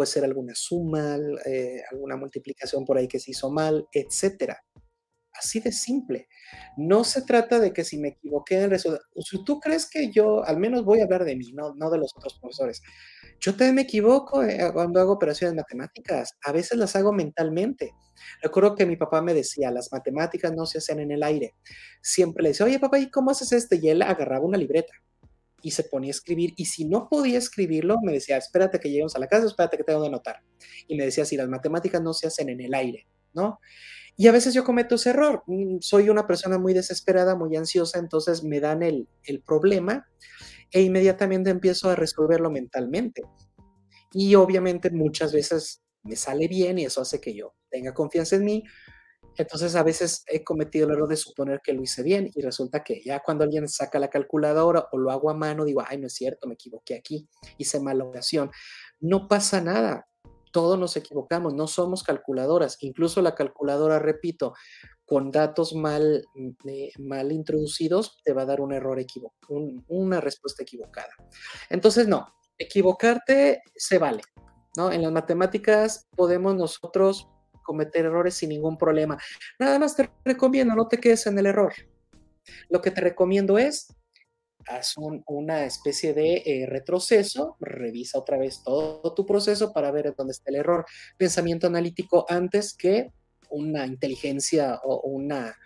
puede 0.00 0.12
ser 0.12 0.24
alguna 0.24 0.54
suma, 0.54 1.18
eh, 1.44 1.82
alguna 1.92 2.16
multiplicación 2.16 2.86
por 2.86 2.96
ahí 2.96 3.06
que 3.06 3.20
se 3.20 3.32
hizo 3.32 3.50
mal, 3.50 3.86
etcétera. 3.92 4.64
Así 5.34 5.60
de 5.60 5.72
simple. 5.72 6.26
No 6.78 7.04
se 7.04 7.20
trata 7.20 7.58
de 7.60 7.74
que 7.74 7.84
si 7.84 7.98
me 7.98 8.08
equivoqué 8.08 8.56
en 8.56 8.62
el 8.62 8.70
resultado, 8.70 9.04
si 9.22 9.44
tú 9.44 9.60
crees 9.60 9.86
que 9.90 10.10
yo, 10.10 10.42
al 10.42 10.58
menos 10.58 10.86
voy 10.86 11.00
a 11.00 11.04
hablar 11.04 11.26
de 11.26 11.36
mí, 11.36 11.52
no, 11.52 11.74
no 11.74 11.90
de 11.90 11.98
los 11.98 12.16
otros 12.16 12.38
profesores, 12.40 12.80
yo 13.40 13.52
también 13.52 13.74
me 13.74 13.82
equivoco 13.82 14.42
eh, 14.42 14.70
cuando 14.72 15.00
hago 15.00 15.12
operaciones 15.12 15.54
matemáticas, 15.54 16.32
a 16.46 16.52
veces 16.52 16.78
las 16.78 16.96
hago 16.96 17.12
mentalmente. 17.12 17.92
Recuerdo 18.40 18.76
que 18.76 18.86
mi 18.86 18.96
papá 18.96 19.20
me 19.20 19.34
decía, 19.34 19.70
las 19.70 19.92
matemáticas 19.92 20.54
no 20.56 20.64
se 20.64 20.78
hacen 20.78 21.00
en 21.00 21.10
el 21.10 21.22
aire. 21.22 21.56
Siempre 22.00 22.42
le 22.42 22.48
decía, 22.50 22.64
oye 22.64 22.78
papá, 22.78 22.98
¿y 22.98 23.10
cómo 23.10 23.32
haces 23.32 23.52
esto? 23.52 23.76
Y 23.76 23.90
él 23.90 24.00
agarraba 24.00 24.46
una 24.46 24.56
libreta 24.56 24.94
y 25.62 25.70
se 25.72 25.84
ponía 25.84 26.10
a 26.10 26.12
escribir. 26.12 26.54
Y 26.56 26.66
si 26.66 26.84
no 26.84 27.08
podía 27.08 27.38
escribirlo, 27.38 27.96
me 28.02 28.12
decía, 28.12 28.36
espérate 28.36 28.78
que 28.80 28.88
lleguemos 28.88 29.16
a 29.16 29.18
la 29.18 29.26
casa, 29.26 29.46
espérate 29.46 29.76
que 29.76 29.84
tengo 29.84 30.02
que 30.02 30.08
anotar. 30.08 30.42
Y 30.86 30.96
me 30.96 31.04
decía, 31.04 31.24
si 31.24 31.36
las 31.36 31.48
matemáticas 31.48 32.02
no 32.02 32.12
se 32.12 32.26
hacen 32.26 32.48
en 32.48 32.60
el 32.60 32.74
aire, 32.74 33.06
¿no? 33.32 33.60
Y 34.16 34.26
a 34.26 34.32
veces 34.32 34.52
yo 34.52 34.64
cometo 34.64 34.96
ese 34.96 35.10
error. 35.10 35.42
Mm, 35.46 35.78
soy 35.80 36.08
una 36.08 36.26
persona 36.26 36.58
muy 36.58 36.74
desesperada, 36.74 37.36
muy 37.36 37.56
ansiosa, 37.56 37.98
entonces 37.98 38.44
me 38.44 38.60
dan 38.60 38.82
el, 38.82 39.08
el 39.24 39.40
problema 39.42 40.06
e 40.72 40.82
inmediatamente 40.82 41.50
empiezo 41.50 41.88
a 41.90 41.96
resolverlo 41.96 42.50
mentalmente. 42.50 43.22
Y 44.12 44.34
obviamente 44.34 44.90
muchas 44.90 45.32
veces 45.32 45.82
me 46.02 46.16
sale 46.16 46.48
bien 46.48 46.78
y 46.78 46.84
eso 46.84 47.00
hace 47.00 47.20
que 47.20 47.34
yo 47.34 47.54
tenga 47.70 47.94
confianza 47.94 48.36
en 48.36 48.44
mí, 48.44 48.64
entonces 49.40 49.74
a 49.74 49.82
veces 49.82 50.22
he 50.26 50.44
cometido 50.44 50.86
el 50.86 50.94
error 50.94 51.08
de 51.08 51.16
suponer 51.16 51.60
que 51.62 51.72
lo 51.72 51.82
hice 51.82 52.02
bien 52.02 52.30
y 52.34 52.42
resulta 52.42 52.84
que 52.84 53.02
ya 53.02 53.20
cuando 53.20 53.44
alguien 53.44 53.68
saca 53.68 53.98
la 53.98 54.08
calculadora 54.08 54.88
o 54.92 54.98
lo 54.98 55.10
hago 55.10 55.30
a 55.30 55.34
mano, 55.34 55.64
digo, 55.64 55.82
ay, 55.86 55.98
no 55.98 56.08
es 56.08 56.14
cierto, 56.14 56.46
me 56.46 56.54
equivoqué 56.54 56.94
aquí, 56.94 57.28
hice 57.58 57.80
mala 57.80 58.04
oración. 58.04 58.50
No 59.00 59.28
pasa 59.28 59.60
nada, 59.60 60.06
todos 60.52 60.78
nos 60.78 60.96
equivocamos, 60.96 61.54
no 61.54 61.66
somos 61.66 62.02
calculadoras. 62.02 62.76
Incluso 62.80 63.22
la 63.22 63.34
calculadora, 63.34 63.98
repito, 63.98 64.54
con 65.04 65.30
datos 65.30 65.74
mal, 65.74 66.24
mm, 66.34 66.50
eh, 66.68 66.92
mal 66.98 67.32
introducidos, 67.32 68.20
te 68.22 68.32
va 68.32 68.42
a 68.42 68.46
dar 68.46 68.60
un 68.60 68.72
error 68.72 68.98
equivocado, 68.98 69.54
una 69.88 70.20
respuesta 70.20 70.62
equivocada. 70.62 71.12
Entonces, 71.68 72.08
no, 72.08 72.26
equivocarte 72.58 73.62
se 73.74 73.98
vale. 73.98 74.22
¿no? 74.76 74.92
En 74.92 75.02
las 75.02 75.12
matemáticas 75.12 76.08
podemos 76.14 76.54
nosotros 76.54 77.28
cometer 77.62 78.04
errores 78.04 78.34
sin 78.34 78.50
ningún 78.50 78.76
problema. 78.76 79.18
Nada 79.58 79.78
más 79.78 79.96
te 79.96 80.10
recomiendo, 80.24 80.74
no 80.74 80.88
te 80.88 80.98
quedes 80.98 81.26
en 81.26 81.38
el 81.38 81.46
error. 81.46 81.72
Lo 82.68 82.80
que 82.80 82.90
te 82.90 83.00
recomiendo 83.00 83.58
es, 83.58 83.94
haz 84.66 84.94
una 85.26 85.64
especie 85.64 86.14
de 86.14 86.42
eh, 86.44 86.66
retroceso, 86.66 87.56
revisa 87.60 88.18
otra 88.18 88.38
vez 88.38 88.62
todo 88.62 89.14
tu 89.14 89.26
proceso 89.26 89.72
para 89.72 89.90
ver 89.90 90.14
dónde 90.16 90.32
está 90.32 90.50
el 90.50 90.56
error. 90.56 90.84
Pensamiento 91.16 91.66
analítico 91.66 92.26
antes 92.28 92.74
que 92.74 93.12
una 93.50 93.86
inteligencia 93.86 94.80
o 94.84 95.08
una, 95.08 95.56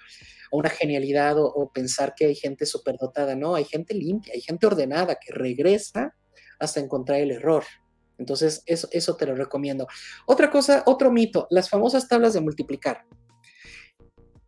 una 0.50 0.70
genialidad 0.70 1.38
o, 1.38 1.46
o 1.46 1.70
pensar 1.70 2.14
que 2.14 2.26
hay 2.26 2.34
gente 2.34 2.66
superdotada. 2.66 3.34
No, 3.34 3.54
hay 3.54 3.64
gente 3.64 3.94
limpia, 3.94 4.34
hay 4.34 4.40
gente 4.40 4.66
ordenada 4.66 5.16
que 5.16 5.32
regresa 5.32 6.14
hasta 6.58 6.80
encontrar 6.80 7.20
el 7.20 7.32
error. 7.32 7.64
Entonces, 8.18 8.62
eso, 8.66 9.16
te 9.16 9.26
lo 9.26 9.34
recomiendo. 9.34 9.86
Otra 10.26 10.50
cosa, 10.50 10.82
otro 10.86 11.10
mito, 11.10 11.46
las 11.50 11.68
famosas 11.68 12.08
tablas 12.08 12.34
de 12.34 12.40
multiplicar. 12.40 13.04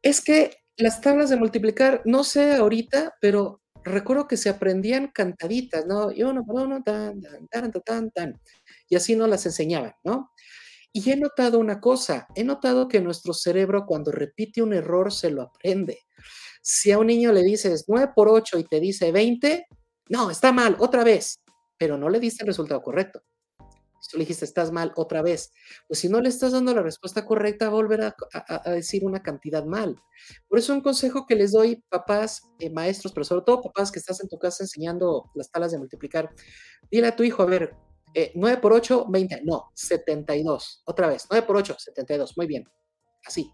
Es 0.03 0.21
que 0.21 0.59
las 0.77 1.01
tablas 1.01 1.31
de 1.31 1.37
multiplicar, 1.37 2.03
no 2.05 2.23
sé 2.23 2.55
ahorita, 2.55 3.17
pero 3.21 3.63
recuerdo 3.83 4.29
que 4.29 4.37
se 4.37 4.49
aprendían 4.49 5.09
cantaditas, 5.09 5.87
¿no? 5.87 6.13
Y 6.13 6.23
uno 6.23 6.45
por 6.45 6.63
uno, 6.63 6.83
tan, 6.83 7.21
tan, 7.21 7.49
tan, 7.49 7.73
tan, 7.85 8.11
tan. 8.11 8.41
Y 8.89 8.97
así 8.97 9.17
no 9.17 9.27
las 9.27 9.47
enseñaban, 9.47 9.95
¿no? 10.05 10.33
Y 10.93 11.11
he 11.11 11.17
notado 11.17 11.59
una 11.59 11.81
cosa, 11.81 12.27
he 12.35 12.45
notado 12.45 12.89
que 12.89 13.01
nuestro 13.01 13.35
cerebro 13.35 13.85
cuando 13.85 14.13
repite 14.13 14.63
un 14.63 14.73
error 14.73 15.13
se 15.13 15.31
lo 15.31 15.43
aprende. 15.43 15.99
Si 16.63 16.91
a 16.91 16.99
un 16.99 17.09
niño 17.09 17.33
le 17.33 17.43
dices 17.43 17.85
9 17.87 18.13
por 18.15 18.29
8 18.29 18.59
y 18.59 18.65
te 18.65 18.81
dice 18.81 19.13
20, 19.13 19.67
no, 20.09 20.31
está 20.31 20.53
mal, 20.53 20.77
otra 20.79 21.05
vez, 21.05 21.41
pero 21.79 21.99
no 21.99 22.09
le 22.09 22.19
diste 22.21 22.45
el 22.45 22.49
resultado 22.49 22.83
correcto. 22.83 23.23
Tú 24.09 24.19
le 24.19 24.23
dijiste, 24.23 24.45
estás 24.45 24.73
mal 24.73 24.93
otra 24.97 25.23
vez, 25.23 25.53
pues 25.89 26.01
si 26.01 26.09
no 26.09 26.21
le 26.21 26.29
estás 26.29 26.53
dando 26.53 26.75
la 26.75 26.83
respuesta 26.83 27.25
correcta, 27.25 27.69
volver 27.69 28.03
a, 28.03 28.71
decir 28.71 29.05
una 29.05 29.23
cantidad 29.23 29.65
mal. 29.65 29.97
Por 30.49 30.59
eso 30.59 30.73
un 30.73 30.81
consejo 30.81 31.27
que 31.27 31.35
les 31.35 31.53
doy, 31.53 31.83
papás, 31.89 32.43
eh, 32.59 32.71
maestros, 32.71 33.13
pero 33.13 33.25
sobre 33.25 33.45
todo 33.45 33.63
papás 33.63 33.91
que 33.91 33.99
estás 33.99 34.21
en 34.21 34.29
tu 34.29 34.39
casa 34.39 34.65
enseñando 34.65 35.31
las 35.35 35.51
tablas 35.51 35.73
de 35.73 35.79
multiplicar, 35.79 36.31
dile 36.91 37.09
a 37.09 37.17
tu 37.17 37.23
hijo, 37.23 37.43
a 37.43 37.47
ver, 37.47 37.75
9 38.35 38.55
eh, 38.55 38.61
por 38.61 38.73
8, 38.73 39.07
20, 39.09 39.43
no, 39.45 39.71
72, 39.75 40.83
otra 40.87 41.09
vez, 41.09 41.27
9 41.31 41.47
por 41.47 41.57
8, 41.57 41.77
72, 41.79 42.37
muy 42.37 42.47
bien, 42.47 42.65
así, 43.25 43.53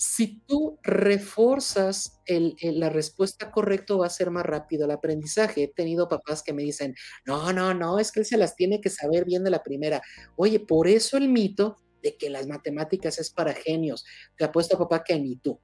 si 0.00 0.38
tú 0.46 0.78
reforzas 0.84 2.20
la 2.28 2.88
respuesta 2.88 3.50
correcta, 3.50 3.96
va 3.96 4.06
a 4.06 4.10
ser 4.10 4.30
más 4.30 4.46
rápido 4.46 4.84
el 4.84 4.92
aprendizaje. 4.92 5.64
He 5.64 5.68
tenido 5.68 6.06
papás 6.06 6.44
que 6.44 6.52
me 6.52 6.62
dicen, 6.62 6.94
no, 7.26 7.52
no, 7.52 7.74
no, 7.74 7.98
es 7.98 8.12
que 8.12 8.20
él 8.20 8.26
se 8.26 8.36
las 8.36 8.54
tiene 8.54 8.80
que 8.80 8.90
saber 8.90 9.24
bien 9.24 9.42
de 9.42 9.50
la 9.50 9.64
primera. 9.64 10.00
Oye, 10.36 10.60
por 10.60 10.86
eso 10.86 11.16
el 11.16 11.28
mito 11.28 11.78
de 12.00 12.16
que 12.16 12.30
las 12.30 12.46
matemáticas 12.46 13.18
es 13.18 13.30
para 13.30 13.52
genios. 13.54 14.04
Te 14.36 14.44
apuesto, 14.44 14.78
papá, 14.78 15.02
que 15.02 15.18
ni 15.18 15.34
tú. 15.34 15.60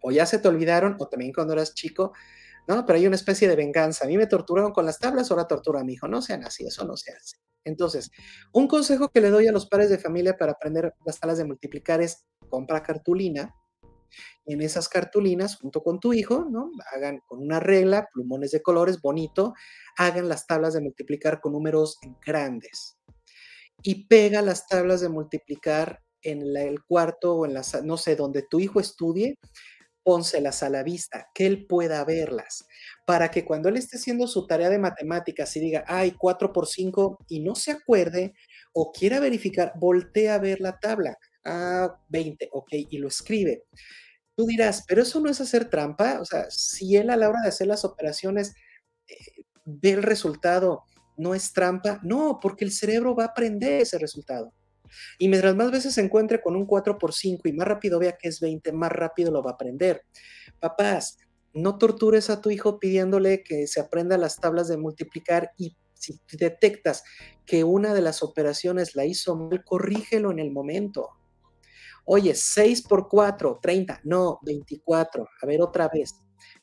O 0.00 0.10
ya 0.10 0.24
se 0.24 0.38
te 0.38 0.48
olvidaron, 0.48 0.96
o 0.98 1.06
también 1.08 1.34
cuando 1.34 1.52
eras 1.52 1.74
chico, 1.74 2.14
¿no? 2.66 2.86
Pero 2.86 2.98
hay 2.98 3.06
una 3.06 3.16
especie 3.16 3.48
de 3.48 3.56
venganza. 3.56 4.06
A 4.06 4.08
mí 4.08 4.16
me 4.16 4.26
torturaron 4.26 4.72
con 4.72 4.86
las 4.86 4.98
tablas, 4.98 5.30
ahora 5.30 5.46
tortura 5.46 5.80
a 5.80 5.84
mi 5.84 5.92
hijo. 5.92 6.08
No 6.08 6.22
sean 6.22 6.42
así, 6.42 6.64
eso 6.64 6.86
no 6.86 6.96
se 6.96 7.12
hace. 7.12 7.36
Entonces, 7.64 8.10
un 8.50 8.66
consejo 8.66 9.10
que 9.10 9.20
le 9.20 9.28
doy 9.28 9.46
a 9.46 9.52
los 9.52 9.66
padres 9.66 9.90
de 9.90 9.98
familia 9.98 10.38
para 10.38 10.52
aprender 10.52 10.94
las 11.04 11.20
tablas 11.20 11.36
de 11.36 11.44
multiplicar 11.44 12.00
es 12.00 12.24
compra 12.52 12.82
cartulina. 12.82 13.54
En 14.44 14.60
esas 14.60 14.90
cartulinas, 14.90 15.56
junto 15.56 15.82
con 15.82 15.98
tu 16.00 16.12
hijo, 16.12 16.46
¿no? 16.50 16.70
Hagan 16.94 17.20
con 17.26 17.40
una 17.40 17.60
regla, 17.60 18.08
plumones 18.12 18.50
de 18.50 18.60
colores, 18.60 19.00
bonito, 19.00 19.54
hagan 19.96 20.28
las 20.28 20.46
tablas 20.46 20.74
de 20.74 20.82
multiplicar 20.82 21.40
con 21.40 21.52
números 21.52 21.98
grandes. 22.26 22.98
Y 23.82 24.06
pega 24.06 24.42
las 24.42 24.66
tablas 24.66 25.00
de 25.00 25.08
multiplicar 25.08 26.00
en 26.20 26.54
el 26.54 26.84
cuarto 26.84 27.36
o 27.36 27.46
en 27.46 27.54
la, 27.54 27.62
no 27.84 27.96
sé, 27.96 28.16
donde 28.16 28.42
tu 28.42 28.60
hijo 28.60 28.80
estudie, 28.80 29.38
pónselas 30.04 30.62
a 30.62 30.68
la 30.68 30.82
vista, 30.82 31.28
que 31.32 31.46
él 31.46 31.66
pueda 31.66 32.04
verlas, 32.04 32.66
para 33.06 33.30
que 33.30 33.46
cuando 33.46 33.70
él 33.70 33.78
esté 33.78 33.96
haciendo 33.96 34.26
su 34.26 34.46
tarea 34.46 34.68
de 34.68 34.78
matemáticas 34.78 35.56
y 35.56 35.60
diga, 35.60 35.84
ay, 35.86 36.12
4 36.18 36.52
por 36.52 36.66
5, 36.66 37.18
y 37.28 37.40
no 37.40 37.54
se 37.54 37.70
acuerde 37.70 38.34
o 38.74 38.92
quiera 38.92 39.20
verificar, 39.20 39.72
voltee 39.78 40.28
a 40.28 40.38
ver 40.38 40.60
la 40.60 40.78
tabla 40.78 41.16
ah, 41.44 41.98
20, 42.08 42.48
ok, 42.52 42.68
y 42.90 42.98
lo 42.98 43.08
escribe. 43.08 43.64
Tú 44.36 44.46
dirás, 44.46 44.84
pero 44.88 45.02
eso 45.02 45.20
no 45.20 45.30
es 45.30 45.40
hacer 45.40 45.68
trampa, 45.68 46.20
o 46.20 46.24
sea, 46.24 46.50
si 46.50 46.96
él 46.96 47.10
a 47.10 47.16
la 47.16 47.28
hora 47.28 47.42
de 47.42 47.48
hacer 47.48 47.66
las 47.66 47.84
operaciones 47.84 48.54
eh, 49.08 49.44
ve 49.64 49.90
el 49.90 50.02
resultado, 50.02 50.84
no 51.16 51.34
es 51.34 51.52
trampa, 51.52 52.00
no, 52.02 52.38
porque 52.40 52.64
el 52.64 52.72
cerebro 52.72 53.14
va 53.14 53.24
a 53.24 53.28
aprender 53.28 53.82
ese 53.82 53.98
resultado. 53.98 54.52
Y 55.18 55.28
mientras 55.28 55.54
más 55.54 55.70
veces 55.70 55.94
se 55.94 56.00
encuentre 56.00 56.40
con 56.40 56.56
un 56.56 56.66
4 56.66 56.98
por 56.98 57.14
5 57.14 57.48
y 57.48 57.52
más 57.52 57.66
rápido 57.66 57.98
vea 57.98 58.16
que 58.16 58.28
es 58.28 58.40
20, 58.40 58.72
más 58.72 58.92
rápido 58.92 59.30
lo 59.30 59.42
va 59.42 59.52
a 59.52 59.54
aprender. 59.54 60.02
Papás, 60.60 61.18
no 61.54 61.78
tortures 61.78 62.30
a 62.30 62.40
tu 62.40 62.50
hijo 62.50 62.78
pidiéndole 62.78 63.42
que 63.42 63.66
se 63.66 63.80
aprenda 63.80 64.18
las 64.18 64.36
tablas 64.36 64.68
de 64.68 64.76
multiplicar 64.76 65.52
y 65.58 65.76
si 65.94 66.20
detectas 66.32 67.04
que 67.46 67.62
una 67.64 67.94
de 67.94 68.00
las 68.00 68.22
operaciones 68.22 68.96
la 68.96 69.04
hizo 69.04 69.36
mal, 69.36 69.64
corrígelo 69.64 70.30
en 70.30 70.40
el 70.40 70.50
momento. 70.50 71.10
Oye, 72.04 72.34
6 72.34 72.82
por 72.82 73.08
4, 73.08 73.60
30, 73.62 74.00
no, 74.04 74.38
24. 74.42 75.28
A 75.40 75.46
ver 75.46 75.62
otra 75.62 75.88
vez. 75.88 76.14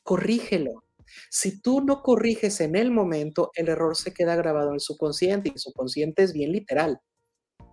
Corrígelo. 0.02 0.84
Si 1.28 1.60
tú 1.60 1.80
no 1.80 2.02
corriges 2.02 2.60
en 2.60 2.76
el 2.76 2.90
momento, 2.90 3.50
el 3.54 3.68
error 3.68 3.96
se 3.96 4.12
queda 4.12 4.36
grabado 4.36 4.68
en 4.68 4.74
el 4.74 4.80
subconsciente 4.80 5.48
y 5.48 5.52
el 5.52 5.58
subconsciente 5.58 6.22
es 6.22 6.32
bien 6.32 6.52
literal. 6.52 7.00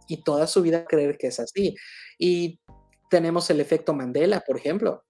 Y 0.07 0.23
toda 0.23 0.47
su 0.47 0.61
vida 0.61 0.85
creer 0.85 1.17
que 1.17 1.27
es 1.27 1.39
así. 1.39 1.75
Y 2.17 2.59
tenemos 3.09 3.49
el 3.49 3.59
efecto 3.59 3.93
Mandela, 3.93 4.41
por 4.41 4.57
ejemplo. 4.57 5.03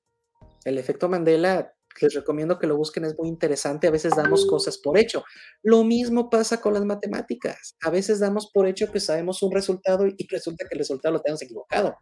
El 0.66 0.78
efecto 0.78 1.08
Mandela 1.08 1.74
les 2.02 2.14
recomiendo 2.14 2.60
que 2.60 2.68
lo 2.68 2.78
busquen, 2.78 3.06
es 3.06 3.18
muy 3.18 3.28
interesante. 3.28 3.88
A 3.88 3.92
veces 3.92 4.14
damos 4.16 4.46
cosas 4.46 4.78
por 4.78 4.98
hecho. 4.98 5.24
Lo 5.64 5.84
mismo 5.84 6.30
pasa 6.30 6.62
con 6.62 6.74
las 6.74 6.86
matemáticas. 6.86 7.76
A 7.82 7.90
veces 7.90 8.20
damos 8.20 8.52
por 8.52 8.68
hecho 8.68 8.92
que 8.92 9.00
sabemos 9.00 9.42
un 9.42 9.52
resultado 9.52 10.06
y 10.06 10.28
resulta 10.28 10.66
que 10.68 10.76
el 10.76 10.80
resultado 10.80 11.14
lo 11.14 11.22
tenemos 11.22 11.42
equivocado. 11.42 11.96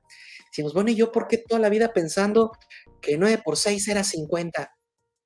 Decimos, 0.55 0.73
bueno, 0.73 0.89
¿y 0.89 0.95
yo 0.95 1.11
por 1.11 1.27
qué 1.27 1.37
toda 1.37 1.59
la 1.59 1.67
vida 1.67 1.91
pensando 1.91 2.53
que 3.01 3.17
9 3.17 3.41
por 3.43 3.57
6 3.57 3.89
era 3.89 4.05
50? 4.05 4.73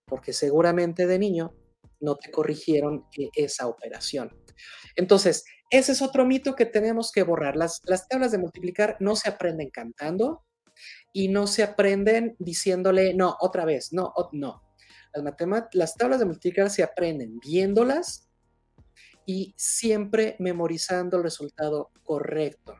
Porque 0.05 0.33
seguramente 0.33 1.05
de 1.05 1.19
niño 1.19 1.53
no 1.99 2.15
te 2.15 2.31
corrigieron 2.31 3.05
e, 3.15 3.29
esa 3.35 3.67
operación. 3.67 4.35
Entonces, 4.95 5.45
ese 5.69 5.91
es 5.91 6.01
otro 6.01 6.25
mito 6.25 6.55
que 6.55 6.65
tenemos 6.65 7.11
que 7.11 7.21
borrar. 7.21 7.55
Las, 7.55 7.79
las 7.85 8.07
tablas 8.07 8.31
de 8.31 8.39
multiplicar 8.39 8.97
no 8.99 9.15
se 9.15 9.29
aprenden 9.29 9.69
cantando, 9.69 10.45
y 11.13 11.27
no 11.27 11.45
se 11.45 11.61
aprenden 11.63 12.35
diciéndole, 12.39 13.13
no, 13.13 13.35
otra 13.39 13.65
vez, 13.65 13.93
no, 13.93 14.13
no. 14.31 14.63
Las, 15.13 15.67
las 15.73 15.95
tablas 15.95 16.19
de 16.19 16.25
multiplicar 16.25 16.69
se 16.69 16.83
aprenden 16.83 17.39
viéndolas 17.39 18.29
y 19.25 19.53
siempre 19.57 20.35
memorizando 20.39 21.17
el 21.17 21.23
resultado 21.23 21.91
correcto. 22.03 22.75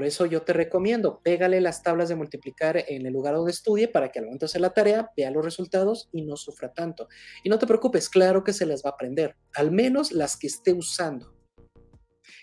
Por 0.00 0.06
eso 0.06 0.24
yo 0.24 0.40
te 0.40 0.54
recomiendo, 0.54 1.20
pégale 1.22 1.60
las 1.60 1.82
tablas 1.82 2.08
de 2.08 2.14
multiplicar 2.14 2.86
en 2.88 3.04
el 3.04 3.12
lugar 3.12 3.34
donde 3.34 3.50
estudie 3.50 3.86
para 3.86 4.10
que 4.10 4.18
al 4.18 4.24
momento 4.24 4.46
de 4.46 4.48
hacer 4.48 4.62
la 4.62 4.72
tarea 4.72 5.10
vea 5.14 5.30
los 5.30 5.44
resultados 5.44 6.08
y 6.10 6.22
no 6.22 6.36
sufra 6.36 6.72
tanto. 6.72 7.06
Y 7.44 7.50
no 7.50 7.58
te 7.58 7.66
preocupes, 7.66 8.08
claro 8.08 8.42
que 8.42 8.54
se 8.54 8.64
les 8.64 8.82
va 8.82 8.88
a 8.88 8.92
aprender, 8.94 9.36
al 9.52 9.70
menos 9.70 10.12
las 10.12 10.38
que 10.38 10.46
esté 10.46 10.72
usando. 10.72 11.34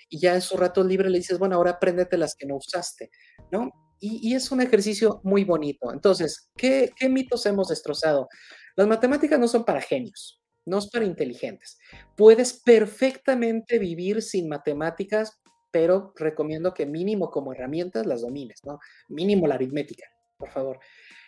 Y 0.07 0.19
ya 0.19 0.35
en 0.35 0.41
su 0.41 0.55
rato 0.55 0.83
libre 0.83 1.09
le 1.09 1.17
dices, 1.17 1.39
bueno, 1.39 1.55
ahora 1.55 1.71
apréndete 1.71 2.15
las 2.15 2.35
que 2.35 2.45
no 2.45 2.57
usaste, 2.57 3.09
¿no? 3.51 3.71
Y, 3.99 4.35
es 4.35 4.51
un 4.51 4.61
ejercicio 4.61 5.19
muy 5.23 5.43
bonito. 5.43 5.91
Entonces, 5.91 6.51
¿qué, 6.55 6.93
mitos 7.09 7.43
hemos 7.47 7.69
destrozado? 7.69 8.27
Las 8.75 8.85
matemáticas 8.85 9.39
no 9.39 9.47
son 9.47 9.65
para 9.65 9.81
genios, 9.81 10.43
no 10.63 10.77
es 10.77 10.91
para 10.91 11.05
inteligentes. 11.05 11.79
Puedes 12.15 12.53
perfectamente 12.61 13.79
vivir 13.79 14.21
sin 14.21 14.47
matemáticas, 14.47 15.39
pero 15.71 16.13
recomiendo 16.15 16.73
que 16.73 16.85
mínimo 16.85 17.29
como 17.29 17.53
herramientas 17.53 18.05
las 18.05 18.21
domines, 18.21 18.61
¿no? 18.63 18.79
Mínimo 19.09 19.47
la 19.47 19.55
aritmética, 19.55 20.05
por 20.37 20.49
favor. 20.49 20.79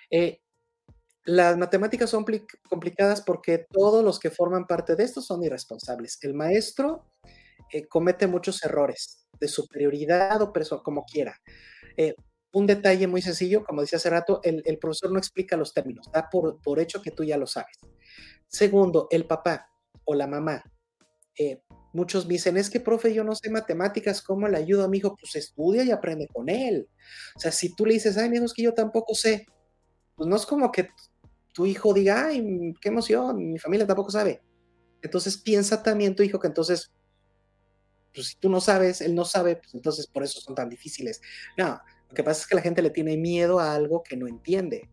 Eh, 0.10 0.42
las 1.26 1.58
matemáticas 1.58 2.10
son 2.10 2.26
complicadas 2.70 3.22
porque 3.22 3.66
todos 3.70 4.04
los 4.04 4.20
que 4.20 4.32
forman 4.32 4.66
parte 4.66 4.96
de 4.96 5.04
esto 5.04 5.22
son 5.22 5.44
irresponsables. 5.44 6.18
El 6.22 6.34
maestro 6.34 7.12
eh, 7.72 7.88
comete 7.88 8.26
muchos 8.26 8.64
errores 8.64 9.28
de 9.40 9.48
superioridad 9.48 10.42
o 10.42 10.52
como 10.84 11.06
quiera. 11.06 11.36
Eh, 11.98 12.16
un 12.52 12.66
detalle 12.66 13.06
muy 13.08 13.22
sencillo, 13.22 13.64
como 13.64 13.82
decía 13.82 13.98
hace 13.98 14.10
rato, 14.10 14.42
el, 14.44 14.80
profesor 14.80 15.12
no 15.12 15.20
explica 15.20 15.56
los 15.56 15.74
términos, 15.74 16.08
da 16.12 16.30
por, 16.30 16.80
hecho 16.80 17.02
que 17.02 17.12
tú 17.12 17.24
ya 17.24 17.38
lo 17.38 17.46
sabes. 17.46 17.78
Segundo, 18.48 19.08
el 19.12 19.28
papá 19.28 19.70
o 20.06 20.16
la 20.16 20.26
mamá. 20.26 20.64
Eh, 21.38 21.62
muchos 21.94 22.28
dicen, 22.28 22.58
es 22.58 22.70
que, 22.70 22.80
profe, 22.80 23.14
yo 23.14 23.24
no 23.24 23.36
sé 23.36 23.50
matemáticas, 23.50 24.22
¿cómo 24.22 24.48
le 24.48 24.58
ayudo 24.58 24.84
a 24.84 24.88
mi 24.88 24.98
hijo? 25.00 25.16
Pues 25.20 25.36
estudia 25.36 25.84
y 25.84 25.92
aprende 25.92 26.28
con 26.28 26.50
él. 26.50 26.88
O 27.36 27.40
sea, 27.40 27.52
si 27.52 27.76
tú 27.76 27.86
le 27.86 27.94
dices, 27.94 28.18
ay, 28.18 28.32
es 28.34 28.54
que 28.54 28.64
yo 28.64 28.74
tampoco 28.74 29.16
sé, 29.16 29.46
pues 30.16 30.28
no 30.28 30.36
es 30.36 30.46
como 30.46 30.72
que 30.72 30.90
tu 31.54 31.66
hijo 31.66 31.94
diga, 31.94 32.28
ay, 32.28 32.74
qué 32.82 32.90
emoción, 32.90 33.52
mi 33.52 33.60
familia 33.60 33.88
tampoco 33.88 34.12
sabe. 34.12 34.42
Entonces 35.02 35.38
piensa 35.38 35.82
también 35.82 36.16
tu 36.16 36.24
hijo 36.24 36.40
que 36.40 36.48
entonces, 36.48 36.92
pues 38.14 38.28
si 38.28 38.36
tú 38.38 38.50
no 38.50 38.62
sabes, 38.62 39.02
él 39.02 39.16
no 39.16 39.26
sabe, 39.26 39.56
pues 39.56 39.74
entonces 39.74 40.08
por 40.08 40.24
eso 40.24 40.40
son 40.42 40.56
tan 40.56 40.70
difíciles. 40.70 41.22
No, 41.58 41.80
lo 42.10 42.16
que 42.16 42.24
pasa 42.24 42.42
es 42.42 42.48
que 42.48 42.56
la 42.56 42.62
gente 42.62 42.82
le 42.82 42.90
tiene 42.90 43.18
miedo 43.18 43.60
a 43.60 43.74
algo 43.74 44.04
que 44.04 44.18
no 44.18 44.28
entiende. 44.28 44.90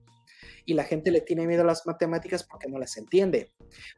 Y 0.66 0.74
la 0.74 0.84
gente 0.84 1.10
le 1.10 1.22
tiene 1.22 1.46
miedo 1.46 1.62
a 1.62 1.66
las 1.66 1.86
matemáticas 1.86 2.44
porque 2.44 2.68
no 2.68 2.78
las 2.78 2.96
entiende. 2.96 3.52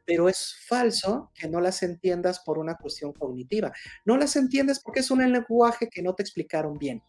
Pero 0.05 0.29
es 0.29 0.55
falso 0.67 1.33
que 1.35 1.49
no 1.49 1.61
las 1.61 1.83
entiendas 1.83 2.41
por 2.41 2.59
una 2.59 2.77
cuestión 2.77 3.13
cognitiva. 3.13 3.73
No 4.05 4.17
las 4.17 4.37
entiendes 4.37 4.81
porque 4.81 5.01
es 5.01 5.11
un 5.11 5.21
lenguaje 5.33 5.89
que 5.89 6.03
no 6.03 6.15
te 6.15 6.23
explicaron 6.23 6.79
bien. 6.79 7.03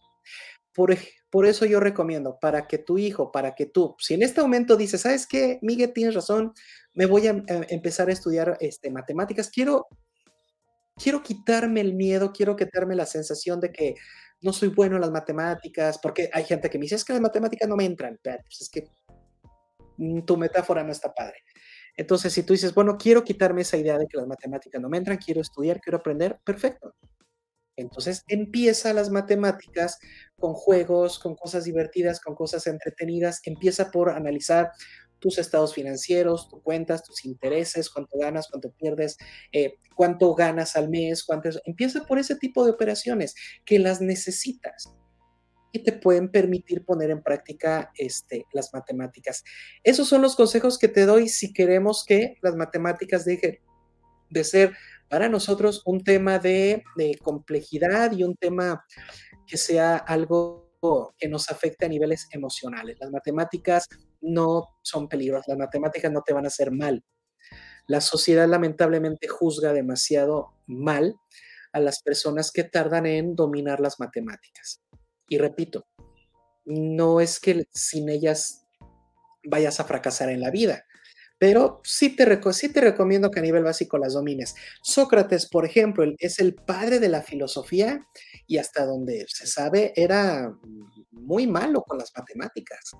Por, 0.72 0.96
por, 1.30 1.46
eso 1.46 1.66
yo 1.66 1.80
recomiendo, 1.80 2.38
para 2.40 2.66
que 2.66 2.78
tu 2.78 2.96
hijo, 2.96 3.30
para 3.32 3.54
que 3.54 3.66
tú, 3.66 3.96
si 3.98 4.14
en 4.14 4.22
este 4.22 4.40
momento 4.40 4.76
dices, 4.76 5.00
¿sabes 5.00 5.26
qué, 5.26 5.58
Miguel, 5.62 5.92
tienes 5.92 6.14
razón, 6.14 6.52
me 6.94 7.06
voy 7.06 7.26
a, 7.26 7.32
a 7.32 7.66
empezar 7.68 8.08
a 8.08 8.12
estudiar 8.12 8.56
este, 8.60 8.90
matemáticas, 8.90 9.50
quiero, 9.50 9.88
quiero 10.96 11.22
quitarme 11.22 11.80
el 11.80 11.94
miedo, 11.94 12.32
quiero 12.32 12.54
quitarme 12.54 12.94
la 12.94 13.06
sensación 13.06 13.58
de 13.58 13.72
que 13.72 13.94
no 14.42 14.52
soy 14.52 14.68
bueno 14.68 14.96
en 14.96 15.02
las 15.02 15.10
matemáticas, 15.10 15.98
porque 15.98 16.30
hay 16.32 16.44
gente 16.44 16.70
que 16.70 16.78
me 16.78 16.84
dice, 16.84 16.94
es 16.94 17.04
que 17.04 17.12
las 17.12 17.22
matemáticas 17.22 17.68
no 17.68 17.76
me 17.76 17.84
entran, 17.84 18.18
pues 18.22 18.60
es 18.60 18.70
que 18.70 18.88
tu 20.24 20.36
metáfora 20.36 20.82
no 20.82 20.92
está 20.92 21.12
padre. 21.12 21.38
Entonces, 21.96 22.32
si 22.32 22.42
tú 22.42 22.52
dices, 22.52 22.74
bueno, 22.74 22.96
quiero 22.96 23.24
quitarme 23.24 23.62
esa 23.62 23.76
idea 23.76 23.98
de 23.98 24.06
que 24.06 24.16
las 24.16 24.26
matemáticas 24.26 24.80
no 24.80 24.88
me 24.88 24.98
entran, 24.98 25.18
quiero 25.18 25.40
estudiar, 25.40 25.80
quiero 25.80 25.98
aprender, 25.98 26.38
perfecto. 26.44 26.94
Entonces 27.76 28.24
empieza 28.28 28.92
las 28.92 29.10
matemáticas 29.10 29.98
con 30.36 30.52
juegos, 30.54 31.18
con 31.18 31.34
cosas 31.34 31.64
divertidas, 31.64 32.20
con 32.20 32.34
cosas 32.34 32.66
entretenidas. 32.66 33.40
Empieza 33.44 33.90
por 33.90 34.10
analizar 34.10 34.70
tus 35.18 35.38
estados 35.38 35.74
financieros, 35.74 36.48
tus 36.48 36.62
cuentas, 36.62 37.02
tus 37.02 37.24
intereses, 37.24 37.90
cuánto 37.90 38.18
ganas, 38.18 38.48
cuánto 38.48 38.70
pierdes, 38.72 39.16
eh, 39.52 39.74
cuánto 39.94 40.34
ganas 40.34 40.76
al 40.76 40.88
mes, 40.88 41.24
cuánto... 41.24 41.50
Empieza 41.64 42.04
por 42.04 42.18
ese 42.18 42.36
tipo 42.36 42.64
de 42.64 42.72
operaciones 42.72 43.34
que 43.64 43.78
las 43.78 44.00
necesitas 44.00 44.94
y 45.72 45.82
te 45.82 45.92
pueden 45.92 46.30
permitir 46.30 46.84
poner 46.84 47.10
en 47.10 47.22
práctica 47.22 47.90
este, 47.96 48.46
las 48.52 48.72
matemáticas. 48.72 49.44
Esos 49.84 50.08
son 50.08 50.22
los 50.22 50.36
consejos 50.36 50.78
que 50.78 50.88
te 50.88 51.06
doy 51.06 51.28
si 51.28 51.52
queremos 51.52 52.04
que 52.04 52.36
las 52.42 52.56
matemáticas 52.56 53.24
dejen 53.24 53.58
de 54.30 54.44
ser 54.44 54.76
para 55.08 55.28
nosotros 55.28 55.82
un 55.84 56.04
tema 56.04 56.38
de, 56.38 56.84
de 56.96 57.18
complejidad 57.22 58.12
y 58.12 58.22
un 58.22 58.36
tema 58.36 58.84
que 59.46 59.56
sea 59.56 59.96
algo 59.96 60.70
que 61.18 61.28
nos 61.28 61.50
afecte 61.50 61.84
a 61.84 61.88
niveles 61.88 62.28
emocionales. 62.30 62.96
Las 63.00 63.10
matemáticas 63.10 63.86
no 64.20 64.68
son 64.82 65.08
peligrosas, 65.08 65.48
las 65.48 65.58
matemáticas 65.58 66.10
no 66.10 66.22
te 66.22 66.32
van 66.32 66.44
a 66.44 66.48
hacer 66.48 66.70
mal. 66.70 67.04
La 67.86 68.00
sociedad 68.00 68.48
lamentablemente 68.48 69.28
juzga 69.28 69.72
demasiado 69.72 70.54
mal 70.66 71.16
a 71.72 71.80
las 71.80 72.02
personas 72.02 72.50
que 72.52 72.64
tardan 72.64 73.06
en 73.06 73.34
dominar 73.34 73.80
las 73.80 74.00
matemáticas. 74.00 74.80
Y 75.30 75.38
repito, 75.38 75.86
no 76.64 77.20
es 77.20 77.38
que 77.38 77.66
sin 77.70 78.08
ellas 78.08 78.66
vayas 79.44 79.78
a 79.78 79.84
fracasar 79.84 80.28
en 80.28 80.40
la 80.40 80.50
vida, 80.50 80.84
pero 81.38 81.80
sí 81.84 82.16
te, 82.16 82.40
sí 82.52 82.72
te 82.72 82.80
recomiendo 82.80 83.30
que 83.30 83.38
a 83.38 83.42
nivel 83.42 83.62
básico 83.62 83.96
las 83.96 84.14
domines. 84.14 84.56
Sócrates, 84.82 85.48
por 85.48 85.64
ejemplo, 85.64 86.04
es 86.18 86.40
el 86.40 86.56
padre 86.56 86.98
de 86.98 87.08
la 87.08 87.22
filosofía 87.22 88.04
y 88.48 88.58
hasta 88.58 88.84
donde 88.84 89.24
se 89.28 89.46
sabe 89.46 89.92
era 89.94 90.52
muy 91.12 91.46
malo 91.46 91.82
con 91.82 91.96
las 91.96 92.12
matemáticas. 92.16 92.90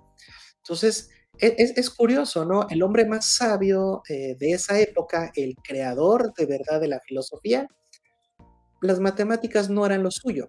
Entonces, 0.58 1.10
e, 1.40 1.56
es, 1.58 1.90
curioso, 1.90 2.44
¿no? 2.44 2.68
El 2.70 2.84
hombre 2.84 3.06
más 3.06 3.26
sabio 3.26 4.02
eh, 4.08 4.36
de 4.38 4.52
esa 4.52 4.78
época, 4.78 5.32
el 5.34 5.56
creador 5.56 6.32
de 6.34 6.46
verdad 6.46 6.80
de 6.80 6.88
la 6.88 7.00
filosofía, 7.00 7.66
las 8.82 9.00
matemáticas 9.00 9.68
no 9.68 9.84
eran 9.84 10.04
lo 10.04 10.12
suyo. 10.12 10.48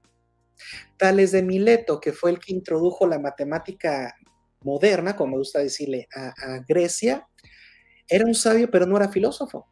Tales 0.98 1.32
de 1.32 1.44
Mileto, 1.44 2.00
que 2.00 2.14
fue 2.14 2.32
el 2.32 2.40
que 2.40 2.54
introdujo 2.54 3.08
la 3.08 3.20
matemática 3.20 4.16
moderna, 4.64 5.16
como 5.16 5.32
me 5.32 5.38
gusta 5.40 5.60
decirle, 5.60 6.08
a 6.16 6.60
Grecia, 6.68 7.28
era 8.08 8.26
un 8.26 8.36
sabio, 8.36 8.70
pero 8.70 8.86
no 8.86 8.98
era 8.98 9.10
filósofo. 9.10 9.68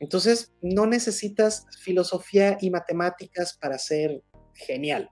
Entonces, 0.00 0.54
no 0.62 0.86
necesitas 0.86 1.66
filosofía 1.78 2.56
y 2.60 2.70
matemáticas 2.70 3.58
para 3.60 3.78
ser 3.78 4.22
genial. 4.54 5.10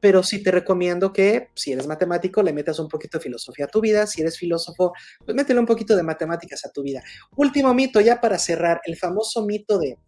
Pero 0.00 0.22
sí 0.22 0.42
te 0.42 0.50
recomiendo 0.50 1.12
que, 1.12 1.50
si 1.54 1.72
eres 1.72 1.86
matemático, 1.86 2.42
le 2.42 2.52
metas 2.52 2.78
un 2.78 2.88
poquito 2.88 3.18
de 3.18 3.24
filosofía 3.24 3.66
a 3.66 3.68
tu 3.68 3.80
vida. 3.80 4.06
Si 4.06 4.20
eres 4.22 4.38
filósofo, 4.38 4.92
pues 5.24 5.34
métele 5.34 5.60
un 5.60 5.66
poquito 5.66 5.96
de 5.96 6.02
matemáticas 6.02 6.64
a 6.64 6.70
tu 6.70 6.82
vida. 6.82 7.02
Último 7.36 7.72
mito, 7.74 8.00
ya 8.00 8.20
para 8.20 8.38
cerrar, 8.38 8.80
el 8.84 8.96
famoso 8.96 9.44
mito 9.44 9.78
de 9.78 9.98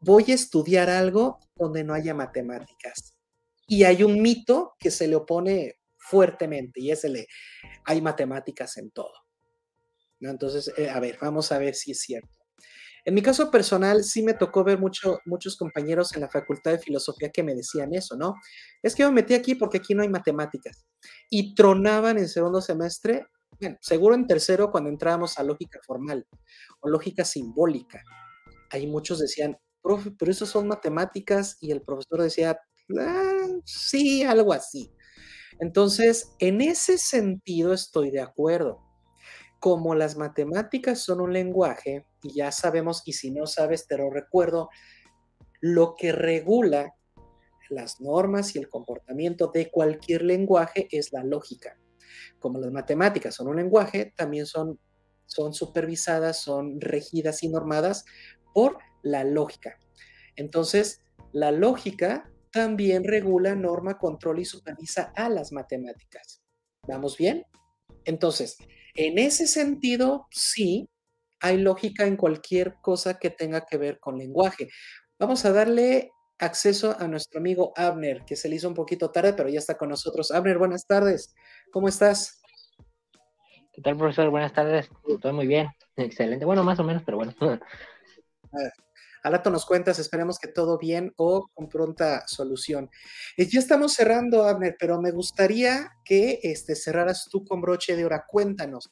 voy 0.00 0.24
a 0.28 0.34
estudiar 0.34 0.90
algo 0.90 1.38
donde 1.56 1.84
no 1.84 1.94
haya 1.94 2.14
matemáticas. 2.14 3.15
Y 3.66 3.84
hay 3.84 4.02
un 4.02 4.20
mito 4.22 4.74
que 4.78 4.90
se 4.90 5.08
le 5.08 5.16
opone 5.16 5.78
fuertemente 5.96 6.80
y 6.80 6.90
es 6.90 7.04
el 7.04 7.14
de 7.14 7.26
hay 7.84 8.00
matemáticas 8.00 8.76
en 8.76 8.90
todo. 8.90 9.12
Entonces, 10.20 10.72
eh, 10.76 10.88
a 10.88 11.00
ver, 11.00 11.18
vamos 11.20 11.52
a 11.52 11.58
ver 11.58 11.74
si 11.74 11.92
es 11.92 12.00
cierto. 12.00 12.38
En 13.04 13.14
mi 13.14 13.22
caso 13.22 13.52
personal, 13.52 14.02
sí 14.02 14.22
me 14.22 14.34
tocó 14.34 14.64
ver 14.64 14.80
mucho, 14.80 15.20
muchos 15.26 15.56
compañeros 15.56 16.12
en 16.14 16.22
la 16.22 16.28
Facultad 16.28 16.72
de 16.72 16.80
Filosofía 16.80 17.30
que 17.30 17.44
me 17.44 17.54
decían 17.54 17.94
eso, 17.94 18.16
¿no? 18.16 18.34
Es 18.82 18.96
que 18.96 19.02
yo 19.02 19.08
me 19.10 19.22
metí 19.22 19.34
aquí 19.34 19.54
porque 19.54 19.78
aquí 19.78 19.94
no 19.94 20.02
hay 20.02 20.08
matemáticas. 20.08 20.84
Y 21.30 21.54
tronaban 21.54 22.18
en 22.18 22.28
segundo 22.28 22.60
semestre, 22.60 23.26
bueno, 23.60 23.76
seguro 23.80 24.16
en 24.16 24.26
tercero 24.26 24.72
cuando 24.72 24.90
entrábamos 24.90 25.38
a 25.38 25.44
lógica 25.44 25.78
formal 25.86 26.26
o 26.80 26.88
lógica 26.88 27.24
simbólica. 27.24 28.02
Ahí 28.70 28.88
muchos 28.88 29.20
decían, 29.20 29.56
profe, 29.80 30.10
pero 30.10 30.32
eso 30.32 30.44
son 30.44 30.66
matemáticas 30.66 31.58
y 31.60 31.70
el 31.70 31.82
profesor 31.82 32.22
decía, 32.22 32.58
ah, 32.98 33.48
sí, 33.64 34.22
algo 34.22 34.52
así. 34.52 34.92
Entonces, 35.60 36.32
en 36.38 36.60
ese 36.60 36.98
sentido 36.98 37.72
estoy 37.72 38.10
de 38.10 38.20
acuerdo 38.20 38.86
como 39.58 39.94
las 39.94 40.16
matemáticas 40.16 41.00
son 41.00 41.20
un 41.20 41.32
lenguaje, 41.32 42.06
y 42.22 42.34
ya 42.34 42.52
sabemos, 42.52 43.02
y 43.04 43.14
si 43.14 43.30
no 43.30 43.46
sabes, 43.46 43.86
te 43.86 43.96
lo 43.96 44.10
recuerdo, 44.10 44.68
lo 45.60 45.96
que 45.96 46.12
regula 46.12 46.94
las 47.68 48.00
normas 48.00 48.54
y 48.54 48.58
el 48.58 48.68
comportamiento 48.68 49.50
de 49.52 49.70
cualquier 49.70 50.22
lenguaje 50.22 50.86
es 50.90 51.12
la 51.12 51.24
lógica. 51.24 51.78
Como 52.38 52.60
las 52.60 52.70
matemáticas 52.70 53.34
son 53.34 53.48
un 53.48 53.56
lenguaje, 53.56 54.12
también 54.16 54.46
son, 54.46 54.78
son 55.24 55.52
supervisadas, 55.52 56.38
son 56.38 56.80
regidas 56.80 57.42
y 57.42 57.48
normadas 57.48 58.04
por 58.54 58.78
la 59.02 59.24
lógica. 59.24 59.78
Entonces, 60.36 61.02
la 61.32 61.50
lógica 61.50 62.30
también 62.56 63.04
regula, 63.04 63.54
norma, 63.54 63.98
controla 63.98 64.40
y 64.40 64.46
supervisa 64.46 65.12
a 65.14 65.28
las 65.28 65.52
matemáticas. 65.52 66.42
¿Vamos 66.88 67.18
bien? 67.18 67.44
Entonces, 68.06 68.56
en 68.94 69.18
ese 69.18 69.46
sentido, 69.46 70.26
sí, 70.30 70.88
hay 71.40 71.58
lógica 71.58 72.06
en 72.06 72.16
cualquier 72.16 72.76
cosa 72.80 73.18
que 73.18 73.28
tenga 73.28 73.66
que 73.66 73.76
ver 73.76 74.00
con 74.00 74.16
lenguaje. 74.16 74.70
Vamos 75.18 75.44
a 75.44 75.52
darle 75.52 76.12
acceso 76.38 76.96
a 76.98 77.06
nuestro 77.06 77.40
amigo 77.40 77.74
Abner, 77.76 78.24
que 78.24 78.36
se 78.36 78.48
le 78.48 78.56
hizo 78.56 78.68
un 78.68 78.74
poquito 78.74 79.10
tarde, 79.10 79.34
pero 79.34 79.50
ya 79.50 79.58
está 79.58 79.76
con 79.76 79.90
nosotros. 79.90 80.30
Abner, 80.30 80.56
buenas 80.56 80.86
tardes. 80.86 81.34
¿Cómo 81.70 81.88
estás? 81.88 82.40
¿Qué 83.74 83.82
tal, 83.82 83.98
profesor? 83.98 84.30
Buenas 84.30 84.54
tardes. 84.54 84.88
Estoy 85.06 85.34
muy 85.34 85.46
bien. 85.46 85.68
Excelente. 85.94 86.46
Bueno, 86.46 86.64
más 86.64 86.78
o 86.78 86.84
menos, 86.84 87.02
pero 87.04 87.18
bueno. 87.18 87.34
Al 89.26 89.32
rato 89.32 89.50
nos 89.50 89.66
cuentas, 89.66 89.98
esperemos 89.98 90.38
que 90.38 90.46
todo 90.46 90.78
bien 90.78 91.12
o 91.16 91.48
con 91.52 91.68
pronta 91.68 92.22
solución. 92.28 92.88
Eh, 93.36 93.48
ya 93.48 93.58
estamos 93.58 93.92
cerrando, 93.92 94.44
Abner, 94.44 94.76
pero 94.78 95.02
me 95.02 95.10
gustaría 95.10 95.96
que 96.04 96.38
este, 96.44 96.76
cerraras 96.76 97.28
tú 97.28 97.44
con 97.44 97.60
broche 97.60 97.96
de 97.96 98.04
oro. 98.04 98.22
Cuéntanos, 98.28 98.88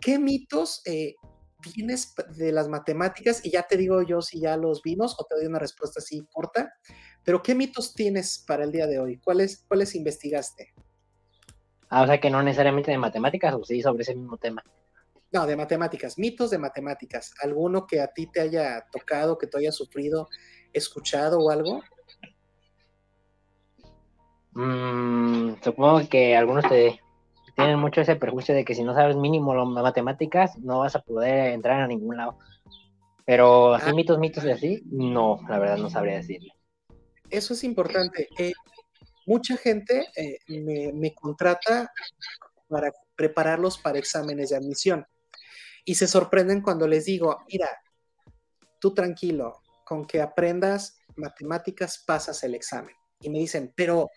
¿qué 0.00 0.18
mitos 0.18 0.82
eh, 0.86 1.14
tienes 1.62 2.12
de 2.36 2.50
las 2.50 2.66
matemáticas? 2.66 3.46
Y 3.46 3.52
ya 3.52 3.62
te 3.62 3.76
digo 3.76 4.02
yo 4.02 4.22
si 4.22 4.40
ya 4.40 4.56
los 4.56 4.82
vimos 4.82 5.14
o 5.20 5.24
te 5.24 5.36
doy 5.36 5.46
una 5.46 5.60
respuesta 5.60 6.00
así 6.00 6.26
corta, 6.32 6.72
pero 7.22 7.40
¿qué 7.40 7.54
mitos 7.54 7.94
tienes 7.94 8.42
para 8.44 8.64
el 8.64 8.72
día 8.72 8.88
de 8.88 8.98
hoy? 8.98 9.18
¿Cuáles, 9.18 9.64
cuáles 9.68 9.94
investigaste? 9.94 10.74
Ah, 11.90 12.02
o 12.02 12.06
sea 12.08 12.20
que 12.20 12.28
no 12.28 12.42
necesariamente 12.42 12.90
de 12.90 12.98
matemáticas 12.98 13.54
o 13.54 13.62
sí 13.62 13.82
sobre 13.82 14.02
ese 14.02 14.16
mismo 14.16 14.36
tema. 14.36 14.64
No, 15.32 15.46
de 15.46 15.56
matemáticas, 15.56 16.18
mitos 16.18 16.50
de 16.50 16.58
matemáticas. 16.58 17.32
¿Alguno 17.42 17.86
que 17.86 18.00
a 18.00 18.08
ti 18.08 18.26
te 18.26 18.40
haya 18.40 18.84
tocado, 18.90 19.38
que 19.38 19.46
tú 19.46 19.58
hayas 19.58 19.76
sufrido, 19.76 20.28
escuchado 20.72 21.38
o 21.38 21.50
algo? 21.50 21.82
Mm, 24.52 25.62
supongo 25.62 26.08
que 26.08 26.36
algunos 26.36 26.68
te 26.68 27.00
tienen 27.54 27.78
mucho 27.78 28.00
ese 28.00 28.16
prejuicio 28.16 28.56
de 28.56 28.64
que 28.64 28.74
si 28.74 28.82
no 28.82 28.92
sabes 28.92 29.14
mínimo 29.14 29.54
las 29.54 29.68
matemáticas, 29.68 30.58
no 30.58 30.80
vas 30.80 30.96
a 30.96 31.00
poder 31.00 31.52
entrar 31.52 31.80
a 31.80 31.86
ningún 31.86 32.16
lado. 32.16 32.36
Pero 33.24 33.74
así 33.74 33.90
ah. 33.90 33.94
mitos, 33.94 34.18
mitos 34.18 34.44
y 34.44 34.50
así, 34.50 34.82
no, 34.86 35.38
la 35.48 35.60
verdad 35.60 35.76
no 35.76 35.90
sabría 35.90 36.16
decirle. 36.16 36.52
Eso 37.28 37.54
es 37.54 37.62
importante. 37.62 38.28
Eh, 38.36 38.52
mucha 39.26 39.56
gente 39.56 40.08
eh, 40.16 40.38
me, 40.48 40.92
me 40.92 41.14
contrata 41.14 41.92
para 42.68 42.92
prepararlos 43.14 43.78
para 43.78 43.98
exámenes 44.00 44.50
de 44.50 44.56
admisión 44.56 45.06
y 45.84 45.94
se 45.94 46.06
sorprenden 46.06 46.62
cuando 46.62 46.86
les 46.86 47.04
digo, 47.04 47.38
mira, 47.48 47.68
tú 48.78 48.94
tranquilo, 48.94 49.62
con 49.84 50.04
que 50.04 50.20
aprendas 50.20 50.98
matemáticas 51.16 52.02
pasas 52.06 52.42
el 52.44 52.54
examen. 52.54 52.94
Y 53.20 53.28
me 53.30 53.38
dicen, 53.38 53.72
pero, 53.76 54.08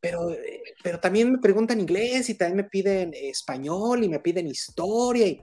pero, 0.00 0.34
pero 0.82 1.00
también 1.00 1.32
me 1.32 1.38
preguntan 1.38 1.80
inglés 1.80 2.30
y 2.30 2.34
también 2.34 2.56
me 2.56 2.70
piden 2.70 3.12
español 3.14 4.04
y 4.04 4.08
me 4.08 4.20
piden 4.20 4.46
historia. 4.46 5.26
Y... 5.26 5.42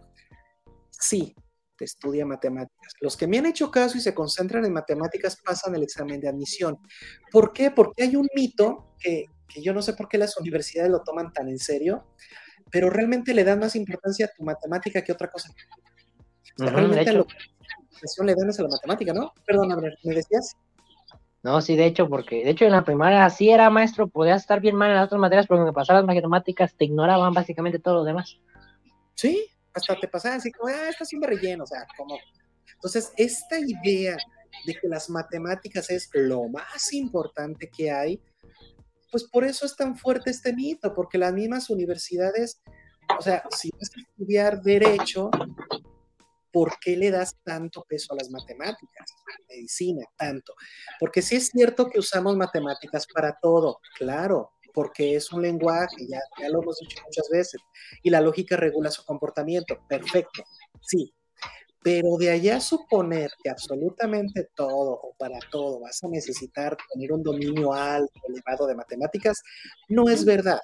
Sí, 0.90 1.36
estudia 1.80 2.26
matemáticas. 2.26 2.94
Los 3.00 3.16
que 3.16 3.28
me 3.28 3.38
han 3.38 3.46
hecho 3.46 3.72
caso 3.72 3.98
y 3.98 4.02
se 4.02 4.14
concentran 4.14 4.66
en 4.66 4.74
matemáticas 4.74 5.38
pasan 5.44 5.76
el 5.76 5.84
examen 5.84 6.20
de 6.20 6.30
admisión. 6.30 6.78
¿Por 7.32 7.54
qué? 7.54 7.72
Porque 7.72 8.04
hay 8.04 8.16
un 8.16 8.28
mito 8.36 8.96
que 9.00 9.26
yo 9.62 9.74
no 9.74 9.82
sé 9.82 9.94
por 9.94 10.08
qué 10.08 10.18
las 10.18 10.38
universidades 10.38 10.92
lo 10.92 11.02
toman 11.04 11.32
tan 11.34 11.48
en 11.48 11.60
serio, 11.60 12.06
pero 12.72 12.90
realmente 12.90 13.34
le 13.34 13.44
dan 13.44 13.60
más 13.60 13.76
importancia 13.76 14.26
a 14.26 14.30
tu 14.36 14.44
matemática 14.44 15.04
que 15.04 15.12
otra 15.12 15.30
cosa. 15.30 15.54
realmente 16.58 17.14
lo 17.14 17.26
que 17.26 17.36
le 18.24 18.36
dan 18.36 18.50
es 18.50 18.60
a 18.60 18.64
la 18.64 18.70
matemática, 18.70 19.14
¿no? 19.14 19.34
Perdón, 19.46 19.82
¿me 20.04 20.14
decías? 20.14 20.56
No, 21.42 21.62
sí, 21.62 21.76
de 21.76 21.86
hecho, 21.86 22.10
porque 22.10 22.44
de 22.44 22.52
hecho 22.52 22.66
en 22.66 22.72
la 22.72 22.84
primaria 22.84 23.30
sí 23.30 23.50
era 23.50 23.70
maestro, 23.70 24.08
podías 24.08 24.42
estar 24.42 24.60
bien 24.60 24.76
mal 24.76 24.90
en 24.90 24.98
las 24.98 25.06
otras 25.06 25.22
materias, 25.22 25.48
pero 25.48 25.60
cuando 25.60 25.74
pasaban 25.74 26.06
las 26.06 26.16
matemáticas 26.16 26.76
te 26.76 26.86
ignoraban 26.86 27.34
básicamente 27.34 27.80
todo 27.80 27.96
lo 27.96 28.04
demás. 28.04 28.38
Sí, 29.16 29.48
hasta 29.74 29.96
te 29.96 30.08
pasaban 30.08 30.40
así 30.40 30.52
como, 30.52 30.74
ah, 30.74 30.90
está 30.90 31.06
siempre 31.06 31.30
relleno, 31.30 31.64
o 31.64 31.68
sea, 31.68 31.86
como. 31.98 32.18
Entonces, 32.74 33.14
esta 33.18 33.58
idea 33.60 34.18
de 34.66 34.74
que 34.74 34.88
las 34.88 35.10
matemáticas 35.10 35.90
es 35.90 36.10
lo 36.14 36.48
más 36.50 36.94
importante 36.94 37.70
que 37.70 37.92
hay, 37.92 38.22
pues 39.12 39.24
por 39.26 39.44
eso 39.44 39.66
es 39.66 39.76
tan 39.76 39.98
fuerte 39.98 40.30
este 40.30 40.54
mito, 40.54 40.94
porque 40.94 41.18
las 41.18 41.34
mismas 41.34 41.70
universidades, 41.70 42.62
o 43.18 43.22
sea, 43.22 43.44
si 43.52 43.70
vas 43.72 43.92
a 43.96 44.02
estudiar 44.02 44.62
derecho, 44.62 45.30
¿por 46.52 46.80
qué 46.80 46.96
le 46.98 47.12
das 47.12 47.36
tanto 47.44 47.86
peso 47.88 48.14
a 48.14 48.18
las 48.18 48.30
matemáticas? 48.30 49.12
Medicina, 49.50 50.06
tanto. 50.18 50.54
Porque 51.00 51.22
sí 51.22 51.36
es 51.36 51.48
cierto 51.48 51.90
que 51.90 52.00
usamos 52.00 52.36
matemáticas 52.36 53.08
para 53.14 53.38
todo, 53.42 53.80
claro, 53.98 54.52
porque 54.74 55.16
es 55.16 55.32
un 55.32 55.42
lenguaje, 55.42 56.08
ya, 56.08 56.20
ya 56.40 56.50
lo 56.50 56.62
hemos 56.62 56.78
dicho 56.80 57.02
muchas 57.04 57.28
veces, 57.30 57.62
y 58.04 58.10
la 58.10 58.22
lógica 58.22 58.56
regula 58.56 58.92
su 58.92 59.04
comportamiento, 59.04 59.80
perfecto, 59.88 60.44
sí, 60.82 61.14
pero 61.82 62.18
de 62.18 62.30
allá 62.30 62.60
suponer 62.60 63.32
que 63.42 63.50
absolutamente 63.50 64.50
todo 64.56 64.92
o 64.92 65.14
para 65.18 65.40
todo 65.50 65.80
vas 65.80 66.04
a 66.04 66.10
necesitar 66.10 66.78
tener 66.94 67.14
un 67.14 67.24
dominio 67.24 67.74
alto, 67.74 68.20
elevado 68.28 68.68
de 68.68 68.76
matemáticas, 68.76 69.42
no 69.88 70.10
es 70.10 70.26
verdad. 70.26 70.60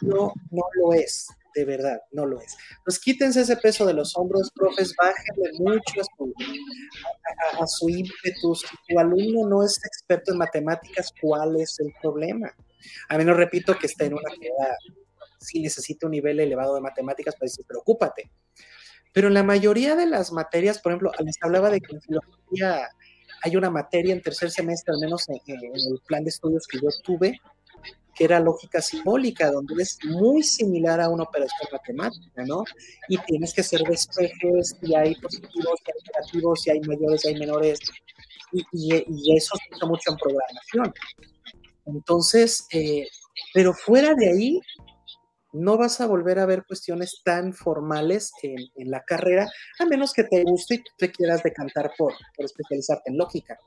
No, 0.00 0.32
no 0.50 0.62
lo 0.74 0.92
es, 0.92 1.28
de 1.54 1.64
verdad, 1.64 2.00
no 2.10 2.26
lo 2.26 2.40
es. 2.40 2.56
Pues 2.84 2.98
quítense 2.98 3.42
ese 3.42 3.56
peso 3.56 3.86
de 3.86 3.94
los 3.94 4.16
hombros, 4.16 4.50
profes, 4.54 4.92
bájenle 4.96 5.52
mucho 5.60 6.00
a 6.00 6.04
su, 6.16 6.34
a, 7.60 7.66
su 7.66 7.88
ímpetu. 7.88 8.54
Si 8.56 8.66
tu 8.88 8.98
alumno 8.98 9.48
no 9.48 9.62
es 9.62 9.78
experto 9.84 10.32
en 10.32 10.38
matemáticas, 10.38 11.12
¿cuál 11.20 11.60
es 11.60 11.78
el 11.78 11.92
problema? 12.02 12.52
A 13.08 13.18
menos 13.18 13.36
repito 13.36 13.78
que 13.78 13.86
está 13.86 14.04
en 14.04 14.14
una 14.14 14.30
queda, 14.30 14.76
si 15.38 15.60
necesita 15.60 16.06
un 16.06 16.12
nivel 16.12 16.40
elevado 16.40 16.74
de 16.74 16.80
matemáticas, 16.80 17.36
pues 17.38 17.56
preocúpate 17.66 18.30
pero 19.14 19.28
en 19.28 19.34
la 19.34 19.44
mayoría 19.44 19.94
de 19.94 20.06
las 20.06 20.32
materias, 20.32 20.80
por 20.80 20.90
ejemplo, 20.90 21.12
les 21.24 21.36
hablaba 21.40 21.70
de 21.70 21.80
que 21.80 21.94
en 21.94 22.02
filosofía 22.02 22.88
hay 23.42 23.56
una 23.56 23.70
materia 23.70 24.12
en 24.12 24.20
tercer 24.20 24.50
semestre, 24.50 24.92
al 24.92 25.00
menos 25.00 25.28
en, 25.28 25.38
el 25.46 26.00
plan 26.04 26.24
de 26.24 26.30
estudios 26.30 26.66
que 26.66 26.80
yo 26.80 26.88
tuve, 27.04 27.40
que 28.12 28.24
era 28.24 28.40
lógica 28.40 28.82
simbólica, 28.82 29.52
donde 29.52 29.80
es 29.80 29.98
muy 30.04 30.42
similar 30.42 31.00
a 31.00 31.08
una 31.08 31.22
operación 31.22 31.68
matemática, 31.70 32.44
¿no? 32.44 32.64
Y 33.08 33.16
tienes 33.18 33.54
que 33.54 33.60
hacer 33.60 33.82
despejes, 33.82 34.76
y 34.82 34.96
hay 34.96 35.14
positivos, 35.14 35.80
y 35.86 35.90
hay 35.90 36.12
negativos, 36.12 36.66
y 36.66 36.70
hay 36.70 36.80
mayores, 36.80 37.24
y 37.24 37.28
hay 37.28 37.34
menores, 37.38 37.78
y, 38.72 39.36
eso 39.36 39.56
se 39.56 39.76
usa 39.76 39.88
mucho 39.88 40.10
en 40.10 40.16
programación. 40.16 40.92
Entonces, 41.86 42.66
eh, 42.72 43.06
pero 43.52 43.72
fuera 43.74 44.12
de 44.14 44.28
ahí, 44.28 44.60
no 45.54 45.78
vas 45.78 46.00
a 46.00 46.06
volver 46.06 46.38
a 46.38 46.46
ver 46.46 46.64
cuestiones 46.66 47.22
tan 47.24 47.52
formales 47.52 48.32
en, 48.42 48.90
la 48.90 49.02
carrera, 49.02 49.48
a 49.78 49.86
menos 49.86 50.12
que 50.12 50.24
te 50.24 50.42
guste 50.42 50.74
y 50.74 50.82
te 50.98 51.10
quieras 51.10 51.42
decantar 51.42 51.92
por, 51.96 52.12
por 52.36 52.44
especializarte 52.44 53.10
en 53.10 53.18
lógica. 53.18 53.58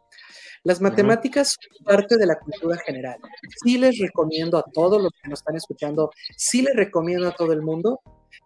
Las 0.63 0.81
matemáticas 0.81 1.55
son 1.55 1.85
parte 1.85 2.17
de 2.17 2.25
la 2.25 2.37
cultura 2.37 2.77
general. 2.77 3.17
Sí 3.63 3.77
les 3.77 3.97
recomiendo 3.99 4.57
a 4.57 4.63
todos 4.73 5.01
los 5.01 5.11
que 5.21 5.29
nos 5.29 5.39
están 5.39 5.55
escuchando, 5.55 6.11
sí 6.35 6.61
les 6.61 6.75
recomiendo 6.75 7.27
a 7.29 7.35
todo 7.35 7.53
el 7.53 7.61
mundo 7.61 8.01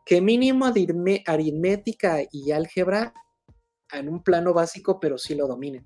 que 0.06 0.22
mínimo 0.22 0.66
aritmética 0.66 2.20
y 2.32 2.52
álgebra 2.52 3.14
en 3.92 4.10
un 4.10 4.24
plano 4.24 4.54
básico, 4.54 5.00
pero 5.00 5.18
sí 5.18 5.36
lo 5.36 5.48
dominen. 5.48 5.86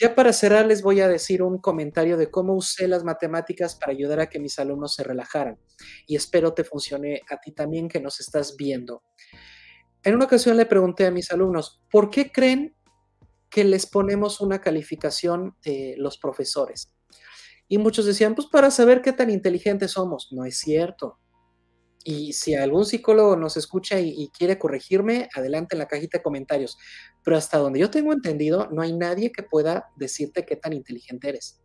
Ya 0.00 0.14
para 0.14 0.32
cerrar, 0.32 0.64
les 0.64 0.80
voy 0.80 1.00
a 1.00 1.08
decir 1.08 1.42
un 1.42 1.58
comentario 1.58 2.16
de 2.16 2.30
cómo 2.30 2.54
usé 2.54 2.88
las 2.88 3.04
matemáticas 3.04 3.74
para 3.74 3.92
ayudar 3.92 4.20
a 4.20 4.30
que 4.30 4.38
mis 4.38 4.58
alumnos 4.58 4.94
se 4.94 5.02
relajaran. 5.02 5.58
Y 6.06 6.16
espero 6.16 6.54
te 6.54 6.64
funcione 6.64 7.20
a 7.28 7.36
ti 7.36 7.52
también 7.52 7.86
que 7.86 8.00
nos 8.00 8.18
estás 8.18 8.56
viendo. 8.56 9.02
En 10.02 10.14
una 10.14 10.24
ocasión 10.24 10.56
le 10.56 10.64
pregunté 10.64 11.04
a 11.04 11.10
mis 11.10 11.30
alumnos, 11.32 11.82
¿por 11.90 12.08
qué 12.08 12.32
creen 12.32 12.74
que 13.50 13.62
les 13.62 13.84
ponemos 13.84 14.40
una 14.40 14.62
calificación 14.62 15.54
de 15.62 15.96
los 15.98 16.16
profesores? 16.16 16.90
Y 17.68 17.76
muchos 17.76 18.06
decían, 18.06 18.34
pues 18.34 18.48
para 18.48 18.70
saber 18.70 19.02
qué 19.02 19.12
tan 19.12 19.28
inteligentes 19.28 19.90
somos. 19.90 20.28
No 20.32 20.46
es 20.46 20.56
cierto. 20.56 21.18
Y 22.02 22.32
si 22.32 22.54
algún 22.54 22.86
psicólogo 22.86 23.36
nos 23.36 23.56
escucha 23.56 24.00
y, 24.00 24.30
quiere 24.36 24.58
corregirme, 24.58 25.28
adelante 25.34 25.74
en 25.74 25.80
la 25.80 25.86
cajita 25.86 26.18
de 26.18 26.22
comentarios. 26.22 26.78
Pero 27.22 27.36
hasta 27.36 27.58
donde 27.58 27.78
yo 27.78 27.90
tengo 27.90 28.12
entendido, 28.12 28.68
no 28.70 28.80
hay 28.82 28.92
nadie 28.94 29.30
que 29.32 29.42
pueda 29.42 29.90
decirte 29.96 30.46
qué 30.46 30.56
tan 30.56 30.72
inteligente 30.72 31.28
eres. 31.28 31.60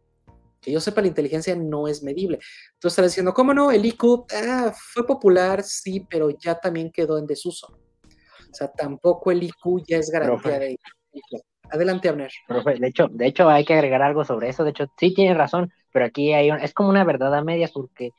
Que 0.60 0.72
yo 0.72 0.82
sepa, 0.82 1.02
la 1.02 1.08
inteligencia 1.08 1.56
no 1.56 1.88
es 1.88 2.04
medible. 2.04 2.40
Tú 2.80 2.90
estás 2.90 3.06
diciendo, 3.06 3.34
¿cómo 3.34 3.54
no? 3.54 3.72
El 3.72 3.86
IQ 3.86 4.26
ah, 4.34 4.74
fue 4.76 5.06
popular, 5.06 5.64
sí, 5.64 6.06
pero 6.10 6.30
ya 6.32 6.56
también 6.56 6.92
quedó 6.92 7.18
en 7.18 7.28
desuso. 7.28 7.68
O 8.52 8.54
sea, 8.54 8.68
tampoco 8.72 9.32
el 9.32 9.44
IQ 9.44 9.84
ya 9.88 9.98
es 9.98 10.10
garantía 10.10 10.60
de 10.60 10.78
Adelante, 11.72 12.10
Abner. 12.10 12.32
de 12.80 12.88
hecho, 12.88 13.08
de 13.10 13.28
hecho, 13.28 13.50
hay 13.50 13.66
que 13.66 13.74
agregar 13.74 14.02
algo 14.02 14.24
sobre 14.24 14.50
eso. 14.50 14.64
De 14.64 14.72
hecho, 14.72 14.86
sí 14.98 15.14
tiene 15.14 15.34
razón, 15.34 15.72
pero 15.92 16.06
aquí 16.06 16.34
hay 16.34 16.50
es 16.50 16.74
como 16.74 16.90
una 16.90 17.04
verdad 17.04 17.34
a 17.34 17.44
medias 17.44 17.72
porque 17.72 18.12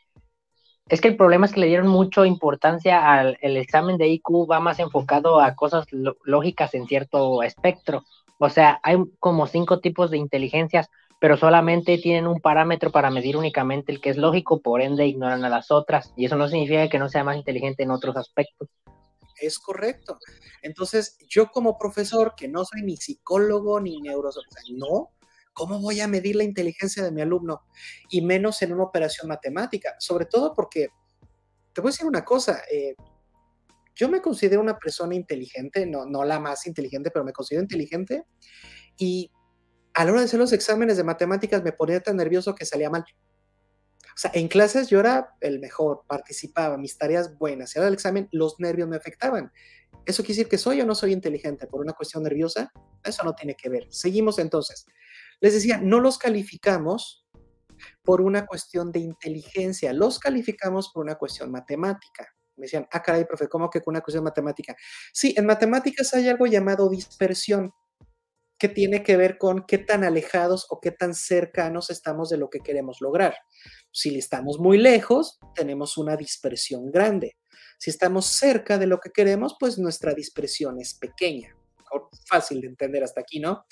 es 0.89 1.01
que 1.01 1.09
el 1.09 1.17
problema 1.17 1.47
es 1.47 1.53
que 1.53 1.61
le 1.61 1.67
dieron 1.67 1.89
mucha 1.89 2.25
importancia 2.27 3.13
al 3.13 3.39
el 3.41 3.57
examen 3.57 3.97
de 3.97 4.09
IQ, 4.09 4.49
va 4.51 4.61
más 4.61 4.79
enfocado 4.79 5.41
a 5.41 5.57
cosas 5.57 5.87
lógicas 5.91 6.75
en 6.75 6.87
cierto 6.87 7.43
espectro. 7.43 8.05
O 8.39 8.49
sea, 8.51 8.79
hay 8.83 8.97
como 9.19 9.47
cinco 9.47 9.81
tipos 9.81 10.11
de 10.11 10.19
inteligencias, 10.19 10.89
pero 11.19 11.37
solamente 11.37 11.99
tienen 11.99 12.29
un 12.29 12.41
parámetro 12.41 12.93
para 12.93 13.11
medir 13.11 13.37
únicamente 13.37 13.91
el 13.91 14.01
que 14.01 14.11
es 14.11 14.17
lógico, 14.17 14.61
por 14.61 14.81
ende 14.81 15.07
ignoran 15.07 15.45
a 15.45 15.49
las 15.49 15.73
otras. 15.73 16.13
Y 16.17 16.27
eso 16.27 16.37
no 16.37 16.47
significa 16.49 16.89
que 16.89 16.99
no 17.01 17.09
sea 17.09 17.25
más 17.25 17.37
inteligente 17.37 17.83
en 17.83 17.91
otros 17.91 18.17
aspectos. 18.17 18.69
Es 19.41 19.59
correcto. 19.59 20.19
Entonces, 20.63 21.19
yo 21.29 21.49
como 21.51 21.79
profesor, 21.79 22.35
que 22.37 22.47
no 22.47 22.65
soy 22.65 22.83
ni 22.83 22.97
psicólogo 22.97 23.81
ni 23.81 24.01
neurocirujano, 24.01 24.77
no, 24.77 25.11
¿Cómo 25.57 25.81
voy 25.81 26.03
a 26.03 26.07
medir 26.07 26.37
la 26.37 26.45
inteligencia 26.45 27.03
de 27.03 27.11
mi 27.11 27.23
alumno? 27.23 27.63
Y 28.11 28.21
menos 28.21 28.61
en 28.61 28.75
una 28.75 28.85
operación 28.85 29.27
matemática, 29.27 29.97
sobre 29.99 30.27
todo 30.27 30.53
porque, 30.53 30.89
te 31.73 31.81
voy 31.81 31.89
a 31.89 31.93
decir 31.93 32.07
una 32.07 32.27
cosa, 32.27 32.61
eh, 32.71 32.95
yo 33.95 34.11
me 34.11 34.21
considero 34.21 34.61
una 34.61 34.79
persona 34.79 35.15
inteligente, 35.15 35.87
no, 35.87 36.05
no 36.05 36.25
la 36.25 36.39
más 36.41 36.67
inteligente, 36.67 37.11
pero 37.11 37.25
me 37.25 37.33
considero 37.33 37.63
inteligente, 37.63 38.27
y 38.99 39.33
a 39.95 40.05
la 40.05 40.11
hora 40.11 40.21
de 40.21 40.27
hacer 40.27 40.39
los 40.39 40.53
exámenes 40.53 40.99
de 40.99 41.05
matemáticas 41.05 41.63
me 41.63 41.73
ponía 41.73 42.01
tan 42.01 42.19
nervioso 42.19 42.55
que 42.55 42.67
salía 42.67 42.91
mal. 42.91 43.07
O 44.03 44.19
sea, 44.19 44.31
en 44.35 44.49
clases 44.49 44.89
yo 44.89 45.01
era 45.01 45.37
el 45.41 45.59
mejor, 45.59 46.03
participaba, 46.07 46.77
mis 46.77 46.99
tareas 46.99 47.39
buenas, 47.39 47.75
y 47.75 47.79
ahora 47.79 47.89
el 47.89 47.95
examen 47.95 48.29
los 48.31 48.61
nervios 48.61 48.91
me 48.91 48.97
afectaban. 48.97 49.51
¿Eso 50.05 50.23
quiere 50.23 50.37
decir 50.37 50.49
que 50.51 50.59
soy 50.59 50.83
o 50.83 50.85
no 50.85 50.95
soy 50.95 51.15
inteligente 51.15 51.67
por 51.67 51.81
una 51.81 51.95
cuestión 51.95 52.23
nerviosa? 52.25 52.71
Eso 53.03 53.25
no 53.25 53.35
tiene 53.35 53.57
que 53.57 53.71
ver. 53.71 53.87
Seguimos 53.89 54.39
entonces. 54.39 54.85
Les 55.41 55.55
decía, 55.55 55.79
no 55.79 56.01
los 56.01 56.19
calificamos 56.19 57.27
por 58.03 58.21
una 58.21 58.47
cuestión 58.47 58.93
de 58.93 59.01
inteligencia, 59.01 59.93
los 59.93 60.19
calificamos 60.19 60.91
por 60.93 61.05
una 61.05 61.17
cuestión 61.17 61.51
matemática. 61.51 62.27
Me 62.57 62.63
decían, 62.63 62.87
ah, 62.91 63.03
caray, 63.03 63.27
profe, 63.27 63.49
¿cómo 63.49 63.69
que 63.69 63.83
con 63.83 63.93
una 63.93 64.01
cuestión 64.01 64.25
matemática? 64.25 64.75
Sí, 65.13 65.35
en 65.37 65.45
matemáticas 65.45 66.15
hay 66.15 66.29
algo 66.29 66.47
llamado 66.47 66.89
dispersión, 66.89 67.73
que 68.59 68.69
tiene 68.69 69.03
que 69.03 69.17
ver 69.17 69.37
con 69.37 69.67
qué 69.67 69.79
tan 69.79 70.05
alejados 70.05 70.67
o 70.71 70.81
qué 70.81 70.91
tan 70.91 71.15
cercanos 71.15 71.91
estamos 71.91 72.31
de 72.31 72.39
lo 72.39 72.49
que 72.49 72.61
queremos 72.61 73.01
lograr. 73.01 73.37
Si 73.93 74.17
estamos 74.17 74.59
muy 74.59 74.79
lejos, 74.79 75.39
tenemos 75.55 75.99
una 75.99 76.17
dispersión 76.17 76.91
grande. 76.91 77.37
Si 77.79 77.91
estamos 77.91 78.27
cerca 78.27 78.79
de 78.79 78.87
lo 78.87 78.99
que 79.01 79.11
queremos, 79.11 79.57
pues 79.61 79.79
nuestra 79.79 80.15
dispersión 80.15 80.81
es 80.81 80.95
pequeña 80.95 81.56
fácil 82.29 82.61
de 82.61 82.69
entender 82.69 83.03
hasta 83.03 83.21
aquí, 83.21 83.41
¿no? 83.41 83.65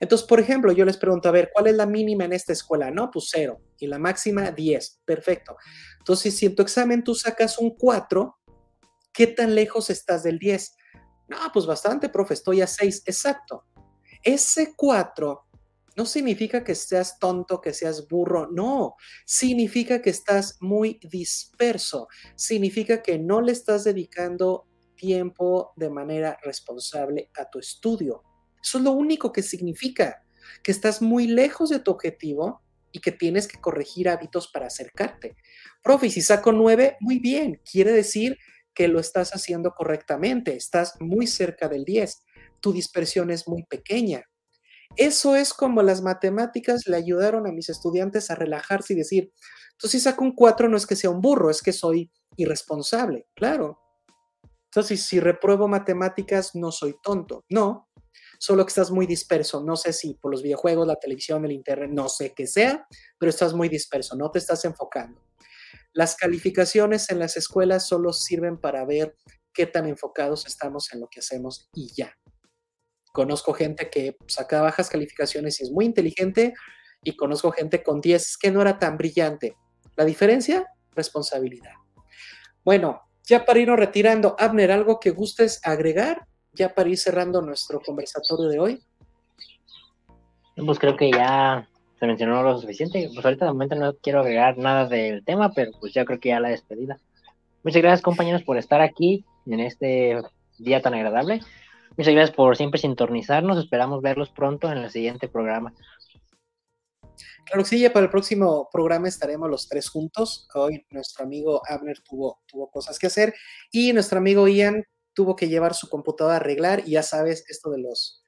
Entonces, 0.00 0.26
por 0.26 0.40
ejemplo, 0.40 0.72
yo 0.72 0.84
les 0.84 0.96
pregunto, 0.96 1.28
a 1.28 1.32
ver, 1.32 1.50
¿cuál 1.52 1.68
es 1.68 1.76
la 1.76 1.86
mínima 1.86 2.24
en 2.24 2.32
esta 2.32 2.52
escuela? 2.52 2.90
No, 2.90 3.10
pues 3.10 3.28
cero. 3.30 3.60
Y 3.78 3.86
la 3.86 3.98
máxima, 3.98 4.50
10. 4.50 5.00
Perfecto. 5.04 5.56
Entonces, 5.98 6.36
si 6.36 6.46
en 6.46 6.54
tu 6.54 6.62
examen 6.62 7.04
tú 7.04 7.14
sacas 7.14 7.58
un 7.58 7.76
4, 7.76 8.38
¿qué 9.12 9.26
tan 9.26 9.54
lejos 9.54 9.90
estás 9.90 10.22
del 10.22 10.38
10? 10.38 10.76
No, 11.28 11.38
pues 11.52 11.66
bastante, 11.66 12.08
profe, 12.08 12.34
estoy 12.34 12.60
a 12.60 12.66
6. 12.66 13.02
Exacto. 13.06 13.64
Ese 14.22 14.74
4 14.76 15.46
no 15.96 16.06
significa 16.06 16.64
que 16.64 16.74
seas 16.74 17.18
tonto, 17.18 17.60
que 17.60 17.72
seas 17.72 18.08
burro, 18.08 18.48
no, 18.50 18.96
significa 19.26 20.00
que 20.00 20.10
estás 20.10 20.56
muy 20.60 20.98
disperso, 21.02 22.08
significa 22.34 23.02
que 23.02 23.18
no 23.18 23.40
le 23.40 23.52
estás 23.52 23.84
dedicando 23.84 24.66
tiempo 25.02 25.72
de 25.74 25.90
manera 25.90 26.38
responsable 26.44 27.28
a 27.36 27.50
tu 27.50 27.58
estudio. 27.58 28.22
Eso 28.62 28.78
es 28.78 28.84
lo 28.84 28.92
único 28.92 29.32
que 29.32 29.42
significa, 29.42 30.22
que 30.62 30.70
estás 30.70 31.02
muy 31.02 31.26
lejos 31.26 31.70
de 31.70 31.80
tu 31.80 31.90
objetivo 31.90 32.62
y 32.92 33.00
que 33.00 33.10
tienes 33.10 33.48
que 33.48 33.60
corregir 33.60 34.08
hábitos 34.08 34.46
para 34.46 34.68
acercarte. 34.68 35.34
Profe, 35.82 36.08
si 36.08 36.22
saco 36.22 36.52
nueve, 36.52 36.96
muy 37.00 37.18
bien, 37.18 37.60
quiere 37.68 37.90
decir 37.90 38.38
que 38.74 38.86
lo 38.86 39.00
estás 39.00 39.32
haciendo 39.32 39.72
correctamente, 39.72 40.54
estás 40.54 40.94
muy 41.00 41.26
cerca 41.26 41.68
del 41.68 41.84
10, 41.84 42.22
tu 42.60 42.72
dispersión 42.72 43.32
es 43.32 43.48
muy 43.48 43.64
pequeña. 43.64 44.22
Eso 44.96 45.34
es 45.34 45.52
como 45.52 45.82
las 45.82 46.00
matemáticas 46.00 46.86
le 46.86 46.96
ayudaron 46.96 47.48
a 47.48 47.52
mis 47.52 47.68
estudiantes 47.70 48.30
a 48.30 48.36
relajarse 48.36 48.92
y 48.92 48.96
decir, 48.96 49.32
entonces 49.72 49.90
si 49.90 50.00
saco 50.00 50.22
un 50.22 50.36
4 50.36 50.68
no 50.68 50.76
es 50.76 50.86
que 50.86 50.94
sea 50.94 51.10
un 51.10 51.20
burro, 51.20 51.50
es 51.50 51.60
que 51.60 51.72
soy 51.72 52.12
irresponsable. 52.36 53.26
Claro, 53.34 53.81
entonces, 54.74 55.02
si 55.02 55.20
repruebo 55.20 55.68
matemáticas, 55.68 56.54
no 56.54 56.72
soy 56.72 56.96
tonto. 57.02 57.44
No, 57.50 57.90
solo 58.38 58.64
que 58.64 58.70
estás 58.70 58.90
muy 58.90 59.06
disperso. 59.06 59.62
No 59.62 59.76
sé 59.76 59.92
si 59.92 60.14
por 60.14 60.30
los 60.30 60.42
videojuegos, 60.42 60.86
la 60.86 60.96
televisión, 60.96 61.44
el 61.44 61.52
internet, 61.52 61.90
no 61.92 62.08
sé 62.08 62.32
qué 62.34 62.46
sea, 62.46 62.86
pero 63.18 63.28
estás 63.28 63.52
muy 63.52 63.68
disperso, 63.68 64.16
no 64.16 64.30
te 64.30 64.38
estás 64.38 64.64
enfocando. 64.64 65.20
Las 65.92 66.16
calificaciones 66.16 67.10
en 67.10 67.18
las 67.18 67.36
escuelas 67.36 67.86
solo 67.86 68.14
sirven 68.14 68.58
para 68.58 68.86
ver 68.86 69.14
qué 69.52 69.66
tan 69.66 69.86
enfocados 69.86 70.46
estamos 70.46 70.90
en 70.94 71.00
lo 71.00 71.08
que 71.08 71.20
hacemos 71.20 71.68
y 71.74 71.92
ya. 71.94 72.16
Conozco 73.12 73.52
gente 73.52 73.90
que 73.90 74.16
saca 74.26 74.62
bajas 74.62 74.88
calificaciones 74.88 75.60
y 75.60 75.64
es 75.64 75.70
muy 75.70 75.84
inteligente 75.84 76.54
y 77.04 77.14
conozco 77.14 77.52
gente 77.52 77.82
con 77.82 78.00
10 78.00 78.38
que 78.38 78.50
no 78.50 78.62
era 78.62 78.78
tan 78.78 78.96
brillante. 78.96 79.54
La 79.96 80.06
diferencia, 80.06 80.66
responsabilidad. 80.94 81.74
Bueno, 82.64 83.02
ya 83.32 83.46
para 83.46 83.60
irnos 83.60 83.78
retirando, 83.78 84.36
Abner, 84.38 84.70
¿algo 84.70 85.00
que 85.00 85.10
gustes 85.10 85.58
agregar? 85.64 86.26
Ya 86.52 86.74
para 86.74 86.90
ir 86.90 86.98
cerrando 86.98 87.40
nuestro 87.40 87.80
conversatorio 87.80 88.46
de 88.50 88.58
hoy. 88.60 88.82
Pues 90.54 90.78
creo 90.78 90.98
que 90.98 91.10
ya 91.10 91.66
se 91.98 92.06
mencionó 92.06 92.42
lo 92.42 92.58
suficiente. 92.60 93.08
Pues 93.14 93.24
ahorita 93.24 93.46
de 93.46 93.52
momento 93.52 93.74
no 93.74 93.94
quiero 93.94 94.20
agregar 94.20 94.58
nada 94.58 94.86
del 94.86 95.24
tema, 95.24 95.50
pero 95.54 95.72
pues 95.80 95.94
ya 95.94 96.04
creo 96.04 96.20
que 96.20 96.28
ya 96.28 96.40
la 96.40 96.50
despedida. 96.50 96.98
Muchas 97.64 97.80
gracias 97.80 98.02
compañeros 98.02 98.42
por 98.42 98.58
estar 98.58 98.82
aquí 98.82 99.24
en 99.46 99.60
este 99.60 100.20
día 100.58 100.82
tan 100.82 100.92
agradable. 100.92 101.40
Muchas 101.96 102.12
gracias 102.12 102.36
por 102.36 102.54
siempre 102.58 102.80
sintonizarnos. 102.80 103.56
Esperamos 103.56 104.02
verlos 104.02 104.28
pronto 104.28 104.70
en 104.70 104.76
el 104.76 104.90
siguiente 104.90 105.26
programa. 105.26 105.72
Claro 107.44 107.62
que 107.62 107.68
sí, 107.68 107.80
ya 107.80 107.92
para 107.92 108.04
el 108.04 108.10
próximo 108.10 108.68
programa 108.72 109.08
estaremos 109.08 109.50
los 109.50 109.68
tres 109.68 109.88
juntos. 109.88 110.48
Hoy 110.54 110.86
nuestro 110.90 111.24
amigo 111.24 111.62
Abner 111.68 112.00
tuvo, 112.00 112.42
tuvo 112.46 112.70
cosas 112.70 112.98
que 112.98 113.08
hacer 113.08 113.34
y 113.70 113.92
nuestro 113.92 114.18
amigo 114.18 114.48
Ian 114.48 114.84
tuvo 115.14 115.36
que 115.36 115.48
llevar 115.48 115.74
su 115.74 115.88
computadora 115.88 116.36
a 116.36 116.38
arreglar 116.38 116.82
y 116.86 116.92
ya 116.92 117.02
sabes, 117.02 117.44
esto 117.48 117.70
de 117.70 117.78
los, 117.78 118.24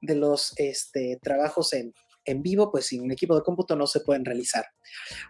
de 0.00 0.14
los 0.14 0.54
este, 0.56 1.18
trabajos 1.22 1.72
en, 1.72 1.92
en 2.28 2.42
vivo, 2.42 2.70
pues 2.70 2.86
sin 2.86 3.02
un 3.02 3.10
equipo 3.10 3.34
de 3.34 3.42
cómputo 3.42 3.74
no 3.74 3.86
se 3.86 4.00
pueden 4.00 4.24
realizar. 4.24 4.66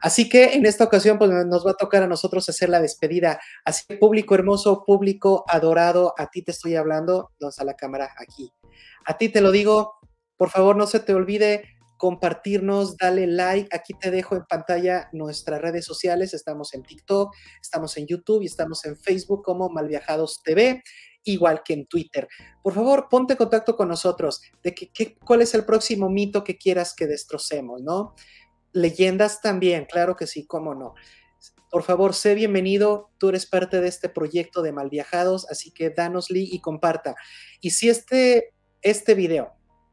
Así 0.01 0.29
que 0.29 0.55
en 0.55 0.67
esta 0.67 0.85
ocasión, 0.85 1.19
pues 1.19 1.31
nos 1.31 1.67
va 1.67 1.73
a 1.73 1.75
tocar 1.75 2.03
a 2.03 2.09
nosotros 2.09 2.49
hacer 2.49 2.69
la 2.69 2.81
despedida. 2.81 3.41
Así 3.65 3.85
que 3.89 3.97
público 3.97 4.35
hermoso, 4.35 4.85
público 4.85 5.45
adorado, 5.49 6.15
a 6.19 6.29
ti 6.29 6.43
te 6.43 6.51
estoy 6.51 6.75
hablando, 6.75 7.31
¿dónde 7.39 7.51
está 7.51 7.65
la 7.65 7.75
cámara? 7.75 8.11
Aquí. 8.19 8.53
A 9.07 9.17
ti 9.17 9.29
te 9.29 9.41
lo 9.41 9.53
digo, 9.53 9.99
por 10.37 10.51
favor 10.51 10.77
no 10.77 10.87
se 10.87 11.01
te 11.01 11.15
olvide 11.15 11.78
compartirnos, 11.99 12.97
dale 12.97 13.27
like. 13.27 13.69
Aquí 13.77 13.93
te 13.93 14.11
dejo 14.11 14.37
en 14.37 14.45
pantalla 14.45 15.11
nuestras 15.13 15.61
redes 15.61 15.85
sociales. 15.85 16.33
Estamos 16.33 16.73
en 16.73 16.83
TikTok, 16.83 17.35
estamos 17.61 17.97
en 17.99 18.07
YouTube 18.07 18.43
y 18.43 18.47
estamos 18.47 18.85
en 18.87 18.97
Facebook 18.97 19.43
como 19.45 19.69
Malviajados 19.69 20.41
TV, 20.43 20.83
igual 21.25 21.63
que 21.63 21.75
en 21.75 21.87
Twitter. 21.87 22.29
Por 22.63 22.73
favor, 22.73 23.09
ponte 23.11 23.35
en 23.35 23.37
contacto 23.37 23.77
con 23.77 23.89
nosotros 23.89 24.41
de 24.63 24.75
que, 24.75 25.19
cuál 25.19 25.43
es 25.43 25.53
el 25.55 25.65
próximo 25.65 26.09
mito 26.09 26.45
que 26.45 26.57
quieras 26.57 26.95
que 26.95 27.07
destrocemos, 27.07 27.83
¿no? 27.83 28.15
Leyendas 28.73 29.43
también, 29.43 29.85
claro 29.85 30.17
que 30.17 30.27
sí, 30.27 30.47
cómo 30.47 30.75
no. 30.75 30.95
Por 31.71 31.83
favor, 31.83 32.15
sé 32.15 32.35
bienvenido. 32.35 33.11
Tú 33.19 33.29
eres 33.29 33.45
parte 33.45 33.83
de 33.83 33.89
este 33.89 34.09
proyecto 34.09 34.63
de 34.63 34.73
Malviajados, 34.73 35.51
así 35.51 35.71
que 35.71 35.91
danos 35.91 36.31
like 36.31 36.55
y 36.55 36.61
comparta. 36.61 37.15
Y 37.61 37.71
si 37.71 37.91
este, 37.91 38.55
este 38.81 39.15
video 39.15 39.53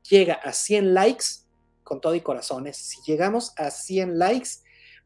llega 0.09 0.35
a 0.35 0.53
100 0.53 0.93
likes, 0.93 1.44
con 1.85 2.01
todo 2.01 2.15
y 2.15 2.21
corazones. 2.21 2.75
Si 2.75 2.99
llegamos 3.09 3.53
a 3.55 3.71
100 3.71 4.19
likes, 4.19 4.49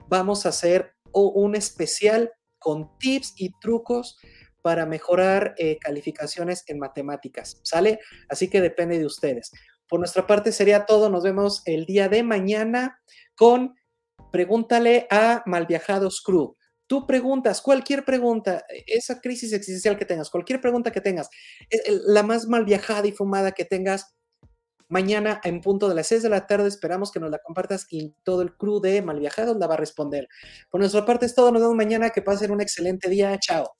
vamos 0.07 0.47
a 0.47 0.49
hacer 0.49 0.95
un 1.11 1.55
especial 1.55 2.31
con 2.57 2.97
tips 2.97 3.33
y 3.37 3.51
trucos 3.59 4.17
para 4.61 4.85
mejorar 4.85 5.53
eh, 5.57 5.77
calificaciones 5.79 6.63
en 6.67 6.79
matemáticas. 6.79 7.59
¿Sale? 7.63 7.99
Así 8.27 8.49
que 8.49 8.61
depende 8.61 8.97
de 8.97 9.05
ustedes. 9.05 9.51
Por 9.87 9.99
nuestra 9.99 10.25
parte 10.25 10.51
sería 10.51 10.85
todo. 10.85 11.09
Nos 11.09 11.23
vemos 11.23 11.61
el 11.65 11.85
día 11.85 12.09
de 12.09 12.23
mañana 12.23 12.99
con 13.35 13.75
Pregúntale 14.31 15.07
a 15.09 15.43
Malviajados 15.45 16.21
Crew. 16.21 16.55
Tú 16.87 17.05
preguntas, 17.05 17.61
cualquier 17.61 18.03
pregunta, 18.03 18.63
esa 18.87 19.21
crisis 19.21 19.53
existencial 19.53 19.95
que 19.95 20.05
tengas, 20.05 20.31
cualquier 20.31 20.59
pregunta 20.59 20.91
que 20.91 21.01
tengas, 21.01 21.29
la 22.07 22.23
más 22.23 22.47
mal 22.47 22.65
viajada 22.65 23.07
y 23.07 23.11
fumada 23.11 23.51
que 23.51 23.63
tengas, 23.63 24.15
mañana 24.89 25.39
en 25.43 25.61
punto 25.61 25.87
de 25.87 25.95
las 25.95 26.07
6 26.07 26.23
de 26.23 26.29
la 26.29 26.47
tarde 26.47 26.67
esperamos 26.67 27.11
que 27.11 27.19
nos 27.19 27.31
la 27.31 27.39
compartas 27.39 27.87
y 27.89 28.13
todo 28.23 28.41
el 28.41 28.55
crew 28.55 28.79
de 28.81 29.01
Malviajados 29.01 29.57
la 29.57 29.67
va 29.67 29.75
a 29.75 29.77
responder. 29.77 30.27
Por 30.69 30.81
nuestra 30.81 31.05
parte 31.05 31.25
es 31.25 31.35
todo, 31.35 31.51
nos 31.51 31.61
vemos 31.61 31.75
mañana, 31.75 32.09
que 32.09 32.21
pasen 32.21 32.51
un 32.51 32.61
excelente 32.61 33.09
día, 33.09 33.37
chao. 33.39 33.75